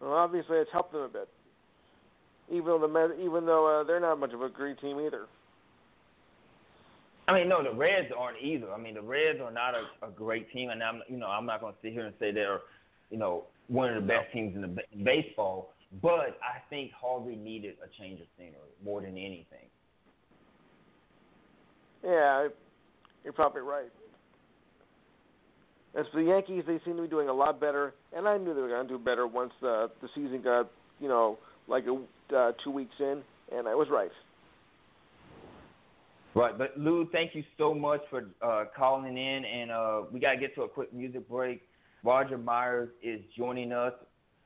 Well, 0.00 0.12
obviously, 0.12 0.58
it's 0.58 0.70
helped 0.72 0.92
them 0.92 1.02
a 1.02 1.08
bit 1.08 1.28
even 2.50 2.66
though 2.66 2.78
the 2.78 2.88
Mets, 2.88 3.12
even 3.20 3.46
though 3.46 3.80
uh, 3.80 3.84
they're 3.84 4.00
not 4.00 4.18
much 4.18 4.32
of 4.32 4.42
a 4.42 4.48
great 4.48 4.80
team 4.80 5.00
either. 5.00 5.26
I 7.28 7.34
mean, 7.34 7.48
no, 7.48 7.62
the 7.62 7.76
Reds 7.76 8.12
aren't 8.16 8.40
either. 8.40 8.72
I 8.72 8.78
mean, 8.78 8.94
the 8.94 9.02
Reds 9.02 9.40
are 9.40 9.50
not 9.50 9.74
a, 9.74 10.06
a 10.06 10.10
great 10.10 10.50
team, 10.52 10.70
and 10.70 10.82
I'm, 10.82 11.02
you 11.08 11.16
know, 11.16 11.26
I'm 11.26 11.44
not 11.44 11.60
going 11.60 11.72
to 11.72 11.78
sit 11.82 11.92
here 11.92 12.06
and 12.06 12.14
say 12.20 12.30
they're, 12.30 12.60
you 13.10 13.18
know, 13.18 13.44
one 13.68 13.92
of 13.92 14.00
the 14.00 14.06
best 14.06 14.32
teams 14.32 14.54
in 14.54 14.62
the 14.62 14.76
in 14.92 15.04
baseball. 15.04 15.72
But 16.02 16.38
I 16.42 16.60
think 16.70 16.92
Harvey 16.92 17.36
needed 17.36 17.74
a 17.82 18.02
change 18.02 18.20
of 18.20 18.26
scenery 18.36 18.54
more 18.84 19.00
than 19.00 19.10
anything. 19.10 19.66
Yeah, 22.04 22.48
you're 23.24 23.32
probably 23.32 23.62
right. 23.62 23.90
As 25.98 26.04
for 26.12 26.22
the 26.22 26.28
Yankees, 26.28 26.62
they 26.66 26.78
seem 26.84 26.96
to 26.96 27.02
be 27.02 27.08
doing 27.08 27.28
a 27.28 27.32
lot 27.32 27.58
better, 27.58 27.94
and 28.14 28.28
I 28.28 28.36
knew 28.36 28.54
they 28.54 28.60
were 28.60 28.68
going 28.68 28.86
to 28.86 28.98
do 28.98 29.02
better 29.02 29.26
once 29.26 29.52
the 29.60 29.90
the 30.02 30.08
season 30.14 30.42
got, 30.42 30.70
you 31.00 31.08
know, 31.08 31.38
like 31.68 31.84
a, 31.86 32.36
uh, 32.36 32.52
two 32.62 32.70
weeks 32.70 32.94
in, 32.98 33.22
and 33.52 33.68
I 33.68 33.74
was 33.74 33.88
right. 33.90 34.10
Right, 36.34 36.56
but 36.58 36.78
Lou, 36.78 37.08
thank 37.12 37.34
you 37.34 37.42
so 37.56 37.72
much 37.72 38.02
for 38.10 38.26
uh, 38.42 38.64
calling 38.76 39.16
in, 39.16 39.44
and 39.46 39.70
uh, 39.70 40.02
we 40.12 40.20
got 40.20 40.32
to 40.32 40.36
get 40.38 40.54
to 40.56 40.62
a 40.64 40.68
quick 40.68 40.92
music 40.92 41.26
break. 41.30 41.62
Roger 42.04 42.36
Myers 42.36 42.90
is 43.02 43.20
joining 43.34 43.72
us, 43.72 43.94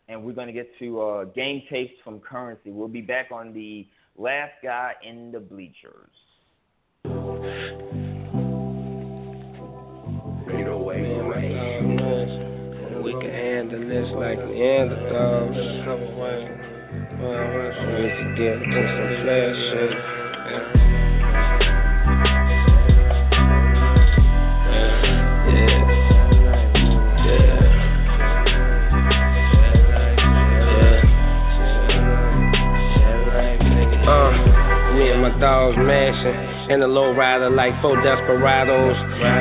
and 0.08 0.22
we're 0.22 0.32
going 0.32 0.46
to 0.46 0.52
get 0.52 0.70
to 0.78 1.00
uh, 1.00 1.24
game 1.24 1.62
tapes 1.68 1.94
from 2.04 2.20
Currency. 2.20 2.70
We'll 2.70 2.86
be 2.86 3.00
back 3.00 3.32
on 3.32 3.52
the 3.52 3.88
last 4.16 4.52
guy 4.62 4.92
in 5.04 5.32
the 5.32 5.40
bleachers. 5.40 6.10
We 13.02 13.12
can 13.12 13.30
handle 13.30 13.80
this 13.80 14.08
like 14.14 14.38
Neanderthals. 14.38 15.56
We 18.00 18.08
could 18.08 18.34
get 18.34 18.54
some 18.54 18.72
flash. 19.20 19.60
Uh, 34.08 34.30
me 34.94 35.10
and 35.10 35.20
my 35.20 35.38
dogs 35.38 35.76
mashing. 35.76 36.49
In 36.70 36.80
a 36.82 36.86
low 36.86 37.10
rider 37.10 37.50
like 37.50 37.74
four 37.82 37.98
desperados. 37.98 38.94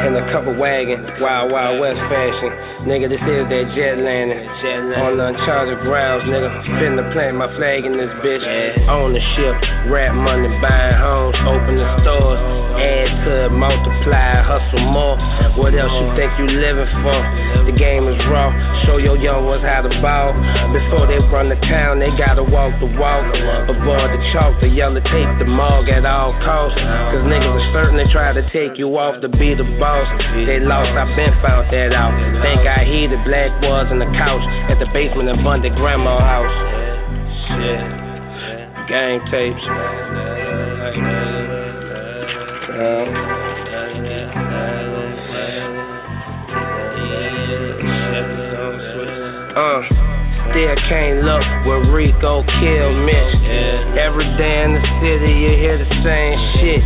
In 0.09 0.17
a 0.17 0.25
couple 0.33 0.57
wagon, 0.57 1.05
wild, 1.21 1.51
wild 1.51 1.79
west 1.79 2.01
fashion. 2.09 2.49
Nigga, 2.89 3.05
this 3.05 3.21
is 3.21 3.45
that 3.45 3.65
jet 3.77 4.01
landing. 4.01 4.49
On 4.97 5.13
the 5.15 5.29
uncharted 5.29 5.77
grounds, 5.85 6.25
nigga. 6.25 6.49
Finna 6.81 7.05
plant 7.13 7.37
my 7.37 7.45
flag 7.55 7.85
in 7.85 7.97
this 7.97 8.09
bitch. 8.25 8.41
On 8.89 9.13
the 9.13 9.21
ship, 9.37 9.55
rap 9.93 10.15
money, 10.15 10.49
buying 10.57 10.97
homes, 10.97 11.37
open 11.45 11.77
the 11.77 11.89
stores. 12.01 12.68
Add 12.79 13.11
to 13.27 13.31
it, 13.45 13.51
multiply, 13.51 14.39
hustle 14.39 14.87
more. 14.87 15.19
What 15.59 15.75
else 15.75 15.91
you 15.91 16.07
think 16.15 16.31
you 16.39 16.47
living 16.47 16.87
for? 17.03 17.19
The 17.67 17.75
game 17.75 18.07
is 18.07 18.15
raw. 18.31 18.55
Show 18.87 18.97
your 18.97 19.19
young 19.19 19.43
ones 19.43 19.67
how 19.67 19.83
to 19.83 19.91
ball. 19.99 20.31
Before 20.71 21.03
they 21.03 21.19
run 21.27 21.51
the 21.51 21.59
town, 21.67 21.99
they 21.99 22.07
gotta 22.15 22.43
walk 22.43 22.71
the 22.79 22.87
walk. 22.95 23.27
Avoid 23.67 24.15
the 24.15 24.21
chalk, 24.31 24.55
the 24.63 24.71
yellow 24.71 25.03
tape, 25.03 25.31
the 25.43 25.45
mug 25.45 25.91
at 25.91 26.07
all 26.07 26.31
costs. 26.47 26.79
Cause 26.79 27.23
niggas 27.27 27.51
are 27.51 27.67
certain 27.75 27.99
to 27.99 28.07
try 28.11 28.31
to 28.31 28.43
take 28.55 28.79
you 28.79 28.87
off 28.95 29.19
to 29.21 29.27
be 29.27 29.51
the 29.53 29.67
boss. 29.75 30.07
They 30.47 30.63
lost, 30.63 30.95
I 30.95 31.03
been 31.19 31.35
found 31.43 31.67
that 31.75 31.91
out. 31.91 32.15
Think 32.39 32.63
I 32.63 32.87
hear 32.87 33.11
the 33.11 33.19
black 33.27 33.51
was 33.59 33.91
in 33.91 33.99
the 33.99 34.09
couch 34.15 34.43
at 34.71 34.79
the 34.79 34.87
basement 34.95 35.27
of 35.27 35.43
Bundy 35.43 35.69
Grandma 35.69 36.15
house. 36.23 36.55
Shit. 37.51 37.81
Gang 38.87 39.19
tapes. 39.29 40.38
Uh, 42.79 43.03
still 50.47 50.75
can't 50.87 51.27
look 51.27 51.43
where 51.67 51.83
Rico 51.91 52.39
killed 52.47 52.95
Mitch. 53.03 53.35
Every 53.99 54.23
day 54.39 54.63
in 54.63 54.71
the 54.71 54.83
city, 55.03 55.27
you 55.27 55.59
hear 55.59 55.75
the 55.75 55.91
same 56.07 56.39
shit. 56.63 56.79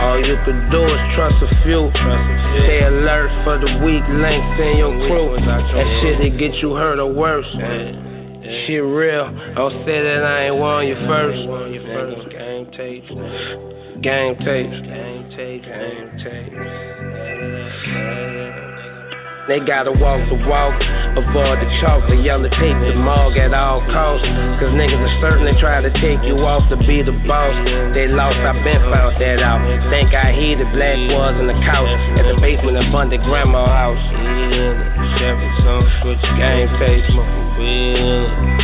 All 0.00 0.20
you 0.20 0.36
can 0.44 0.68
do 0.68 0.84
is 0.84 1.00
trust 1.16 1.40
a 1.40 1.48
few. 1.64 1.88
Stay 1.88 2.84
alert 2.84 3.32
for 3.42 3.56
the 3.56 3.80
weak 3.80 4.04
links 4.12 4.60
in 4.60 4.76
your 4.76 4.92
crew. 5.08 5.40
That 5.40 5.64
shit 6.02 6.20
that 6.20 6.36
get 6.36 6.52
you 6.60 6.74
hurt 6.74 6.98
or 6.98 7.10
worse. 7.14 7.48
Shit 8.66 8.84
real. 8.84 9.24
Don't 9.54 9.72
say 9.86 10.04
that 10.04 10.20
I 10.22 10.52
ain't 10.52 10.56
want 10.56 10.86
you 10.86 10.96
first. 11.08 11.48
Gang 12.28 12.68
tapes. 12.76 13.08
Gang 14.02 14.36
tapes. 14.44 15.19
Tapes. 15.40 15.64
Tapes. 16.20 16.52
They 19.48 19.56
gotta 19.64 19.88
walk 19.88 20.20
the 20.28 20.36
walk, 20.44 20.76
avoid 21.16 21.64
the 21.64 21.68
chalk, 21.80 22.04
the 22.12 22.20
yellow 22.20 22.52
tape, 22.60 22.76
the 22.84 22.92
mug 22.92 23.40
at 23.40 23.56
all 23.56 23.80
costs. 23.88 24.28
Cause 24.60 24.68
niggas 24.76 25.00
are 25.00 25.16
certainly 25.24 25.56
to 25.56 25.58
try 25.58 25.80
to 25.80 25.88
take 25.96 26.20
you 26.28 26.36
off 26.44 26.68
to 26.68 26.76
be 26.84 27.00
the 27.00 27.16
boss. 27.24 27.56
They 27.96 28.06
lost, 28.06 28.36
I 28.36 28.52
been 28.60 28.84
found 28.92 29.16
that 29.16 29.40
out. 29.40 29.64
Think 29.88 30.12
I 30.12 30.36
hear 30.36 30.60
the 30.60 30.68
black 30.76 31.00
was 31.08 31.32
in 31.40 31.48
the 31.48 31.56
couch 31.64 31.88
at 32.20 32.28
the 32.28 32.36
basement 32.36 32.76
of 32.76 32.92
Bundy 32.92 33.16
Grandma 33.16 33.64
house. 33.64 34.04
Yeah, 34.52 34.76
Chevy, 35.16 35.48
some 35.64 35.88
switch 36.04 36.20
game 36.36 36.68
tape, 36.76 37.00
smoking 37.08 37.48
weed. 37.56 38.59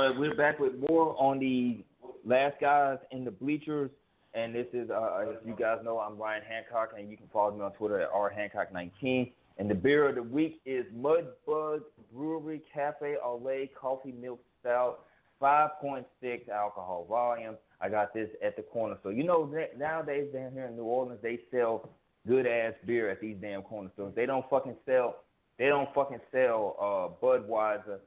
All 0.00 0.08
right, 0.08 0.18
we're 0.18 0.34
back 0.34 0.58
with 0.58 0.72
more 0.88 1.14
on 1.18 1.38
the 1.38 1.84
last 2.24 2.58
guys 2.58 2.96
in 3.10 3.22
the 3.22 3.30
bleachers, 3.30 3.90
and 4.32 4.54
this 4.54 4.66
is, 4.72 4.88
uh, 4.88 5.26
as 5.28 5.36
you 5.44 5.54
guys 5.54 5.80
know, 5.84 5.98
I'm 5.98 6.16
Ryan 6.16 6.42
Hancock, 6.42 6.92
and 6.98 7.10
you 7.10 7.18
can 7.18 7.26
follow 7.30 7.54
me 7.54 7.60
on 7.60 7.72
Twitter 7.72 8.00
at 8.00 8.10
rhancock19. 8.10 9.30
And 9.58 9.70
the 9.70 9.74
beer 9.74 10.08
of 10.08 10.14
the 10.14 10.22
week 10.22 10.62
is 10.64 10.86
Mudbug 10.96 11.82
Brewery 12.14 12.62
Cafe 12.72 13.16
lait 13.42 13.74
Coffee 13.74 14.12
Milk 14.18 14.40
Stout, 14.60 15.00
5.6 15.42 16.48
alcohol 16.48 17.04
volume. 17.06 17.56
I 17.82 17.90
got 17.90 18.14
this 18.14 18.30
at 18.42 18.56
the 18.56 18.62
corner 18.62 18.96
So 19.02 19.10
You 19.10 19.24
know, 19.24 19.54
nowadays 19.76 20.28
down 20.32 20.52
here 20.52 20.64
in 20.64 20.76
New 20.76 20.84
Orleans, 20.84 21.20
they 21.22 21.40
sell 21.50 21.90
good 22.26 22.46
ass 22.46 22.72
beer 22.86 23.10
at 23.10 23.20
these 23.20 23.36
damn 23.38 23.60
corner 23.60 23.90
stores. 23.92 24.14
They 24.16 24.24
don't 24.24 24.48
fucking 24.48 24.76
sell. 24.86 25.16
They 25.58 25.66
don't 25.66 25.92
fucking 25.92 26.20
sell 26.32 26.74
uh, 26.80 27.22
Budweiser 27.22 27.98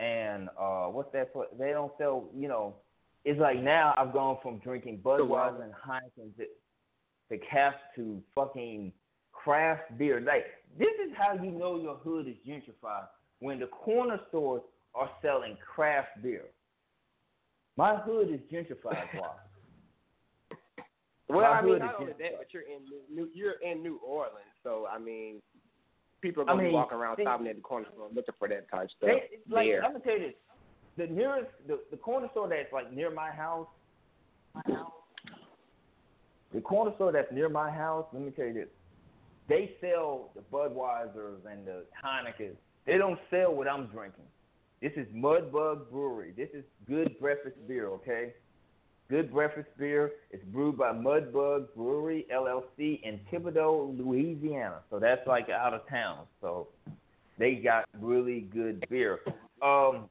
and 0.00 0.48
uh 0.58 0.86
what's 0.86 1.12
that? 1.12 1.32
For? 1.32 1.46
They 1.58 1.70
don't 1.70 1.92
sell. 1.98 2.28
You 2.34 2.48
know, 2.48 2.74
it's 3.24 3.38
like 3.38 3.62
now 3.62 3.94
I've 3.96 4.12
gone 4.12 4.38
from 4.42 4.58
drinking 4.58 5.00
Budweiser 5.04 5.62
and 5.62 5.72
Heineken 5.72 6.36
to, 6.38 6.44
to 7.28 7.44
cast 7.46 7.76
to 7.96 8.22
fucking 8.34 8.92
craft 9.32 9.96
beer. 9.98 10.20
Like 10.20 10.46
this 10.78 10.88
is 11.06 11.12
how 11.16 11.34
you 11.34 11.50
know 11.50 11.80
your 11.80 11.96
hood 11.96 12.26
is 12.26 12.36
gentrified 12.48 13.06
when 13.40 13.60
the 13.60 13.66
corner 13.66 14.18
stores 14.28 14.62
are 14.94 15.10
selling 15.22 15.56
craft 15.74 16.22
beer. 16.22 16.44
My 17.76 17.96
hood 17.96 18.30
is 18.30 18.40
gentrified, 18.52 19.06
Bob. 19.18 20.56
well, 21.28 21.52
I 21.52 21.62
mean, 21.62 21.78
not 21.78 22.00
only 22.00 22.12
that, 22.12 22.38
but 22.38 22.48
you're 22.52 22.62
in 22.62 23.14
New, 23.14 23.28
you're 23.32 23.60
in 23.62 23.82
New 23.82 24.00
Orleans, 24.04 24.44
so 24.62 24.86
I 24.90 24.98
mean, 24.98 25.40
people 26.20 26.42
are 26.42 26.46
gonna 26.46 26.60
I 26.60 26.62
mean, 26.62 26.72
be 26.72 26.74
walking 26.74 26.98
around 26.98 27.16
they, 27.18 27.24
stopping 27.24 27.46
at 27.46 27.56
the 27.56 27.62
corner 27.62 27.86
store 27.92 28.08
looking 28.14 28.34
for 28.38 28.48
that 28.48 28.70
type 28.70 28.88
stuff. 28.96 29.10
They, 29.10 29.38
like, 29.52 29.66
there. 29.66 29.84
I'm 29.84 29.92
gonna 29.92 30.04
tell 30.04 30.18
you 30.18 30.26
this: 30.28 30.34
the 30.96 31.06
nearest, 31.06 31.50
the, 31.66 31.80
the 31.90 31.96
corner 31.96 32.28
store 32.32 32.48
that's 32.48 32.72
like 32.72 32.92
near 32.92 33.10
my 33.10 33.30
house, 33.30 33.68
my 34.54 34.62
house, 34.66 34.92
the 36.54 36.60
corner 36.60 36.92
store 36.96 37.12
that's 37.12 37.32
near 37.32 37.48
my 37.48 37.70
house. 37.70 38.06
Let 38.12 38.22
me 38.22 38.30
tell 38.30 38.46
you 38.46 38.54
this: 38.54 38.68
they 39.48 39.72
sell 39.80 40.30
the 40.34 40.42
Budweisers 40.52 41.44
and 41.50 41.66
the 41.66 41.84
Heinekens. 42.04 42.56
They 42.86 42.98
don't 42.98 43.18
sell 43.30 43.54
what 43.54 43.68
I'm 43.68 43.86
drinking. 43.86 44.24
This 44.80 44.92
is 44.96 45.06
Mudbug 45.14 45.90
Brewery. 45.90 46.32
This 46.36 46.48
is 46.54 46.64
good 46.88 47.18
breakfast 47.20 47.56
beer, 47.68 47.88
okay? 47.88 48.32
Good 49.10 49.32
breakfast 49.32 49.66
beer. 49.76 50.12
It's 50.30 50.44
brewed 50.52 50.78
by 50.78 50.92
Mudbug 50.92 51.74
Brewery 51.74 52.28
LLC 52.32 53.02
in 53.02 53.18
Thibodaux, 53.28 53.98
Louisiana. 53.98 54.82
So 54.88 55.00
that's 55.00 55.26
like 55.26 55.48
out 55.50 55.74
of 55.74 55.80
town. 55.88 56.26
So 56.40 56.68
they 57.36 57.56
got 57.56 57.86
really 57.98 58.42
good 58.52 58.86
beer. 58.88 59.18
Um, 59.60 60.08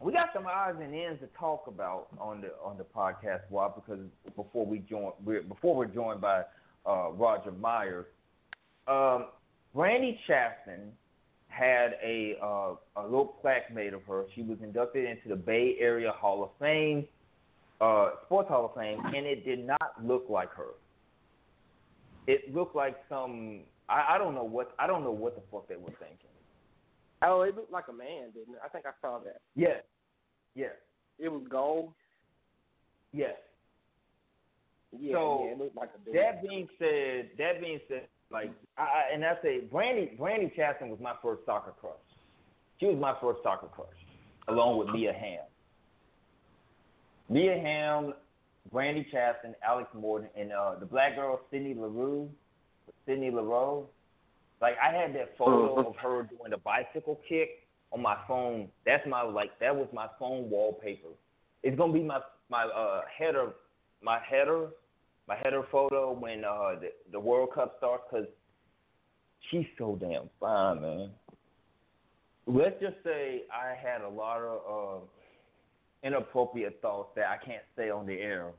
we 0.00 0.14
got 0.14 0.30
some 0.32 0.46
odds 0.46 0.78
and 0.82 0.94
ends 0.94 1.20
to 1.20 1.26
talk 1.38 1.66
about 1.66 2.06
on 2.18 2.40
the 2.40 2.52
on 2.64 2.78
the 2.78 2.84
podcast, 2.84 3.42
Why? 3.50 3.68
Because 3.74 4.06
before 4.34 4.64
we 4.64 4.78
join, 4.78 5.12
we're, 5.22 5.42
before 5.42 5.76
we're 5.76 5.84
joined 5.84 6.22
by 6.22 6.42
uh, 6.86 7.10
Roger 7.10 7.52
Myers, 7.52 8.06
um, 8.88 9.26
Brandi 9.76 10.16
Chastain 10.26 10.88
had 11.48 11.96
a 12.02 12.38
uh, 12.42 12.76
a 12.96 13.04
little 13.04 13.36
plaque 13.42 13.74
made 13.74 13.92
of 13.92 14.02
her. 14.04 14.24
She 14.34 14.40
was 14.40 14.56
inducted 14.62 15.04
into 15.04 15.28
the 15.28 15.36
Bay 15.36 15.76
Area 15.78 16.12
Hall 16.12 16.42
of 16.42 16.50
Fame, 16.58 17.06
uh, 17.80 18.10
Sports 18.26 18.48
Hall 18.48 18.66
of 18.66 18.74
Fame, 18.80 19.00
and 19.04 19.26
it 19.26 19.44
did 19.44 19.66
not 19.66 19.92
look 20.02 20.26
like 20.28 20.52
her. 20.54 20.74
It 22.26 22.54
looked 22.54 22.74
like 22.74 22.96
some 23.08 23.60
I, 23.88 24.14
I 24.14 24.18
don't 24.18 24.34
know 24.34 24.44
what 24.44 24.74
I 24.78 24.86
don't 24.86 25.04
know 25.04 25.10
what 25.12 25.36
the 25.36 25.42
fuck 25.50 25.68
they 25.68 25.76
were 25.76 25.92
thinking. 26.00 26.30
Oh, 27.22 27.42
it 27.42 27.54
looked 27.56 27.72
like 27.72 27.84
a 27.88 27.92
man, 27.92 28.30
didn't 28.34 28.54
it? 28.54 28.60
I 28.64 28.68
think 28.68 28.84
I 28.86 28.90
saw 29.00 29.18
that. 29.20 29.40
Yes, 29.54 29.82
yes, 30.54 30.72
It 31.18 31.28
was 31.30 31.42
gold. 31.48 31.92
yes. 33.12 33.34
Yeah, 34.98 35.14
So, 35.14 35.42
yeah, 35.44 35.52
it 35.52 35.58
looked 35.58 35.76
like 35.76 35.90
a. 35.94 36.12
That 36.12 36.42
being 36.42 36.68
said, 36.78 37.30
that 37.38 37.60
being 37.60 37.80
said, 37.88 38.02
like, 38.30 38.50
I, 38.78 39.12
and 39.12 39.24
I 39.24 39.34
say, 39.42 39.60
Brandi 39.72 40.18
Brandi 40.18 40.54
Chastain 40.56 40.88
was 40.88 40.98
my 41.00 41.14
first 41.22 41.42
soccer 41.44 41.72
crush. 41.80 41.92
She 42.80 42.86
was 42.86 42.96
my 42.98 43.14
first 43.20 43.42
soccer 43.42 43.66
crush, 43.66 43.88
along 44.48 44.78
with 44.78 44.88
Mia 44.88 45.12
Hamm. 45.12 45.44
Mia 47.28 47.58
Hamm, 47.58 48.14
Brandi 48.72 49.06
Chastain, 49.12 49.54
Alex 49.66 49.88
Morgan, 49.94 50.28
and 50.36 50.52
uh, 50.52 50.74
the 50.78 50.86
black 50.86 51.16
girl 51.16 51.40
Sydney 51.50 51.74
Leroux, 51.74 52.30
Sydney 53.06 53.30
Leroux. 53.30 53.86
Like, 54.60 54.74
I 54.82 54.90
had 54.94 55.14
that 55.14 55.36
photo 55.36 55.76
Mhm. 55.76 55.86
of 55.88 55.96
her 55.96 56.22
doing 56.22 56.50
the 56.50 56.56
bicycle 56.58 57.20
kick 57.28 57.66
on 57.92 58.00
my 58.00 58.16
phone. 58.26 58.70
That's 58.84 59.06
my 59.06 59.22
like, 59.22 59.58
that 59.58 59.74
was 59.74 59.88
my 59.92 60.08
phone 60.18 60.48
wallpaper. 60.50 61.10
It's 61.62 61.76
gonna 61.76 61.92
be 61.92 62.02
my 62.02 62.20
my 62.48 62.64
uh, 62.64 63.02
header, 63.18 63.52
my 64.00 64.18
header 64.20 64.70
my 65.28 65.36
header 65.42 65.64
photo 65.70 66.12
when 66.12 66.44
uh 66.44 66.76
the, 66.80 66.92
the 67.12 67.20
World 67.20 67.50
Cup 67.54 67.74
starts 67.78 68.04
because 68.10 68.28
she's 69.50 69.66
so 69.78 69.96
damn 70.00 70.30
fine, 70.40 70.80
man. 70.80 71.10
Let's 72.46 72.80
just 72.80 72.96
say 73.02 73.42
I 73.52 73.74
had 73.74 74.02
a 74.02 74.08
lot 74.08 74.40
of 74.40 74.60
uh, 75.02 75.04
inappropriate 76.06 76.80
thoughts 76.80 77.10
that 77.16 77.26
I 77.26 77.44
can't 77.44 77.62
say 77.76 77.90
on 77.90 78.06
the 78.06 78.14
air 78.14 78.52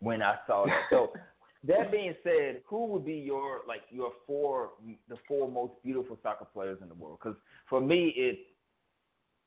when 0.00 0.22
I 0.22 0.36
saw 0.46 0.66
that. 0.66 0.82
So 0.90 1.12
that 1.64 1.90
being 1.90 2.14
said, 2.22 2.62
who 2.66 2.86
would 2.86 3.04
be 3.04 3.14
your 3.14 3.60
like 3.66 3.82
your 3.90 4.12
four 4.26 4.70
the 5.08 5.16
four 5.26 5.50
most 5.50 5.72
beautiful 5.84 6.18
soccer 6.22 6.46
players 6.52 6.78
in 6.82 6.88
the 6.88 6.94
world? 6.94 7.18
Because 7.22 7.38
for 7.68 7.80
me, 7.80 8.12
it's 8.16 8.38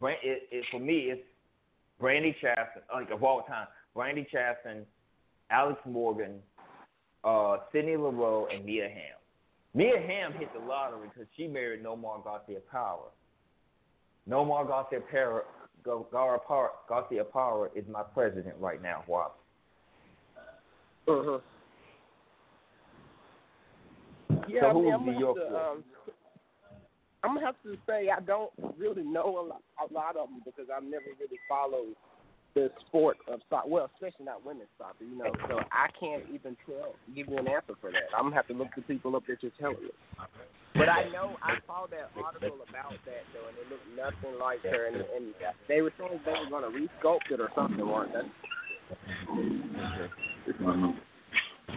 it, 0.02 0.48
it 0.52 0.66
for 0.72 0.80
me 0.80 1.12
it's 1.12 1.22
Brandi 2.02 2.36
Chastain, 2.44 2.82
like 2.94 3.12
of 3.12 3.24
all 3.24 3.44
time, 3.44 3.68
Brandi 3.96 4.26
Chastain, 4.34 4.84
Alex 5.50 5.80
Morgan, 5.86 6.40
uh, 7.24 7.58
Sydney 7.72 7.98
Leroux, 7.98 8.48
and 8.54 8.66
Mia 8.66 8.90
Hamm. 8.90 9.20
Mia 9.74 10.02
Hamm 10.06 10.34
hit 10.34 10.50
the 10.54 10.60
lottery 10.60 11.08
because 11.08 11.28
she 11.38 11.48
married 11.48 11.84
Nomar 11.84 12.24
Garcia 12.24 12.60
Power. 12.70 13.10
Nomar 14.30 14.68
Garcia 14.68 15.00
Power, 15.12 15.46
Garciaparra 15.86 17.70
is 17.76 17.86
my 17.90 18.04
president 18.04 18.56
right 18.60 18.82
now. 18.82 19.04
Wop. 19.08 19.38
Uh-huh. 21.08 21.40
Yeah, 24.48 24.62
so 24.62 24.68
I 24.68 24.74
mean, 24.74 24.94
I'm 24.94 25.06
gonna 25.06 25.26
have 25.26 25.36
to, 25.36 25.56
um, 25.56 25.84
I'm 27.24 27.36
gonna 27.36 27.46
have 27.46 27.56
to 27.64 27.78
say 27.88 28.10
I 28.10 28.20
don't 28.22 28.52
really 28.78 29.04
know 29.04 29.40
a 29.40 29.46
lot, 29.48 29.62
a 29.80 29.94
lot 29.94 30.16
of 30.18 30.30
them 30.30 30.42
because 30.44 30.66
I've 30.76 30.84
never 30.84 31.06
really 31.20 31.40
followed 31.48 31.96
the 32.54 32.70
sport 32.88 33.18
of 33.28 33.40
soccer. 33.50 33.70
Well, 33.70 33.90
especially 33.96 34.26
not 34.26 34.46
women's 34.46 34.70
soccer, 34.78 35.04
you 35.04 35.18
know. 35.18 35.32
So 35.48 35.60
I 35.72 35.88
can't 36.00 36.24
even 36.34 36.58
tell, 36.66 36.96
give 37.16 37.28
you 37.28 37.38
an 37.38 37.48
answer 37.48 37.76
for 37.80 37.92
that. 37.92 38.12
I'm 38.16 38.26
gonna 38.26 38.36
have 38.36 38.48
to 38.48 38.54
look 38.54 38.70
the 38.76 38.82
people 38.84 39.16
up 39.16 39.24
that 39.28 39.38
you're 39.42 39.52
telling 39.60 39.84
me. 39.84 39.90
But 40.76 40.90
I 40.90 41.10
know 41.10 41.36
I 41.44 41.56
saw 41.68 41.86
that 41.88 42.12
article 42.16 42.60
about 42.68 42.94
that 43.06 43.24
though, 43.34 43.48
and 43.48 43.58
it 43.58 43.68
looked 43.70 43.88
nothing 43.96 44.40
like 44.40 44.62
her, 44.64 44.88
and, 44.88 44.96
and 44.96 45.34
they 45.68 45.82
were 45.82 45.94
saying 45.98 46.20
they 46.26 46.32
were 46.32 46.50
gonna 46.50 46.72
resculpt 46.72 47.32
it 47.32 47.40
or 47.40 47.50
something, 47.56 47.86
weren't 47.86 48.14
they? 48.14 48.28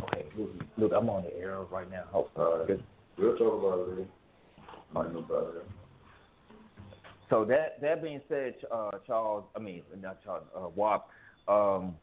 Okay, 0.03 0.27
look, 0.37 0.51
look, 0.77 0.93
I'm 0.95 1.11
on 1.11 1.25
the 1.25 1.37
air 1.37 1.61
right 1.71 1.91
now. 1.91 2.05
Hope, 2.11 2.31
uh, 2.37 2.65
good. 2.67 2.83
We'll 3.19 3.37
talk 3.37 3.59
about 3.59 3.79
it 3.79 3.89
later. 3.91 4.09
I 4.97 5.13
know 5.13 5.19
about 5.21 5.55
it. 5.57 5.84
So 7.31 7.45
that 7.47 7.81
that 7.81 8.03
being 8.03 8.21
said, 8.29 8.55
uh, 8.73 8.91
Charles, 9.07 9.45
I 9.57 9.59
mean 9.59 9.83
not 10.01 10.23
Charles, 10.23 10.45
uh, 10.57 10.69
Wap. 10.75 11.09
Um, 11.49 11.97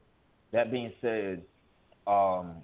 that 0.51 0.71
being 0.71 0.91
said, 1.01 1.41
um, 2.07 2.55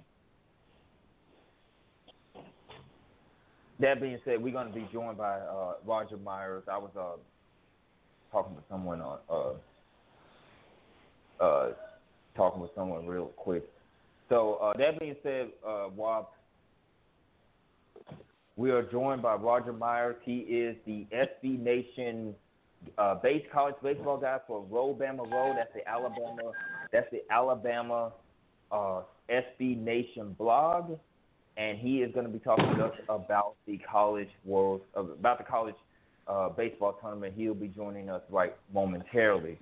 that 3.80 4.00
being 4.00 4.18
said, 4.24 4.42
we're 4.42 4.52
going 4.52 4.68
to 4.68 4.74
be 4.74 4.88
joined 4.92 5.18
by 5.18 5.38
uh, 5.38 5.74
Roger 5.86 6.16
Myers. 6.16 6.64
I 6.70 6.78
was 6.78 6.90
uh, 6.98 7.16
talking 8.32 8.56
with 8.56 8.64
someone 8.68 9.00
on 9.00 9.18
uh, 9.30 9.52
uh, 11.42 11.68
talking 12.36 12.60
with 12.60 12.70
someone 12.74 13.06
real 13.06 13.26
quick. 13.36 13.64
So 14.28 14.54
uh, 14.54 14.76
that 14.78 14.98
being 15.00 15.16
said, 15.22 15.50
uh, 15.66 15.88
Wap, 15.94 16.34
we 18.56 18.70
are 18.70 18.82
joined 18.82 19.22
by 19.22 19.34
Roger 19.34 19.72
Myers. 19.72 20.16
He 20.24 20.38
is 20.38 20.76
the 20.84 21.06
SB 21.14 21.60
Nation 21.60 22.34
uh, 22.96 23.14
base 23.16 23.44
college 23.52 23.74
baseball 23.82 24.18
guy 24.18 24.38
for 24.46 24.64
Roll 24.70 24.94
'Bama 24.94 25.30
Roll. 25.30 25.54
That's 25.54 25.72
the 25.74 25.86
Alabama. 25.88 26.52
That's 26.92 27.10
the 27.10 27.22
Alabama 27.30 28.12
uh, 28.72 29.02
SB 29.30 29.78
Nation 29.78 30.34
blog, 30.38 30.98
and 31.56 31.78
he 31.78 32.02
is 32.02 32.12
going 32.12 32.26
to 32.26 32.32
be 32.32 32.38
talking 32.38 32.76
to 32.76 32.86
us 32.86 32.94
about 33.08 33.54
the 33.66 33.78
college 33.78 34.30
world, 34.44 34.82
about 34.94 35.38
the 35.38 35.44
college 35.44 35.74
uh, 36.28 36.48
baseball 36.50 36.98
tournament. 37.00 37.34
He'll 37.36 37.54
be 37.54 37.68
joining 37.68 38.10
us 38.10 38.22
right 38.30 38.54
momentarily. 38.72 39.58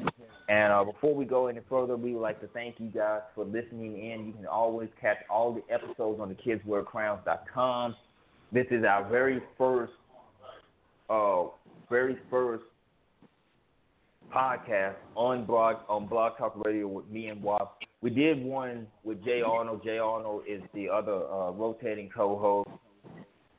And 0.49 0.73
uh, 0.73 0.85
before 0.85 1.14
we 1.14 1.25
go 1.25 1.47
any 1.47 1.61
further, 1.69 1.97
we 1.97 2.12
would 2.12 2.21
like 2.21 2.41
to 2.41 2.49
thank 2.49 2.77
you 2.79 2.89
guys 2.89 3.21
for 3.35 3.45
listening 3.45 3.99
in. 3.99 4.27
You 4.27 4.33
can 4.33 4.47
always 4.47 4.89
catch 5.01 5.19
all 5.31 5.53
the 5.53 5.62
episodes 5.73 6.21
on 6.21 6.29
the 6.29 6.35
kidswearcrowns.com. 6.35 7.97
This 8.53 8.67
is 8.71 8.85
our 8.85 9.09
very 9.09 9.43
first, 9.59 9.93
uh, 11.11 11.45
very 11.91 12.17
first 12.31 12.64
podcast 14.35 14.97
on 15.14 15.45
blog 15.45 15.77
on 15.89 16.07
Blog 16.07 16.37
Talk 16.39 16.55
Radio 16.64 16.89
with 16.89 17.09
me 17.09 17.29
and 17.29 17.43
Wap. 17.43 17.79
We 18.01 18.11
did 18.11 18.43
one 18.43 18.87
with 19.05 19.24
Jay 19.24 19.43
Arnold. 19.43 19.83
Jay 19.85 19.99
Arnold 19.99 20.43
is 20.49 20.62
the 20.74 20.89
other 20.89 21.24
uh, 21.31 21.51
rotating 21.53 22.11
co-host 22.14 22.68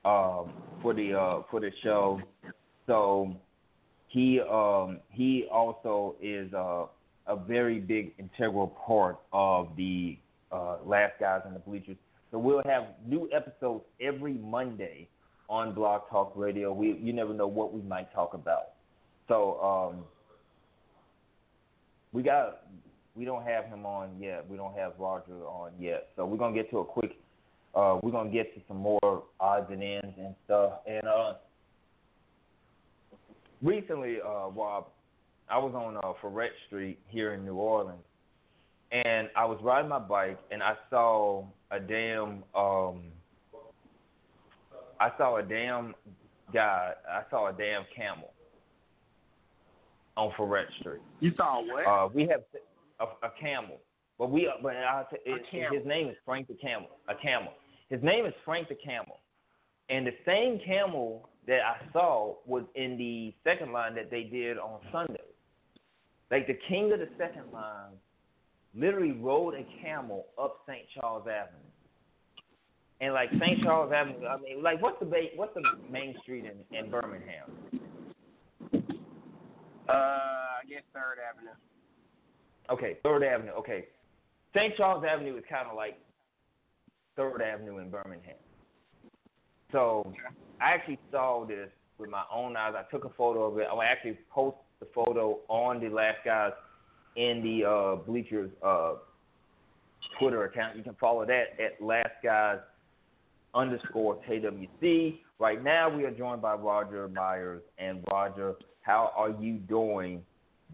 um, 0.05 0.53
for 0.81 0.93
the 0.93 1.13
uh, 1.13 1.41
for 1.49 1.59
the 1.59 1.71
show. 1.83 2.21
So 2.85 3.35
he 4.07 4.39
um, 4.41 4.99
he 5.11 5.47
also 5.51 6.15
is 6.21 6.53
uh, 6.53 6.85
a 7.27 7.35
very 7.35 7.79
big 7.79 8.13
integral 8.17 8.67
part 8.85 9.19
of 9.33 9.69
the 9.75 10.17
uh, 10.51 10.77
Last 10.85 11.13
Guys 11.19 11.41
in 11.45 11.53
the 11.53 11.59
Bleachers. 11.59 11.97
So 12.31 12.39
we'll 12.39 12.63
have 12.65 12.83
new 13.05 13.29
episodes 13.33 13.83
every 14.01 14.33
Monday 14.33 15.07
on 15.49 15.73
Blog 15.73 16.01
Talk 16.09 16.33
Radio. 16.35 16.73
We 16.73 16.97
you 17.01 17.13
never 17.13 17.33
know 17.33 17.47
what 17.47 17.73
we 17.73 17.81
might 17.81 18.13
talk 18.13 18.33
about. 18.33 18.73
So 19.27 19.59
um, 19.61 20.03
we 22.13 22.23
got 22.23 22.63
we 23.15 23.25
don't 23.25 23.43
have 23.43 23.65
him 23.65 23.85
on 23.85 24.11
yet. 24.19 24.47
We 24.47 24.57
don't 24.57 24.75
have 24.77 24.93
Roger 24.99 25.43
on 25.45 25.71
yet. 25.79 26.09
So 26.15 26.25
we're 26.25 26.37
gonna 26.37 26.55
get 26.55 26.69
to 26.71 26.79
a 26.79 26.85
quick. 26.85 27.17
Uh, 27.73 27.97
we're 28.01 28.11
gonna 28.11 28.29
get 28.29 28.53
to 28.55 28.61
some 28.67 28.77
more 28.77 29.23
odds 29.39 29.67
and 29.71 29.81
ends 29.81 30.15
and 30.17 30.35
stuff. 30.45 30.73
And 30.85 31.07
uh, 31.07 31.33
recently, 33.61 34.17
uh, 34.23 34.49
Rob, 34.49 34.87
I 35.49 35.57
was 35.57 35.73
on 35.73 35.97
uh, 35.97 36.13
Freret 36.21 36.49
Street 36.67 36.99
here 37.07 37.33
in 37.33 37.43
New 37.43 37.55
Orleans, 37.55 38.03
and 38.91 39.29
I 39.35 39.45
was 39.45 39.59
riding 39.63 39.89
my 39.89 39.99
bike, 39.99 40.39
and 40.51 40.61
I 40.61 40.75
saw 40.89 41.45
a 41.71 41.79
damn. 41.79 42.43
Um, 42.55 43.03
I 44.99 45.11
saw 45.17 45.37
a 45.37 45.43
damn 45.43 45.93
guy. 46.53 46.93
I 47.09 47.21
saw 47.29 47.49
a 47.49 47.53
damn 47.53 47.83
camel 47.95 48.31
on 50.17 50.31
Freret 50.37 50.65
Street. 50.79 51.01
You 51.19 51.31
saw 51.37 51.61
what? 51.61 51.85
Uh, 51.85 52.09
we 52.13 52.23
have 52.23 52.41
a, 52.99 53.27
a 53.27 53.31
camel, 53.39 53.77
but 54.17 54.31
we 54.31 54.51
but 54.61 54.75
I, 54.75 55.03
it, 55.25 55.41
camel. 55.49 55.77
his 55.77 55.85
name 55.85 56.09
is 56.09 56.15
Frank 56.25 56.47
the 56.47 56.55
Camel. 56.55 56.89
A 57.07 57.15
camel. 57.15 57.53
His 57.89 58.03
name 58.03 58.25
is 58.25 58.33
Frank 58.43 58.67
the 58.67 58.75
Camel, 58.75 59.19
and 59.89 60.05
the 60.05 60.13
same 60.25 60.59
camel 60.65 61.29
that 61.47 61.59
I 61.61 61.77
saw 61.93 62.35
was 62.45 62.63
in 62.75 62.97
the 62.97 63.33
second 63.43 63.71
line 63.71 63.95
that 63.95 64.11
they 64.11 64.23
did 64.23 64.57
on 64.57 64.79
Sunday. 64.91 65.21
Like 66.29 66.47
the 66.47 66.57
king 66.67 66.91
of 66.91 66.99
the 66.99 67.07
second 67.17 67.53
line, 67.53 67.93
literally 68.75 69.13
rode 69.13 69.53
a 69.53 69.65
camel 69.81 70.25
up 70.37 70.57
St. 70.67 70.83
Charles 70.93 71.23
Avenue. 71.23 71.63
And 72.99 73.13
like 73.13 73.29
St. 73.39 73.63
Charles 73.63 73.93
Avenue, 73.93 74.27
I 74.27 74.37
mean, 74.41 74.61
like 74.61 74.81
what's 74.81 74.99
the 74.99 75.05
ba- 75.05 75.29
what's 75.35 75.53
the 75.53 75.61
main 75.89 76.15
street 76.21 76.45
in, 76.45 76.77
in 76.77 76.89
Birmingham? 76.89 77.51
Uh, 79.87 79.91
I 79.91 80.61
guess 80.67 80.83
Third 80.93 81.17
Avenue. 81.23 81.55
Okay, 82.69 82.97
Third 83.03 83.23
Avenue. 83.23 83.51
Okay, 83.51 83.85
St. 84.55 84.75
Charles 84.75 85.03
Avenue 85.09 85.37
is 85.37 85.43
kind 85.49 85.67
of 85.69 85.75
like 85.75 85.97
Third 87.15 87.41
Avenue 87.41 87.77
in 87.79 87.89
Birmingham. 87.89 88.35
So 89.71 90.13
I 90.61 90.71
actually 90.73 90.99
saw 91.11 91.45
this 91.45 91.69
with 91.97 92.09
my 92.09 92.23
own 92.33 92.55
eyes. 92.55 92.73
I 92.77 92.89
took 92.91 93.05
a 93.05 93.09
photo 93.09 93.43
of 93.43 93.57
it. 93.57 93.67
I 93.71 93.85
actually 93.85 94.17
post 94.29 94.57
the 94.79 94.87
photo 94.93 95.39
on 95.47 95.81
the 95.81 95.89
Last 95.89 96.17
Guys 96.23 96.51
in 97.15 97.41
the 97.43 97.67
uh, 97.67 97.95
Bleachers 97.95 98.51
uh, 98.63 98.93
Twitter 100.19 100.45
account. 100.45 100.77
You 100.77 100.83
can 100.83 100.95
follow 100.99 101.25
that 101.25 101.59
at 101.59 101.83
Last 101.83 102.13
Guys 102.23 102.59
underscore 103.53 104.19
KWC. 104.29 105.19
Right 105.39 105.63
now, 105.63 105.89
we 105.95 106.03
are 106.05 106.11
joined 106.11 106.41
by 106.41 106.53
Roger 106.53 107.07
Myers. 107.07 107.61
And 107.77 108.03
Roger, 108.11 108.55
how 108.87 109.11
are 109.17 109.31
you 109.31 109.55
doing 109.55 110.23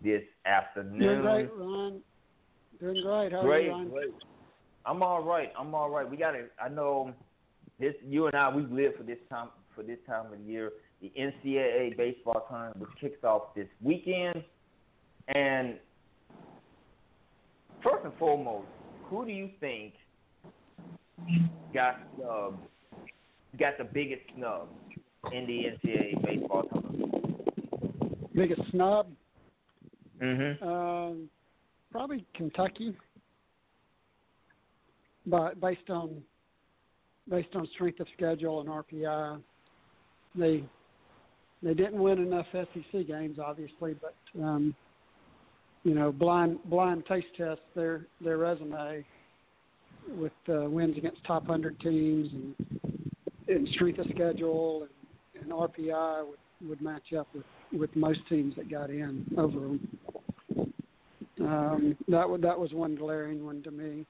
this 0.03 0.21
afternoon? 0.45 0.99
Doing 0.99 1.21
great, 1.21 1.49
Ron. 1.57 2.01
Doing 2.79 3.03
great. 3.03 3.31
How 3.31 3.39
are 3.39 3.59
you, 3.59 3.71
Ron? 3.71 3.89
great. 3.89 4.13
I'm 4.85 5.01
all 5.01 5.23
right. 5.23 5.51
I'm 5.59 5.73
all 5.73 5.89
right. 5.89 6.09
We 6.09 6.15
got 6.15 6.35
it. 6.35 6.51
I 6.63 6.69
know 6.69 7.11
this. 7.79 7.95
You 8.07 8.27
and 8.27 8.35
I, 8.35 8.55
we 8.55 8.61
live 8.63 8.93
for 8.97 9.03
this 9.03 9.17
time 9.29 9.49
for 9.75 9.81
this 9.81 9.97
time 10.05 10.27
of 10.31 10.37
the 10.37 10.51
year. 10.51 10.71
The 11.01 11.11
NCAA 11.19 11.97
baseball 11.97 12.45
tournament, 12.47 12.79
which 12.79 12.89
kicks 13.01 13.23
off 13.23 13.55
this 13.55 13.67
weekend, 13.81 14.43
and 15.29 15.79
first 17.83 18.05
and 18.05 18.13
foremost, 18.19 18.67
who 19.05 19.25
do 19.25 19.31
you 19.31 19.49
think 19.59 19.95
got 21.73 21.99
snubbed? 22.15 22.59
Got 23.59 23.77
the 23.79 23.83
biggest 23.83 24.21
snub 24.35 24.67
in 25.31 25.47
the 25.47 25.87
NCAA 25.87 26.23
baseball 26.23 26.63
tournament? 26.71 26.92
Biggest 28.35 28.61
snub? 28.71 29.07
Mm-hmm. 30.21 30.67
Um, 30.67 31.29
probably 31.91 32.25
Kentucky, 32.33 32.95
but 35.25 35.59
based 35.59 35.89
on 35.89 36.21
based 37.29 37.55
on 37.55 37.67
strength 37.73 37.99
of 37.99 38.07
schedule 38.15 38.61
and 38.61 38.69
RPI, 38.69 39.41
they 40.35 40.63
they 41.61 41.73
didn't 41.73 42.01
win 42.01 42.19
enough 42.19 42.45
SEC 42.51 43.07
games, 43.07 43.37
obviously, 43.39 43.95
but 44.01 44.15
um, 44.41 44.75
you 45.83 45.93
know, 45.93 46.11
blind 46.11 46.59
blind 46.65 47.05
taste 47.05 47.27
test 47.37 47.61
their 47.75 48.07
their 48.21 48.37
resume 48.37 49.05
with 50.09 50.33
uh, 50.49 50.69
wins 50.69 50.97
against 50.97 51.23
top 51.25 51.45
hundred 51.47 51.79
teams 51.79 52.29
and, 52.33 52.55
and 53.47 53.67
strength 53.69 53.99
of 53.99 54.07
schedule 54.13 54.81
and, 54.81 54.89
and 55.41 55.51
RPI 55.51 56.25
would, 56.27 56.69
would 56.69 56.81
match 56.81 57.13
up 57.17 57.27
with, 57.33 57.43
with 57.71 57.95
most 57.95 58.19
teams 58.29 58.55
that 58.55 58.69
got 58.69 58.89
in 58.89 59.25
over 59.37 59.59
them. 59.59 59.89
Um, 61.41 61.97
that 62.07 62.29
was 62.29 62.41
that 62.41 62.57
was 62.57 62.71
one 62.73 62.95
glaring 62.95 63.43
one 63.43 63.63
to 63.63 63.71
me. 63.71 64.05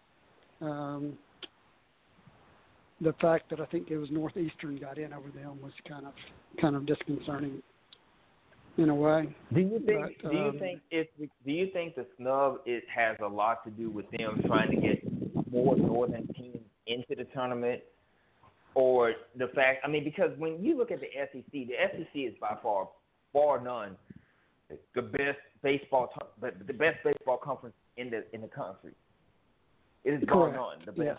Um, 0.61 1.13
the 3.01 3.13
fact 3.21 3.49
that 3.49 3.59
I 3.59 3.65
think 3.65 3.89
it 3.89 3.97
was 3.97 4.09
Northeastern 4.11 4.77
got 4.77 4.97
in 4.97 5.13
over 5.13 5.29
them 5.29 5.59
was 5.61 5.71
kind 5.87 6.05
of 6.05 6.13
kind 6.59 6.75
of 6.75 6.85
disconcerting. 6.85 7.61
in 8.77 8.89
a 8.89 8.95
way. 8.95 9.33
Do 9.53 9.61
you 9.61 9.81
think? 9.85 10.17
But, 10.21 10.31
do 10.31 10.37
you 10.37 10.43
um, 10.45 10.59
think 10.59 10.81
it's? 10.91 11.09
Do 11.17 11.51
you 11.51 11.69
think 11.71 11.95
the 11.95 12.05
snub 12.17 12.57
it 12.65 12.83
has 12.93 13.17
a 13.23 13.27
lot 13.27 13.63
to 13.63 13.71
do 13.71 13.89
with 13.89 14.05
them 14.11 14.41
trying 14.45 14.71
to 14.71 14.77
get 14.77 15.01
more 15.51 15.77
northern 15.77 16.27
teams 16.33 16.57
into 16.87 17.15
the 17.15 17.23
tournament, 17.33 17.81
or 18.75 19.13
the 19.37 19.47
fact? 19.49 19.79
I 19.83 19.87
mean, 19.87 20.03
because 20.03 20.31
when 20.37 20.63
you 20.63 20.77
look 20.77 20.91
at 20.91 20.99
the 20.99 21.07
SEC, 21.31 21.51
the 21.51 21.73
SEC 21.91 22.09
is 22.15 22.33
by 22.39 22.57
far, 22.61 22.89
far 23.31 23.61
none, 23.63 23.95
the 24.95 25.01
best 25.01 25.37
baseball, 25.61 26.09
but 26.39 26.55
the 26.65 26.73
best 26.73 26.97
baseball 27.03 27.37
conference 27.37 27.75
in 27.97 28.09
the 28.09 28.23
in 28.33 28.41
the 28.41 28.47
country. 28.47 28.93
It 30.03 30.11
is 30.15 30.23
bar 30.27 30.49
Correct. 30.49 30.55
none 30.57 30.77
the 30.85 30.91
best. 30.91 31.05
Yes. 31.05 31.17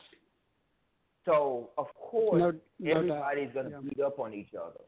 So 1.25 1.71
of 1.79 1.87
course 1.95 2.41
No, 2.41 2.53
no 2.81 2.93
doubt. 2.93 2.97
everybody's 2.97 3.53
going 3.55 3.67
to 3.67 3.73
Yeah. 3.73 3.81
beat 3.89 4.01
up 4.01 4.19
on 4.19 4.35
each 4.35 4.55
other. 4.55 4.81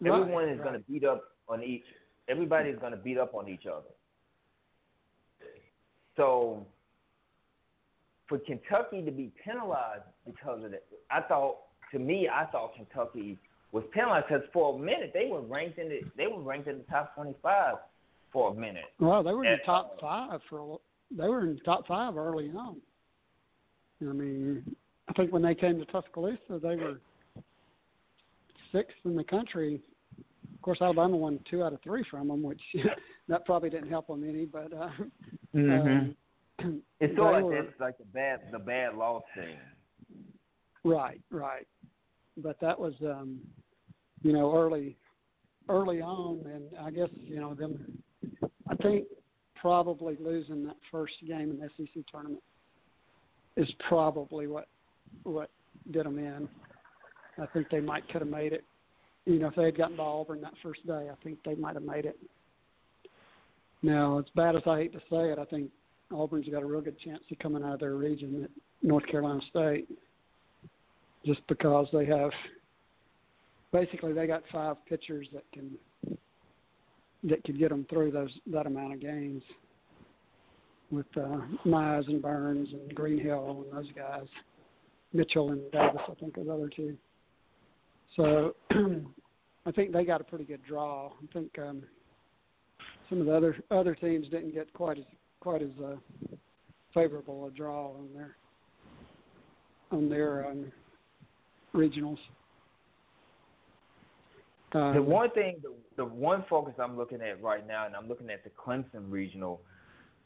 Right, 0.00 0.20
Everyone 0.20 0.48
is 0.48 0.60
going 0.60 0.74
to 0.74 0.78
beat 0.80 1.04
up 1.04 1.24
on 1.48 1.62
each. 1.64 1.84
Everybody's 2.28 2.78
going 2.78 2.92
to 2.92 2.98
beat 2.98 3.18
up 3.18 3.34
on 3.34 3.48
each 3.48 3.66
other. 3.66 3.90
So 6.16 6.64
for 8.28 8.38
Kentucky 8.38 9.02
to 9.02 9.10
be 9.10 9.32
penalized 9.44 10.04
because 10.24 10.62
of 10.62 10.70
that, 10.70 10.84
I 11.12 11.20
thought. 11.22 11.56
To 11.92 11.98
me, 11.98 12.28
I 12.32 12.44
thought 12.46 12.76
Kentucky 12.76 13.36
was 13.72 13.82
penalized 13.92 14.26
because 14.28 14.44
for 14.52 14.76
a 14.76 14.78
minute 14.78 15.10
they 15.12 15.26
were 15.26 15.40
ranked 15.40 15.78
in 15.78 15.88
the 15.88 16.00
they 16.16 16.28
were 16.28 16.40
ranked 16.40 16.68
in 16.68 16.78
the 16.78 16.84
top 16.84 17.14
twenty 17.16 17.34
five 17.42 17.76
for 18.32 18.52
a 18.52 18.54
minute. 18.54 18.84
Well, 19.00 19.22
they 19.22 19.32
were 19.32 19.44
in 19.44 19.52
the 19.52 19.66
top 19.66 19.96
uh, 19.96 20.00
five 20.00 20.40
for 20.48 20.60
a, 20.60 20.76
they 21.16 21.28
were 21.28 21.42
in 21.42 21.54
the 21.54 21.60
top 21.62 21.86
five 21.88 22.16
early 22.16 22.50
on. 22.56 22.76
I 24.02 24.12
mean, 24.12 24.76
I 25.08 25.12
think 25.14 25.32
when 25.32 25.42
they 25.42 25.54
came 25.54 25.78
to 25.78 25.84
Tuscaloosa, 25.86 26.60
they 26.62 26.76
were 26.76 27.00
sixth 28.72 28.96
in 29.04 29.16
the 29.16 29.24
country. 29.24 29.82
Of 30.54 30.62
course, 30.62 30.78
Alabama 30.80 31.16
won 31.16 31.40
two 31.50 31.64
out 31.64 31.72
of 31.72 31.82
three 31.82 32.04
from 32.10 32.28
them, 32.28 32.42
which 32.42 32.62
that 33.28 33.44
probably 33.46 33.70
didn't 33.70 33.90
help 33.90 34.06
them 34.06 34.28
any. 34.28 34.44
But 34.44 34.72
uh, 34.72 34.90
um, 35.54 36.14
It's 37.00 37.16
sort 37.16 37.36
of 37.36 37.44
were- 37.44 37.56
like 37.56 37.64
that's 37.66 37.80
like 37.80 37.98
the 37.98 38.04
bad 38.04 38.40
the 38.52 38.58
bad 38.58 38.94
loss 38.96 39.22
thing. 39.34 39.56
Right, 40.84 41.20
right. 41.30 41.66
But 42.36 42.58
that 42.60 42.78
was 42.78 42.94
um 43.02 43.40
you 44.22 44.32
know, 44.32 44.54
early 44.54 44.96
early 45.68 46.00
on 46.00 46.44
and 46.46 46.64
I 46.80 46.90
guess, 46.90 47.10
you 47.14 47.40
know, 47.40 47.54
them 47.54 48.02
I 48.68 48.74
think 48.76 49.06
probably 49.60 50.16
losing 50.20 50.64
that 50.64 50.76
first 50.90 51.14
game 51.26 51.50
in 51.50 51.58
the 51.58 51.68
SEC 51.76 52.04
tournament 52.10 52.42
is 53.56 53.68
probably 53.88 54.46
what 54.46 54.68
what 55.24 55.50
did 55.90 56.06
them 56.06 56.18
in. 56.18 56.48
I 57.38 57.46
think 57.46 57.68
they 57.70 57.80
might 57.80 58.06
could 58.08 58.22
have 58.22 58.30
made 58.30 58.52
it. 58.52 58.64
You 59.26 59.38
know, 59.38 59.48
if 59.48 59.54
they 59.54 59.64
had 59.64 59.76
gotten 59.76 59.96
to 59.96 60.02
Auburn 60.02 60.40
that 60.40 60.54
first 60.62 60.86
day, 60.86 61.08
I 61.10 61.24
think 61.24 61.38
they 61.44 61.54
might 61.54 61.74
have 61.74 61.84
made 61.84 62.06
it. 62.06 62.18
Now, 63.82 64.18
as 64.18 64.24
bad 64.34 64.56
as 64.56 64.62
I 64.66 64.78
hate 64.78 64.92
to 64.92 64.98
say 65.10 65.30
it, 65.30 65.38
I 65.38 65.44
think 65.44 65.70
Auburn's 66.10 66.48
got 66.48 66.62
a 66.62 66.66
real 66.66 66.80
good 66.80 66.98
chance 67.00 67.22
of 67.30 67.38
coming 67.38 67.62
out 67.62 67.74
of 67.74 67.80
their 67.80 67.94
region 67.94 68.44
at 68.44 68.50
North 68.82 69.06
Carolina 69.06 69.40
State 69.48 69.88
just 71.24 71.40
because 71.48 71.86
they 71.92 72.06
have 72.06 72.30
basically 73.72 74.12
they 74.12 74.26
got 74.26 74.42
five 74.52 74.76
pitchers 74.86 75.28
that 75.32 75.44
can 75.52 75.76
that 77.24 77.44
could 77.44 77.58
get 77.58 77.68
them 77.68 77.86
through 77.90 78.10
those 78.10 78.30
that 78.46 78.66
amount 78.66 78.94
of 78.94 79.00
games 79.00 79.42
with 80.90 81.06
uh, 81.16 81.38
Mize 81.64 82.08
and 82.08 82.20
Burns 82.20 82.68
and 82.72 82.94
Greenhill 82.94 83.64
and 83.64 83.78
those 83.78 83.92
guys, 83.94 84.26
Mitchell 85.12 85.52
and 85.52 85.70
Davis, 85.70 86.00
I 86.08 86.14
think 86.14 86.36
are 86.36 86.44
the 86.44 86.52
other 86.52 86.68
two. 86.68 86.96
So 88.16 88.56
I 89.66 89.70
think 89.70 89.92
they 89.92 90.04
got 90.04 90.20
a 90.20 90.24
pretty 90.24 90.44
good 90.44 90.62
draw. 90.66 91.08
I 91.08 91.32
think 91.32 91.56
um, 91.58 91.82
some 93.08 93.20
of 93.20 93.26
the 93.26 93.36
other 93.36 93.56
other 93.70 93.94
teams 93.94 94.28
didn't 94.28 94.54
get 94.54 94.72
quite 94.72 94.98
as 94.98 95.04
quite 95.40 95.62
as 95.62 95.70
uh, 95.84 95.96
favorable 96.92 97.46
a 97.46 97.50
draw 97.50 97.92
on 97.92 98.08
their 98.14 98.36
on 99.92 100.08
their 100.08 100.48
um, 100.48 100.72
regionals. 101.74 102.18
Um, 104.72 104.94
The 104.94 105.02
one 105.02 105.30
thing, 105.30 105.56
the, 105.62 105.72
the 105.96 106.04
one 106.04 106.44
focus 106.48 106.74
I'm 106.78 106.96
looking 106.96 107.20
at 107.22 107.42
right 107.42 107.66
now, 107.66 107.86
and 107.86 107.96
I'm 107.96 108.08
looking 108.08 108.30
at 108.30 108.44
the 108.44 108.50
Clemson 108.50 109.10
regional. 109.10 109.60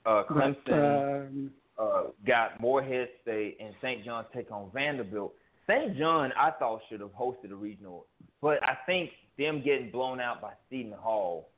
Uh, 0.05 0.23
Clemson 0.29 1.29
um, 1.29 1.51
uh, 1.79 2.03
got 2.27 2.61
Morehead 2.61 3.09
State 3.23 3.57
and 3.61 3.75
St. 3.81 4.05
John's 4.05 4.27
take 4.35 4.51
on 4.51 4.71
Vanderbilt. 4.75 5.33
St. 5.67 5.97
John, 5.97 6.31
I 6.39 6.51
thought 6.51 6.83
should 6.91 7.01
have 7.01 7.15
hosted 7.15 7.51
a 7.51 7.55
regional, 7.55 8.05
but 8.43 8.63
I 8.63 8.77
think 8.85 9.11
them 9.39 9.63
getting 9.65 9.91
blown 9.91 10.21
out 10.21 10.43
by 10.43 10.53
Seton 10.69 10.93
Hall, 10.93 11.49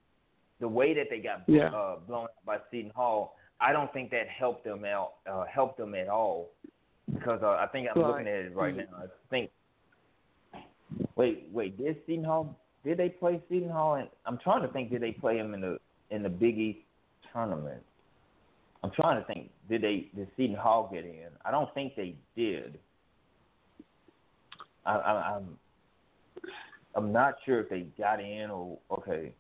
the 0.61 0.68
way 0.68 0.95
that 0.95 1.09
they 1.11 1.18
got 1.18 1.43
Yeah. 1.49 1.70
uh, 1.74 1.97
blown 2.07 2.24
out 2.24 2.45
by 2.47 2.59
Seton 2.70 2.93
Hall, 2.95 3.37
I 3.61 3.72
don't 3.72 3.93
think 3.93 4.11
that 4.12 4.28
helped 4.28 4.64
them 4.64 4.84
out, 4.84 5.14
uh, 5.26 5.45
helped 5.45 5.76
them 5.76 5.95
at 5.97 6.09
all, 6.09 6.51
because 7.12 7.43
uh, 7.43 7.57
I 7.59 7.66
think 7.66 7.89
I'm 7.89 8.01
Right. 8.01 8.09
looking 8.09 8.28
at 8.28 8.45
it 8.45 8.55
right 8.55 8.76
now. 8.76 8.84
I 8.97 9.07
think. 9.28 9.51
Wait, 11.16 11.49
wait, 11.53 11.76
did 11.78 11.97
Seton 12.07 12.24
Hall? 12.24 12.57
Did 12.84 12.99
they 12.99 13.09
play 13.09 13.41
Seton 13.49 13.70
Hall? 13.70 13.95
And 13.97 14.09
I'm 14.26 14.39
trying 14.39 14.62
to 14.62 14.68
think. 14.68 14.91
Did 14.91 15.03
they 15.03 15.12
play 15.12 15.39
him 15.39 15.55
in 15.55 15.61
the 15.61 15.78
in 16.11 16.22
the 16.22 16.28
Big 16.28 16.59
East 16.59 16.78
tournament? 17.32 17.82
I'm 18.82 18.91
trying 18.93 19.20
to 19.20 19.26
think. 19.26 19.51
Did 19.68 19.82
they 19.82 20.09
did 20.14 20.28
Seton 20.37 20.57
Hall 20.57 20.89
get 20.93 21.05
in? 21.05 21.28
I 21.45 21.51
don't 21.51 21.72
think 21.74 21.97
they 21.97 22.14
did. 22.37 22.78
I, 24.84 24.95
I, 24.95 25.37
I'm 25.37 25.59
I'm 26.95 27.12
not 27.12 27.34
sure 27.45 27.61
if 27.61 27.68
they 27.68 27.87
got 27.99 28.20
in 28.20 28.51
or 28.51 28.78
okay. 28.91 29.32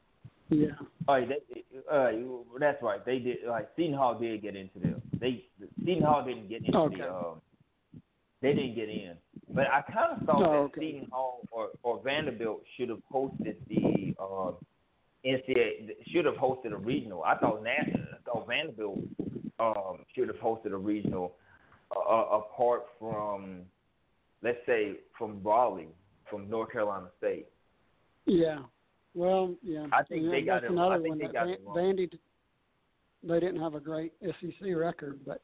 yeah, 0.50 0.68
All 1.08 1.14
right, 1.14 1.28
they, 1.28 1.62
uh, 1.90 2.10
that's 2.58 2.82
right. 2.82 3.04
They 3.04 3.18
did. 3.18 3.38
Like 3.48 3.68
Seton 3.76 3.94
Hall 3.94 4.18
did 4.18 4.42
get 4.42 4.56
into 4.56 4.78
them. 4.78 5.00
They 5.20 5.44
Seton 5.84 6.02
Hall 6.02 6.24
didn't 6.24 6.48
get 6.48 6.64
into 6.64 6.78
Okay. 6.78 6.96
the. 6.98 7.14
Um, 7.14 7.40
they 8.42 8.52
didn't 8.52 8.74
get 8.74 8.88
in, 8.90 9.14
but 9.54 9.66
I 9.68 9.82
kind 9.82 10.20
of 10.20 10.26
thought 10.26 10.42
Oh, 10.42 10.52
that 10.52 10.58
okay. 10.58 10.80
Seton 10.92 11.08
Hall 11.10 11.40
or, 11.50 11.68
or 11.82 12.00
Vanderbilt 12.02 12.62
should 12.76 12.88
have 12.88 13.00
hosted 13.12 13.56
the 13.68 14.14
uh, 14.20 14.52
NCAA. 15.24 15.90
Should 16.12 16.24
have 16.24 16.34
hosted 16.34 16.72
a 16.72 16.76
regional. 16.76 17.22
I 17.24 17.36
thought 17.36 17.62
Nat, 17.62 17.86
I 17.88 18.16
thought 18.24 18.46
Vanderbilt 18.46 18.98
um, 19.60 19.98
should 20.14 20.28
have 20.28 20.36
hosted 20.38 20.72
a 20.72 20.76
regional 20.76 21.34
uh, 21.94 22.00
uh, 22.00 22.38
apart 22.38 22.86
from, 22.98 23.60
let's 24.42 24.58
say, 24.66 24.94
from 25.16 25.40
Raleigh, 25.42 25.88
from 26.28 26.48
North 26.50 26.72
Carolina 26.72 27.06
State. 27.18 27.46
yeah. 28.26 28.58
Well, 29.14 29.54
yeah. 29.62 29.86
I 29.92 30.02
think 30.02 30.24
and 30.24 30.32
they 30.32 30.42
got 30.42 30.62
it- 30.62 30.70
another 30.70 30.96
I 30.96 30.98
think 30.98 31.08
one 31.08 31.18
they 31.18 31.24
that 31.26 31.32
got 31.32 31.46
Van- 31.46 31.96
Vandy. 31.96 32.10
They 33.22 33.40
didn't 33.40 33.62
have 33.62 33.74
a 33.74 33.80
great 33.80 34.12
SEC 34.22 34.74
record, 34.76 35.20
but 35.26 35.40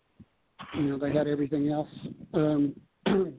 you 0.74 0.82
know 0.82 0.98
they 0.98 1.10
had 1.10 1.26
everything 1.26 1.70
else. 1.70 1.88
Um, 2.34 2.74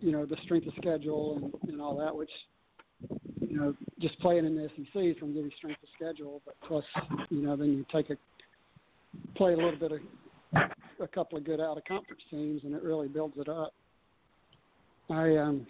you 0.00 0.12
know 0.12 0.26
the 0.26 0.36
strength 0.44 0.66
of 0.66 0.74
schedule 0.76 1.36
and, 1.62 1.72
and 1.72 1.80
all 1.80 1.96
that, 1.98 2.14
which 2.14 2.30
you 3.40 3.56
know 3.56 3.74
just 4.00 4.18
playing 4.20 4.44
in 4.44 4.54
the 4.54 4.68
SEC 4.76 4.86
is 4.94 5.16
going 5.20 5.32
to 5.32 5.40
give 5.40 5.44
you 5.44 5.50
strength 5.56 5.82
of 5.82 5.88
schedule, 5.94 6.42
but 6.44 6.54
plus 6.66 6.84
you 7.30 7.42
know 7.42 7.56
then 7.56 7.68
you 7.68 7.86
take 7.92 8.10
a 8.10 8.16
play 9.36 9.52
a 9.52 9.56
little 9.56 9.76
bit 9.76 9.92
of 9.92 10.00
a 11.00 11.08
couple 11.08 11.38
of 11.38 11.44
good 11.44 11.60
out 11.60 11.76
of 11.76 11.84
conference 11.84 12.22
teams, 12.30 12.62
and 12.64 12.74
it 12.74 12.82
really 12.82 13.08
builds 13.08 13.36
it 13.38 13.48
up. 13.48 13.72
I 15.10 15.36
um, 15.36 15.66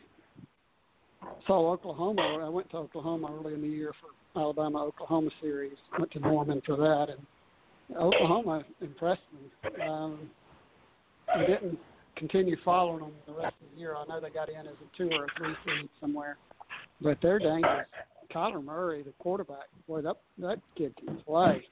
saw 1.46 1.72
Oklahoma. 1.72 2.40
I 2.44 2.48
went 2.48 2.70
to 2.70 2.78
Oklahoma 2.78 3.28
early 3.38 3.54
in 3.54 3.62
the 3.62 3.68
year 3.68 3.92
for 4.00 4.40
Alabama 4.40 4.82
Oklahoma 4.84 5.30
series. 5.40 5.76
Went 5.98 6.10
to 6.12 6.20
Norman 6.20 6.62
for 6.64 6.76
that, 6.76 7.08
and 7.10 7.96
Oklahoma 7.96 8.64
impressed 8.80 9.22
me. 9.32 9.82
Um, 9.86 10.30
I 11.34 11.40
didn't 11.40 11.78
continue 12.18 12.56
following 12.64 13.00
them 13.00 13.12
the 13.26 13.32
rest 13.32 13.54
of 13.62 13.74
the 13.74 13.80
year. 13.80 13.94
I 13.96 14.04
know 14.06 14.20
they 14.20 14.30
got 14.30 14.48
in 14.48 14.60
as 14.60 14.66
a 14.66 14.96
two 14.96 15.10
or 15.12 15.24
a 15.24 15.28
three 15.36 15.54
seed 15.64 15.88
somewhere, 16.00 16.36
but 17.00 17.18
they're 17.22 17.38
dangerous. 17.38 17.86
Kyler 18.34 18.62
Murray, 18.62 19.02
the 19.02 19.12
quarterback, 19.18 19.68
boy, 19.86 20.02
that 20.02 20.16
that 20.38 20.60
kid 20.76 20.94
can 20.96 21.16
play. 21.18 21.64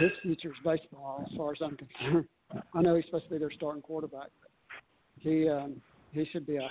His 0.00 0.10
future's 0.22 0.56
baseball, 0.64 1.26
as 1.28 1.36
far 1.36 1.52
as 1.52 1.58
I'm 1.62 1.76
concerned. 1.76 2.26
I 2.74 2.82
know 2.82 2.96
he's 2.96 3.04
supposed 3.06 3.24
to 3.24 3.30
be 3.30 3.38
their 3.38 3.50
starting 3.50 3.82
quarterback, 3.82 4.28
but 4.40 4.50
he 5.18 5.48
um, 5.48 5.80
he 6.12 6.26
should 6.32 6.46
be 6.46 6.56
a 6.56 6.68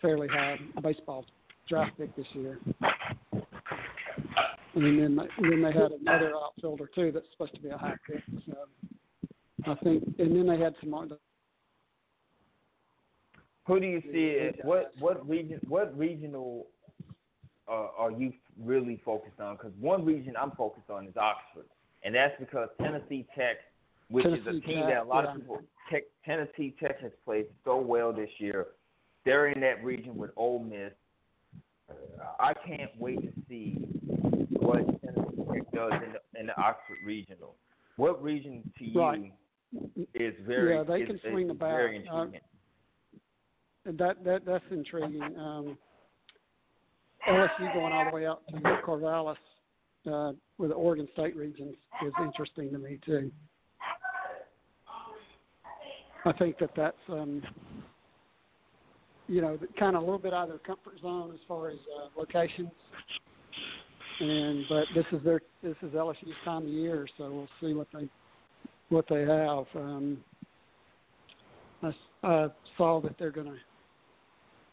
fairly 0.00 0.28
high 0.28 0.58
baseball 0.82 1.24
draft 1.68 1.96
pick 1.96 2.14
this 2.16 2.26
year. 2.34 2.58
And 4.74 4.84
then 4.84 5.16
they, 5.16 5.48
then 5.48 5.62
they 5.62 5.72
had 5.72 5.92
another 5.92 6.32
outfielder 6.34 6.90
too 6.94 7.12
that's 7.12 7.26
supposed 7.32 7.54
to 7.54 7.60
be 7.60 7.68
a 7.68 7.76
high 7.76 7.96
pick. 8.06 8.22
So 8.46 8.56
I 9.66 9.74
think, 9.76 10.04
and 10.18 10.36
then 10.36 10.46
they 10.46 10.62
had 10.62 10.74
some 10.80 10.94
other. 10.94 11.16
Who 13.66 13.80
do 13.80 13.86
you 13.86 14.00
see? 14.02 14.26
it- 14.30 14.64
What 14.64 14.92
what 14.98 15.28
region? 15.28 15.60
What 15.68 15.96
regional 15.96 16.66
uh, 17.68 17.88
are 17.96 18.10
you 18.10 18.32
really 18.60 19.00
focused 19.04 19.40
on? 19.40 19.56
Because 19.56 19.72
one 19.80 20.04
region 20.04 20.34
I'm 20.40 20.50
focused 20.52 20.90
on 20.90 21.06
is 21.06 21.16
Oxford, 21.16 21.66
and 22.02 22.14
that's 22.14 22.34
because 22.40 22.68
Tennessee 22.80 23.26
Tech, 23.36 23.56
which 24.08 24.26
is 24.26 24.46
a 24.46 24.52
team 24.60 24.80
Tech, 24.80 24.88
that 24.88 25.02
a 25.02 25.04
lot 25.04 25.24
yeah. 25.24 25.30
of 25.30 25.36
people. 25.40 25.62
Tech, 25.90 26.02
Tennessee 26.24 26.74
Tech 26.80 27.00
has 27.00 27.12
played 27.24 27.46
so 27.64 27.78
well 27.80 28.12
this 28.12 28.30
year. 28.38 28.68
They're 29.24 29.48
in 29.48 29.60
that 29.60 29.84
region 29.84 30.16
with 30.16 30.30
Ole 30.36 30.58
Miss, 30.60 30.92
I 32.40 32.54
can't 32.54 32.90
wait 32.98 33.20
to 33.22 33.32
see 33.48 33.74
what 34.50 34.78
Tennessee 35.00 35.42
Tech 35.52 35.72
does 35.72 35.92
in 36.04 36.12
the 36.12 36.40
in 36.40 36.46
the 36.46 36.60
Oxford 36.60 36.98
Regional. 37.04 37.54
What 37.96 38.22
region 38.22 38.68
to 38.78 38.84
you 38.84 39.00
Right. 39.00 39.32
is 40.14 40.34
very 40.46 40.74
Yeah, 40.74 40.82
they 40.82 41.02
is, 41.02 41.06
can 41.06 41.16
is 41.16 41.22
swing 41.22 41.46
the 41.46 41.54
bat. 41.54 41.70
very 41.70 41.96
Uh, 42.08 42.22
intriguing? 42.22 42.40
That 43.84 44.24
that 44.24 44.42
that's 44.46 44.64
intriguing. 44.70 45.22
Um, 45.22 45.78
LSU 47.28 47.72
going 47.74 47.92
all 47.92 48.06
the 48.10 48.16
way 48.16 48.26
out 48.26 48.42
to 48.48 48.56
Corvallis 48.84 49.36
uh, 50.10 50.32
with 50.58 50.70
the 50.70 50.76
Oregon 50.76 51.08
State 51.12 51.36
regions 51.36 51.74
is 52.04 52.12
interesting 52.22 52.70
to 52.72 52.78
me 52.78 52.98
too. 53.04 53.30
I 56.24 56.32
think 56.32 56.58
that 56.58 56.70
that's 56.76 56.96
um, 57.08 57.42
you 59.28 59.40
know 59.40 59.58
kind 59.78 59.96
of 59.96 60.02
a 60.02 60.04
little 60.04 60.20
bit 60.20 60.32
out 60.32 60.44
of 60.44 60.48
their 60.50 60.58
comfort 60.58 61.00
zone 61.00 61.32
as 61.32 61.40
far 61.48 61.70
as 61.70 61.78
uh, 61.98 62.18
locations. 62.18 62.70
And 64.20 64.64
but 64.68 64.84
this 64.94 65.06
is 65.10 65.24
their 65.24 65.40
this 65.62 65.76
is 65.82 65.90
LSU's 65.92 66.36
time 66.44 66.62
of 66.62 66.68
year, 66.68 67.08
so 67.18 67.30
we'll 67.30 67.48
see 67.60 67.74
what 67.74 67.88
they 67.92 68.08
what 68.90 69.06
they 69.08 69.22
have. 69.22 69.64
Um, 69.74 70.18
I, 72.22 72.48
saw 72.76 73.00
that 73.00 73.18
they're 73.18 73.32
going 73.32 73.48
to 73.48 73.56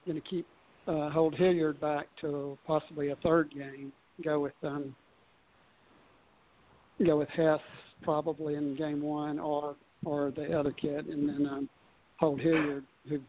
going 0.10 0.22
to 0.22 0.28
keep 0.28 0.48
uh, 0.88 1.10
hold 1.12 1.36
Hilliard 1.36 1.80
back 1.80 2.08
to 2.22 2.58
possibly 2.66 3.10
a 3.10 3.16
third 3.18 3.52
game. 3.52 3.94
Go 4.24 4.40
with 4.40 4.54
um, 4.64 4.96
go 7.06 7.20
with 7.20 7.30
Hess 7.30 7.60
probably 8.02 8.56
in 8.56 8.76
game 8.76 9.04
one, 9.04 9.40
or 9.40 9.76
or 10.04 10.32
the 10.32 10.58
other 10.58 10.72
kid, 10.72 11.06
and 11.08 11.30
then 11.30 11.46
um, 11.46 11.70
hold 12.20 12.40
Hilliard, 12.40 12.84
who 13.08 13.20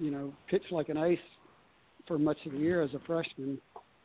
you 0.00 0.10
know 0.10 0.32
pitched 0.48 0.72
like 0.72 0.88
an 0.88 0.96
ace 0.96 1.18
for 2.08 2.18
much 2.18 2.38
of 2.46 2.52
the 2.52 2.58
year 2.58 2.82
as 2.82 2.94
a 2.94 3.00
freshman. 3.06 3.58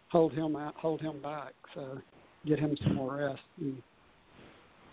Hold 0.09 0.34
him 0.34 0.57
out, 0.57 0.75
hold 0.75 0.99
him 0.99 1.21
back, 1.21 1.53
so 1.73 1.97
get 2.45 2.59
him 2.59 2.75
some 2.84 2.95
more 2.95 3.15
rest. 3.15 3.39
And, 3.61 3.82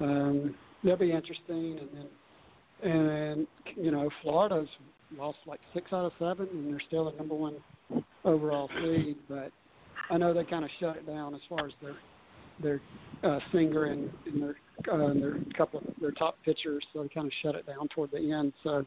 um, 0.00 0.54
that'll 0.84 0.98
be 0.98 1.10
interesting, 1.10 1.80
and 1.80 1.88
then 1.92 2.90
and 2.92 3.46
you 3.74 3.90
know 3.90 4.08
Florida's 4.22 4.68
lost 5.16 5.38
like 5.46 5.60
six 5.74 5.92
out 5.92 6.04
of 6.04 6.12
seven, 6.18 6.48
and 6.52 6.72
they're 6.72 6.82
still 6.86 7.10
the 7.10 7.16
number 7.16 7.34
one 7.34 7.56
overall 8.24 8.68
seed. 8.82 9.16
But 9.28 9.50
I 10.10 10.18
know 10.18 10.34
they 10.34 10.44
kind 10.44 10.64
of 10.64 10.70
shut 10.80 10.96
it 10.96 11.06
down 11.06 11.34
as 11.34 11.40
far 11.48 11.66
as 11.66 11.72
their 11.80 11.96
their 12.60 12.80
uh, 13.22 13.38
Singer 13.52 13.84
and, 13.84 14.10
and 14.26 14.42
their 14.42 14.56
uh, 14.92 15.06
and 15.06 15.22
their 15.22 15.38
couple 15.56 15.80
of 15.80 15.86
their 16.00 16.12
top 16.12 16.36
pitchers, 16.44 16.84
so 16.92 17.02
they 17.02 17.08
kind 17.08 17.26
of 17.26 17.32
shut 17.42 17.54
it 17.54 17.66
down 17.66 17.88
toward 17.88 18.10
the 18.10 18.32
end. 18.32 18.52
So 18.62 18.84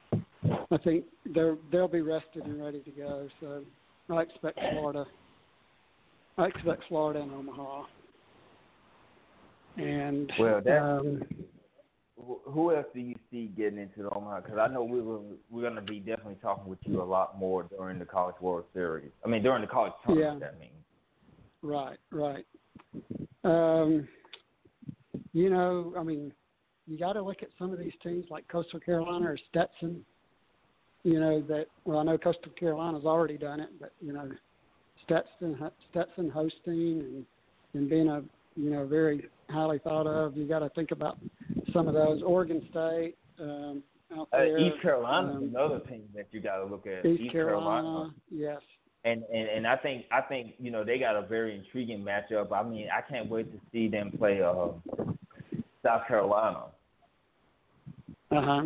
I 0.72 0.78
think 0.78 1.06
they're 1.34 1.58
they'll 1.72 1.88
be 1.88 2.02
rested 2.02 2.46
and 2.46 2.64
ready 2.64 2.80
to 2.82 2.92
go. 2.92 3.28
So 3.40 3.64
I 4.10 4.22
expect 4.22 4.60
Florida. 4.72 5.06
I 6.38 6.46
expect 6.46 6.84
Florida 6.88 7.22
and 7.22 7.32
Omaha. 7.32 7.84
And 9.78 10.32
Well, 10.40 10.62
that- 10.62 10.82
um, 10.82 11.22
Who 12.46 12.76
else 12.76 12.86
do 12.94 13.00
you 13.00 13.16
see 13.32 13.52
getting 13.58 13.80
into 13.80 14.04
the 14.04 14.10
Omaha? 14.14 14.42
Because 14.42 14.58
I 14.58 14.68
know 14.68 14.84
we 14.84 15.02
were 15.02 15.20
we're 15.50 15.62
going 15.62 15.76
to 15.76 15.82
be 15.82 16.00
definitely 16.00 16.38
talking 16.42 16.70
with 16.70 16.80
you 16.84 17.02
a 17.02 17.04
lot 17.04 17.40
more 17.40 17.64
during 17.64 18.00
the 18.00 18.06
College 18.06 18.36
World 18.42 18.66
Series. 18.74 19.12
I 19.26 19.30
mean, 19.30 19.44
during 19.44 19.62
the 19.62 19.68
college 19.68 19.94
tournament. 20.06 20.42
Yeah. 20.42 20.48
That 20.48 20.60
means. 20.60 20.74
Right, 21.62 21.98
right. 22.12 22.46
Um, 23.44 24.08
you 25.34 25.50
know, 25.50 25.94
I 25.98 26.04
mean, 26.04 26.34
you 26.88 26.98
got 26.98 27.14
to 27.14 27.22
look 27.22 27.42
at 27.42 27.50
some 27.58 27.72
of 27.72 27.80
these 27.80 27.94
teams 28.04 28.26
like 28.30 28.48
Coastal 28.48 28.80
Carolina 28.80 29.32
or 29.32 29.38
Stetson. 29.50 30.04
You 31.04 31.20
know 31.20 31.42
that. 31.42 31.68
Well, 31.86 32.00
I 32.00 32.04
know 32.04 32.18
Coastal 32.18 32.52
Carolina's 32.60 33.06
already 33.06 33.38
done 33.38 33.60
it, 33.60 33.70
but 33.80 33.94
you 34.02 34.14
know, 34.14 34.30
Stetson, 35.06 35.58
Stetson 35.90 36.30
hosting 36.30 37.00
and 37.00 37.26
and 37.74 37.90
being 37.90 38.10
a 38.10 38.22
you 38.56 38.70
know 38.70 38.86
very 38.86 39.30
highly 39.50 39.80
thought 39.80 40.08
of. 40.08 40.36
You 40.36 40.48
got 40.48 40.60
to 40.60 40.70
think 40.70 40.92
about 40.92 41.18
some 41.74 41.88
of 41.88 41.94
those. 41.94 42.22
Oregon 42.24 42.62
State 42.70 43.16
um, 43.40 43.84
out 44.18 44.28
there. 44.32 44.42
Uh, 44.42 44.46
there. 44.46 44.60
East 44.60 44.82
Carolina's 44.82 45.38
um, 45.38 45.44
another 45.44 45.80
team 45.80 46.04
that 46.16 46.28
you 46.32 46.42
got 46.42 46.58
to 46.58 46.66
look 46.66 46.86
at. 46.88 47.06
East, 47.06 47.32
Carolina, 47.32 48.14
yes. 48.30 48.60
and, 49.06 49.24
and 49.34 49.50
and 49.50 49.68
I 49.68 49.76
think 49.78 50.06
I 50.12 50.22
think 50.22 50.54
you 50.60 50.72
know 50.72 50.84
they 50.84 51.00
got 51.00 51.16
a 51.16 51.22
very 51.22 51.58
intriguing 51.58 52.04
matchup. 52.04 52.52
I 52.52 52.64
mean, 52.64 52.88
I 52.96 53.02
can't 53.02 53.30
wait 53.30 53.52
to 53.52 53.60
see 53.72 53.88
them 53.88 54.12
play 54.18 54.42
uh, 54.42 54.68
South 55.84 56.08
Carolina. 56.08 56.64
Uh 58.32 58.42
huh. 58.42 58.62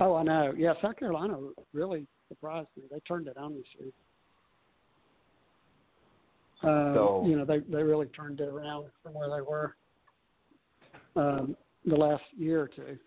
Oh, 0.00 0.14
I 0.16 0.22
know. 0.22 0.52
Yeah, 0.56 0.74
South 0.80 0.96
Carolina 0.96 1.36
really 1.72 2.06
surprised 2.28 2.68
me. 2.76 2.84
They 2.90 3.00
turned 3.00 3.26
it 3.26 3.36
on 3.36 3.54
this 3.54 3.64
year. 3.78 3.90
Uh, 6.62 6.94
So- 6.94 7.24
you 7.26 7.36
know, 7.36 7.44
they 7.44 7.58
they 7.58 7.82
really 7.82 8.06
turned 8.06 8.40
it 8.40 8.48
around 8.48 8.86
from 9.02 9.14
where 9.14 9.28
they 9.28 9.40
were 9.40 9.74
um, 11.16 11.56
the 11.84 11.96
last 11.96 12.22
year 12.36 12.62
or 12.62 12.68
two. 12.68 12.98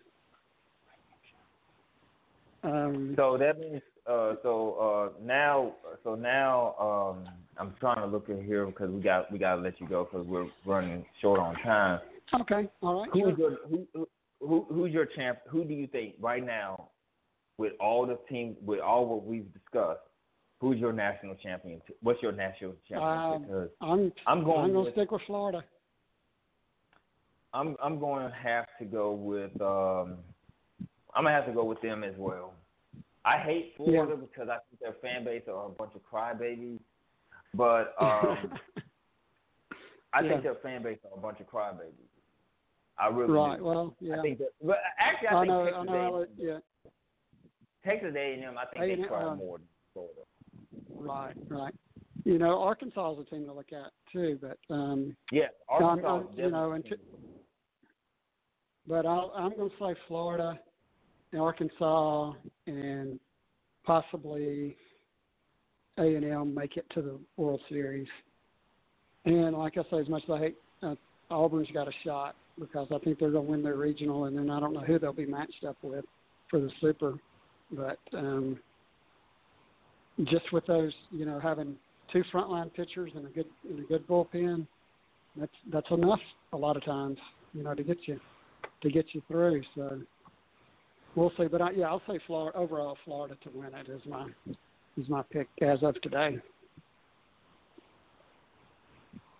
Um, 2.62 3.14
So 3.16 3.36
that 3.38 3.58
means 3.58 3.82
uh, 4.06 4.34
so 4.42 5.12
uh, 5.18 5.24
now 5.24 5.72
so 6.04 6.14
now 6.14 6.74
um, 6.78 7.28
I'm 7.58 7.74
trying 7.80 7.98
to 7.98 8.06
look 8.06 8.28
at 8.30 8.42
here 8.42 8.66
because 8.66 8.90
we 8.90 9.00
got 9.00 9.30
we 9.32 9.38
got 9.38 9.56
to 9.56 9.62
let 9.62 9.80
you 9.80 9.88
go 9.88 10.04
because 10.04 10.26
we're 10.26 10.46
running 10.64 11.04
short 11.20 11.40
on 11.40 11.54
time. 11.56 12.00
okay, 12.40 12.68
all 12.82 13.00
right. 13.00 13.10
Who's 13.12 13.36
sure. 13.36 13.38
your 13.38 13.56
who, 13.68 13.86
who 13.94 14.08
who 14.40 14.66
who's 14.70 14.92
your 14.92 15.06
champ? 15.06 15.38
Who 15.48 15.64
do 15.64 15.74
you 15.74 15.86
think 15.86 16.14
right 16.20 16.44
now, 16.44 16.88
with 17.58 17.72
all 17.80 18.06
the 18.06 18.18
team 18.28 18.56
with 18.64 18.80
all 18.80 19.06
what 19.06 19.24
we've 19.24 19.52
discussed, 19.52 20.00
who's 20.60 20.78
your 20.78 20.92
national 20.92 21.34
champion? 21.36 21.80
What's 22.02 22.22
your 22.22 22.32
national 22.32 22.74
champion? 22.88 23.10
Um, 23.10 23.42
because 23.42 23.68
I'm 23.80 24.12
I'm 24.26 24.44
going 24.44 24.64
I'm 24.64 24.72
gonna 24.72 24.92
stick 24.92 25.10
with 25.10 25.22
Florida. 25.26 25.64
I'm 27.56 27.74
I'm 27.82 27.98
going 27.98 28.28
to 28.28 28.34
have 28.36 28.66
to 28.78 28.84
go 28.84 29.12
with 29.12 29.58
um 29.60 30.18
I'm 31.14 31.24
gonna 31.24 31.30
have 31.32 31.46
to 31.46 31.52
go 31.52 31.64
with 31.64 31.80
them 31.80 32.04
as 32.04 32.14
well. 32.18 32.52
I 33.24 33.38
hate 33.38 33.72
Florida 33.76 34.14
because 34.16 34.48
I 34.48 34.58
think 34.68 34.80
their 34.80 34.94
fan 35.00 35.24
base 35.24 35.42
are 35.48 35.66
a 35.66 35.70
bunch 35.70 35.92
of 35.94 36.02
crybabies, 36.04 36.80
but 37.54 37.94
um 38.00 38.52
I 40.12 40.20
Yeah. 40.20 40.28
think 40.30 40.42
their 40.42 40.54
fan 40.56 40.82
base 40.82 40.98
are 41.10 41.16
a 41.18 41.20
bunch 41.20 41.40
of 41.40 41.46
crybabies. 41.46 41.92
I 42.98 43.08
really 43.08 43.32
right. 43.32 43.58
do. 43.58 43.64
Well, 43.64 43.96
yeah. 44.00 44.18
I 44.18 44.22
think 44.22 44.38
that, 44.38 44.48
but 44.62 44.78
actually, 44.98 45.28
I, 45.28 45.34
I 45.36 45.40
think 45.40 45.48
know. 45.48 45.62
I 45.62 45.64
Texas 45.70 45.86
know. 45.86 46.16
A&M, 46.16 46.26
Yeah. 46.38 46.58
Texas 47.84 48.14
A&M, 48.16 48.58
I 48.58 48.64
think 48.66 48.84
A&M, 48.84 49.02
they 49.02 49.08
cry 49.08 49.22
uh, 49.24 49.34
more 49.34 49.58
than 49.58 49.66
Florida. 49.92 50.20
Right. 50.94 51.36
Right. 51.48 51.74
You 52.24 52.38
know, 52.38 52.58
Arkansas 52.62 53.12
is 53.12 53.18
a 53.20 53.24
team 53.30 53.44
to 53.44 53.52
look 53.52 53.72
at 53.72 53.92
too, 54.12 54.38
but 54.40 54.58
um, 54.74 55.14
Yeah, 55.30 55.48
Arkansas. 55.68 56.08
I'm- 56.08 56.28
you 56.34 56.50
know, 56.50 56.72
and 56.72 56.84
but 58.88 59.06
I'll, 59.06 59.32
I'm 59.36 59.56
going 59.56 59.70
to 59.70 59.76
say 59.80 59.98
Florida, 60.08 60.58
and 61.32 61.40
Arkansas, 61.40 62.32
and 62.66 63.18
possibly 63.84 64.76
A 65.98 66.02
and 66.02 66.24
M 66.24 66.54
make 66.54 66.76
it 66.76 66.86
to 66.94 67.02
the 67.02 67.18
World 67.36 67.60
Series. 67.68 68.08
And 69.24 69.52
like 69.56 69.76
I 69.76 69.82
say, 69.90 70.00
as 70.00 70.08
much 70.08 70.22
as 70.24 70.30
I 70.30 70.38
hate, 70.38 70.56
uh, 70.82 70.94
Auburn's 71.30 71.68
got 71.74 71.88
a 71.88 71.92
shot 72.04 72.36
because 72.58 72.88
I 72.94 72.98
think 72.98 73.18
they're 73.18 73.30
going 73.30 73.46
to 73.46 73.50
win 73.50 73.62
their 73.62 73.76
regional, 73.76 74.26
and 74.26 74.38
then 74.38 74.50
I 74.50 74.60
don't 74.60 74.72
know 74.72 74.80
who 74.80 74.98
they'll 74.98 75.12
be 75.12 75.26
matched 75.26 75.64
up 75.66 75.76
with 75.82 76.04
for 76.48 76.60
the 76.60 76.70
Super. 76.80 77.14
But 77.72 77.98
um, 78.14 78.58
just 80.24 80.52
with 80.52 80.64
those, 80.66 80.92
you 81.10 81.26
know, 81.26 81.40
having 81.40 81.74
two 82.12 82.22
frontline 82.32 82.72
pitchers 82.72 83.10
and 83.16 83.26
a 83.26 83.30
good 83.30 83.46
and 83.68 83.80
a 83.80 83.82
good 83.82 84.06
bullpen, 84.06 84.66
that's 85.36 85.52
that's 85.72 85.90
enough 85.90 86.20
a 86.52 86.56
lot 86.56 86.76
of 86.76 86.84
times, 86.84 87.18
you 87.52 87.64
know, 87.64 87.74
to 87.74 87.82
get 87.82 87.98
you 88.06 88.20
to 88.82 88.90
get 88.90 89.06
you 89.12 89.22
through. 89.28 89.62
So 89.74 90.00
we'll 91.14 91.32
see. 91.38 91.46
But 91.46 91.62
I, 91.62 91.70
yeah, 91.72 91.86
I'll 91.86 92.02
say 92.08 92.18
Florida 92.26 92.56
overall. 92.56 92.96
Florida 93.04 93.36
to 93.42 93.50
win 93.54 93.74
it 93.74 93.88
is 93.88 94.02
my 94.06 94.26
is 94.96 95.08
my 95.08 95.22
pick 95.30 95.48
as 95.62 95.82
of 95.82 96.00
today. 96.02 96.38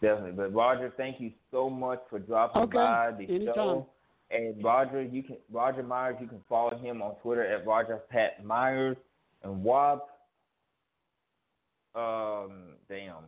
Definitely. 0.02 0.32
But 0.32 0.54
Roger, 0.54 0.92
thank 0.96 1.20
you 1.20 1.32
so 1.50 1.70
much 1.70 2.00
for 2.10 2.18
dropping 2.18 2.62
Okay, 2.62 2.74
by 2.74 3.12
the 3.18 3.24
anytime. 3.24 3.54
show. 3.54 3.88
And 4.30 4.62
Roger, 4.62 5.02
you 5.02 5.22
can 5.22 5.36
Roger 5.52 5.82
Myers, 5.82 6.16
you 6.20 6.26
can 6.26 6.40
follow 6.48 6.76
him 6.76 7.00
on 7.00 7.14
Twitter 7.16 7.44
at 7.44 7.66
Roger 7.66 8.00
Pat 8.10 8.44
Myers 8.44 8.96
and 9.42 9.62
Wab. 9.62 10.00
Um, 11.94 12.74
damn. 12.88 13.24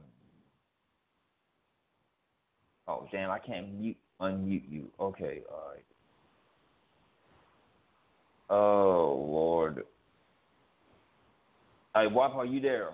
Oh 2.86 3.06
damn, 3.12 3.30
I 3.30 3.38
can't 3.38 3.72
mute 3.74 3.96
unmute 4.20 4.64
you. 4.68 4.88
Okay, 4.98 5.42
all 5.50 5.70
right. 5.72 5.84
Oh 8.50 9.26
Lord. 9.30 9.84
Hey, 11.94 12.06
Wap, 12.06 12.34
are 12.34 12.46
you 12.46 12.60
there? 12.60 12.90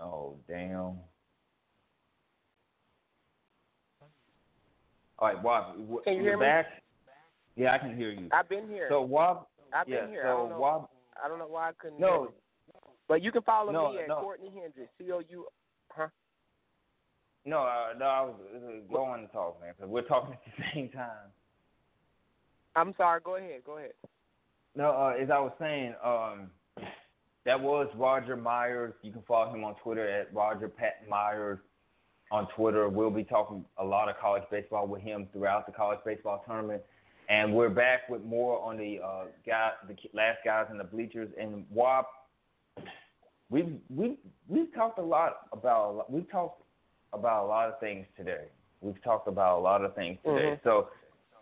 Oh 0.00 0.36
damn. 0.48 0.98
All 5.18 5.28
right, 5.28 5.40
Wab, 5.42 5.76
w- 5.76 6.00
Can 6.02 6.14
you 6.14 6.22
hear 6.22 6.36
me? 6.36 6.46
back? 6.46 6.66
Yeah, 7.54 7.72
I 7.72 7.78
can 7.78 7.96
hear 7.96 8.10
you. 8.10 8.28
I've 8.32 8.48
been 8.48 8.66
here. 8.68 8.86
So 8.88 9.02
Wab, 9.02 9.46
I've 9.72 9.88
yeah, 9.88 10.00
been 10.00 10.10
here. 10.10 10.22
I 10.24 10.30
so 10.30 10.36
don't 10.38 10.50
know. 10.50 10.58
Wab, 10.58 10.88
I 11.24 11.28
don't 11.28 11.38
know 11.38 11.46
why 11.46 11.68
I 11.68 11.72
couldn't. 11.78 12.00
No. 12.00 12.06
hear 12.06 12.16
you. 12.22 12.32
But 13.08 13.22
you 13.22 13.30
can 13.30 13.42
follow 13.42 13.70
No, 13.72 13.92
me 13.92 13.98
at 14.00 14.08
no. 14.08 14.16
Courtney 14.16 14.50
Hendrix. 14.52 14.90
C 14.98 15.12
O 15.12 15.20
U. 15.28 15.46
Huh? 15.90 16.08
No, 17.44 17.58
uh, 17.58 17.98
no, 17.98 18.04
I 18.04 18.20
was 18.22 18.34
going 18.92 19.26
to 19.26 19.32
talk, 19.32 19.60
man, 19.60 19.74
because 19.76 19.90
we're 19.90 20.02
talking 20.02 20.34
at 20.46 20.52
the 20.56 20.64
same 20.74 20.88
time. 20.90 21.30
I'm 22.76 22.94
sorry. 22.96 23.20
Go 23.22 23.36
ahead. 23.36 23.62
Go 23.66 23.78
ahead. 23.78 23.92
No, 24.74 24.90
uh, 24.90 25.14
as 25.20 25.28
I 25.30 25.38
was 25.38 25.52
saying, 25.58 25.94
um, 26.02 26.50
that 27.44 27.60
was 27.60 27.88
Roger 27.96 28.36
Myers. 28.36 28.94
You 29.02 29.12
can 29.12 29.22
follow 29.26 29.52
him 29.52 29.64
on 29.64 29.74
Twitter 29.82 30.08
at 30.08 30.32
Roger 30.32 30.68
Pat 30.68 31.02
Myers 31.08 31.58
on 32.30 32.46
Twitter. 32.56 32.88
We'll 32.88 33.10
be 33.10 33.24
talking 33.24 33.64
a 33.78 33.84
lot 33.84 34.08
of 34.08 34.16
college 34.18 34.44
baseball 34.50 34.86
with 34.86 35.02
him 35.02 35.28
throughout 35.32 35.66
the 35.66 35.72
college 35.72 35.98
baseball 36.04 36.42
tournament. 36.46 36.82
And 37.28 37.54
we're 37.54 37.68
back 37.68 38.08
with 38.08 38.22
more 38.22 38.60
on 38.60 38.78
the 38.78 39.00
uh, 39.04 39.24
guy, 39.46 39.70
the 39.86 39.96
last 40.14 40.38
guys 40.44 40.66
in 40.70 40.78
the 40.78 40.84
bleachers. 40.84 41.28
And 41.38 41.64
WAP, 41.70 42.06
we've 43.50 43.74
we've 43.94 44.16
we've 44.48 44.74
talked 44.74 44.98
a 44.98 45.02
lot 45.02 45.48
about 45.52 46.10
we've 46.10 46.30
talked 46.30 46.61
about 47.12 47.44
a 47.44 47.46
lot 47.46 47.68
of 47.68 47.80
things 47.80 48.06
today. 48.16 48.44
We've 48.80 49.02
talked 49.02 49.28
about 49.28 49.58
a 49.58 49.60
lot 49.60 49.84
of 49.84 49.94
things 49.94 50.18
today. 50.24 50.56
Mhm. 50.56 50.62
So, 50.64 50.90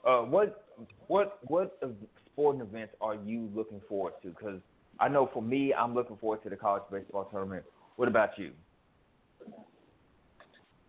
uh, 0.04 0.22
what 0.22 0.66
what 1.08 1.38
what 1.48 1.78
sporting 2.26 2.60
events 2.60 2.94
are 3.00 3.14
you 3.14 3.50
looking 3.54 3.80
forward 3.88 4.14
to? 4.22 4.28
Because 4.28 4.60
I 4.98 5.08
know 5.08 5.26
for 5.26 5.42
me, 5.42 5.72
I'm 5.72 5.94
looking 5.94 6.16
forward 6.16 6.42
to 6.42 6.50
the 6.50 6.56
college 6.56 6.82
baseball 6.90 7.24
tournament. 7.24 7.64
What 7.96 8.08
about 8.08 8.38
you? 8.38 8.52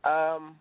Um, 0.03 0.59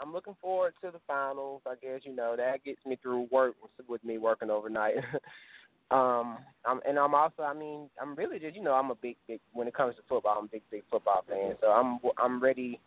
I'm 0.00 0.12
looking 0.12 0.36
forward 0.40 0.74
to 0.82 0.90
the 0.90 1.00
finals. 1.06 1.62
I 1.66 1.74
guess 1.80 2.00
you 2.04 2.14
know 2.14 2.36
that 2.36 2.64
gets 2.64 2.84
me 2.86 2.96
through 2.96 3.28
work 3.30 3.54
with 3.88 4.04
me 4.04 4.18
working 4.18 4.50
overnight. 4.50 4.96
um, 5.90 6.38
I'm, 6.64 6.80
and 6.86 6.98
I'm 6.98 7.14
also, 7.14 7.42
I 7.42 7.54
mean, 7.54 7.88
I'm 8.00 8.14
really 8.14 8.38
just, 8.38 8.54
you 8.54 8.62
know, 8.62 8.74
I'm 8.74 8.90
a 8.90 8.94
big, 8.94 9.16
big 9.26 9.40
when 9.52 9.66
it 9.66 9.74
comes 9.74 9.96
to 9.96 10.02
football, 10.08 10.36
I'm 10.38 10.44
a 10.44 10.48
big, 10.48 10.62
big 10.70 10.82
football 10.90 11.24
fan. 11.28 11.56
So 11.60 11.68
I'm, 11.68 11.98
I'm 12.18 12.42
ready. 12.42 12.80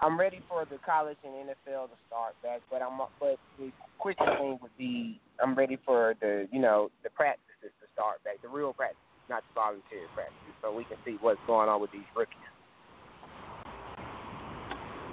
I'm 0.00 0.18
ready 0.18 0.40
for 0.48 0.64
the 0.64 0.78
college 0.84 1.16
and 1.24 1.48
NFL 1.48 1.86
to 1.86 1.96
start 2.08 2.34
back, 2.42 2.60
but 2.70 2.82
I'm, 2.82 2.98
but 3.20 3.38
the 3.58 3.70
quickest 3.98 4.28
thing 4.38 4.58
would 4.60 4.76
be 4.76 5.20
I'm 5.42 5.54
ready 5.54 5.78
for 5.84 6.14
the, 6.20 6.48
you 6.52 6.60
know, 6.60 6.90
the 7.02 7.10
practices 7.10 7.70
to 7.80 7.86
start 7.94 8.22
back, 8.24 8.42
the 8.42 8.48
real 8.48 8.72
practice, 8.72 8.98
not 9.28 9.42
the 9.48 9.54
voluntary 9.54 10.06
practice, 10.14 10.34
so 10.62 10.74
we 10.74 10.84
can 10.84 10.96
see 11.04 11.16
what's 11.20 11.40
going 11.46 11.68
on 11.68 11.80
with 11.80 11.92
these 11.92 12.08
rookies. 12.16 12.36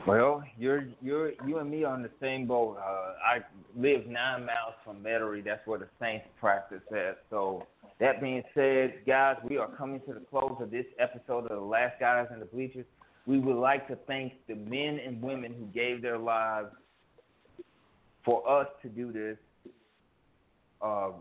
Well, 0.08 0.44
you're 0.58 0.86
you're 1.00 1.34
you 1.46 1.60
and 1.60 1.70
me 1.70 1.84
are 1.84 1.94
on 1.94 2.02
the 2.02 2.10
same 2.20 2.48
boat. 2.48 2.78
Uh, 2.80 3.14
I 3.24 3.40
live 3.78 4.08
nine 4.08 4.46
miles 4.46 4.74
from 4.84 4.98
Metairie. 4.98 5.46
That's 5.46 5.66
where 5.68 5.78
the 5.78 5.88
Saints 6.00 6.26
practice 6.40 6.82
at. 6.92 7.20
So 7.30 7.68
that 8.00 8.20
being 8.20 8.42
said, 8.56 8.96
guys, 9.06 9.36
we 9.48 9.58
are 9.58 9.68
coming 9.68 10.02
to 10.08 10.14
the 10.14 10.22
close 10.22 10.58
of 10.60 10.72
this 10.72 10.88
episode 11.00 11.46
of 11.46 11.60
the 11.60 11.66
Last 11.66 12.00
Guys 12.00 12.26
in 12.34 12.40
the 12.40 12.46
Bleachers. 12.46 12.88
We 13.26 13.40
would 13.40 13.56
like 13.56 13.88
to 13.88 13.96
thank 14.08 14.34
the 14.48 14.56
men 14.56 15.00
and 15.06 15.22
women 15.22 15.54
who 15.54 15.66
gave 15.68 16.02
their 16.02 16.18
lives 16.18 16.70
for 18.26 18.48
us 18.50 18.68
to 18.82 18.90
do 18.90 19.12
this. 19.12 19.38
Uh, 20.82 21.12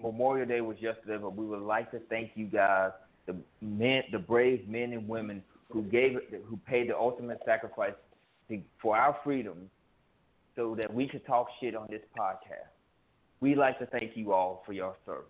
Memorial 0.00 0.46
Day 0.46 0.60
was 0.60 0.76
yesterday, 0.80 1.18
but 1.20 1.36
we 1.36 1.46
would 1.46 1.62
like 1.62 1.90
to 1.90 1.98
thank 2.08 2.30
you 2.34 2.46
guys, 2.46 2.92
the 3.26 3.36
men, 3.60 4.02
the 4.12 4.18
brave 4.18 4.66
men 4.68 4.92
and 4.92 5.06
women 5.08 5.42
who 5.70 5.82
gave 5.82 6.18
who 6.46 6.56
paid 6.66 6.88
the 6.88 6.96
ultimate 6.96 7.40
sacrifice 7.44 7.92
to, 8.48 8.60
for 8.80 8.96
our 8.96 9.16
freedom, 9.22 9.70
so 10.56 10.74
that 10.74 10.92
we 10.92 11.06
could 11.06 11.24
talk 11.26 11.48
shit 11.60 11.74
on 11.74 11.86
this 11.90 12.02
podcast. 12.18 12.70
We'd 13.40 13.58
like 13.58 13.78
to 13.78 13.86
thank 13.86 14.16
you 14.16 14.32
all 14.32 14.62
for 14.66 14.72
your 14.72 14.96
service. 15.06 15.24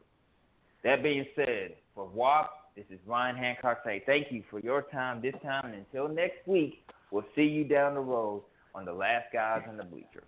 That 0.85 1.03
being 1.03 1.27
said, 1.37 1.75
for 1.95 2.07
WAP, 2.07 2.51
this 2.77 2.85
is 2.91 2.99
Ryan 3.07 3.37
Hancock 3.37 3.79
saying 3.85 4.03
thank 4.07 4.31
you 4.31 4.43
for 4.51 4.61
your 4.61 4.83
time 4.83 5.21
this 5.21 5.35
time, 5.43 5.67
and 5.67 5.75
until 5.75 6.09
next 6.09 6.47
week, 6.47 6.83
we'll 7.11 7.25
see 7.35 7.43
you 7.43 7.65
down 7.65 7.95
the 7.95 8.01
road 8.01 8.43
on 8.75 8.85
the 8.85 8.93
Last 8.93 9.27
Guys 9.33 9.63
in 9.69 9.77
the 9.77 9.85
Bleacher. 9.85 10.25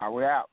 Are 0.00 0.10
we 0.10 0.24
out? 0.24 0.50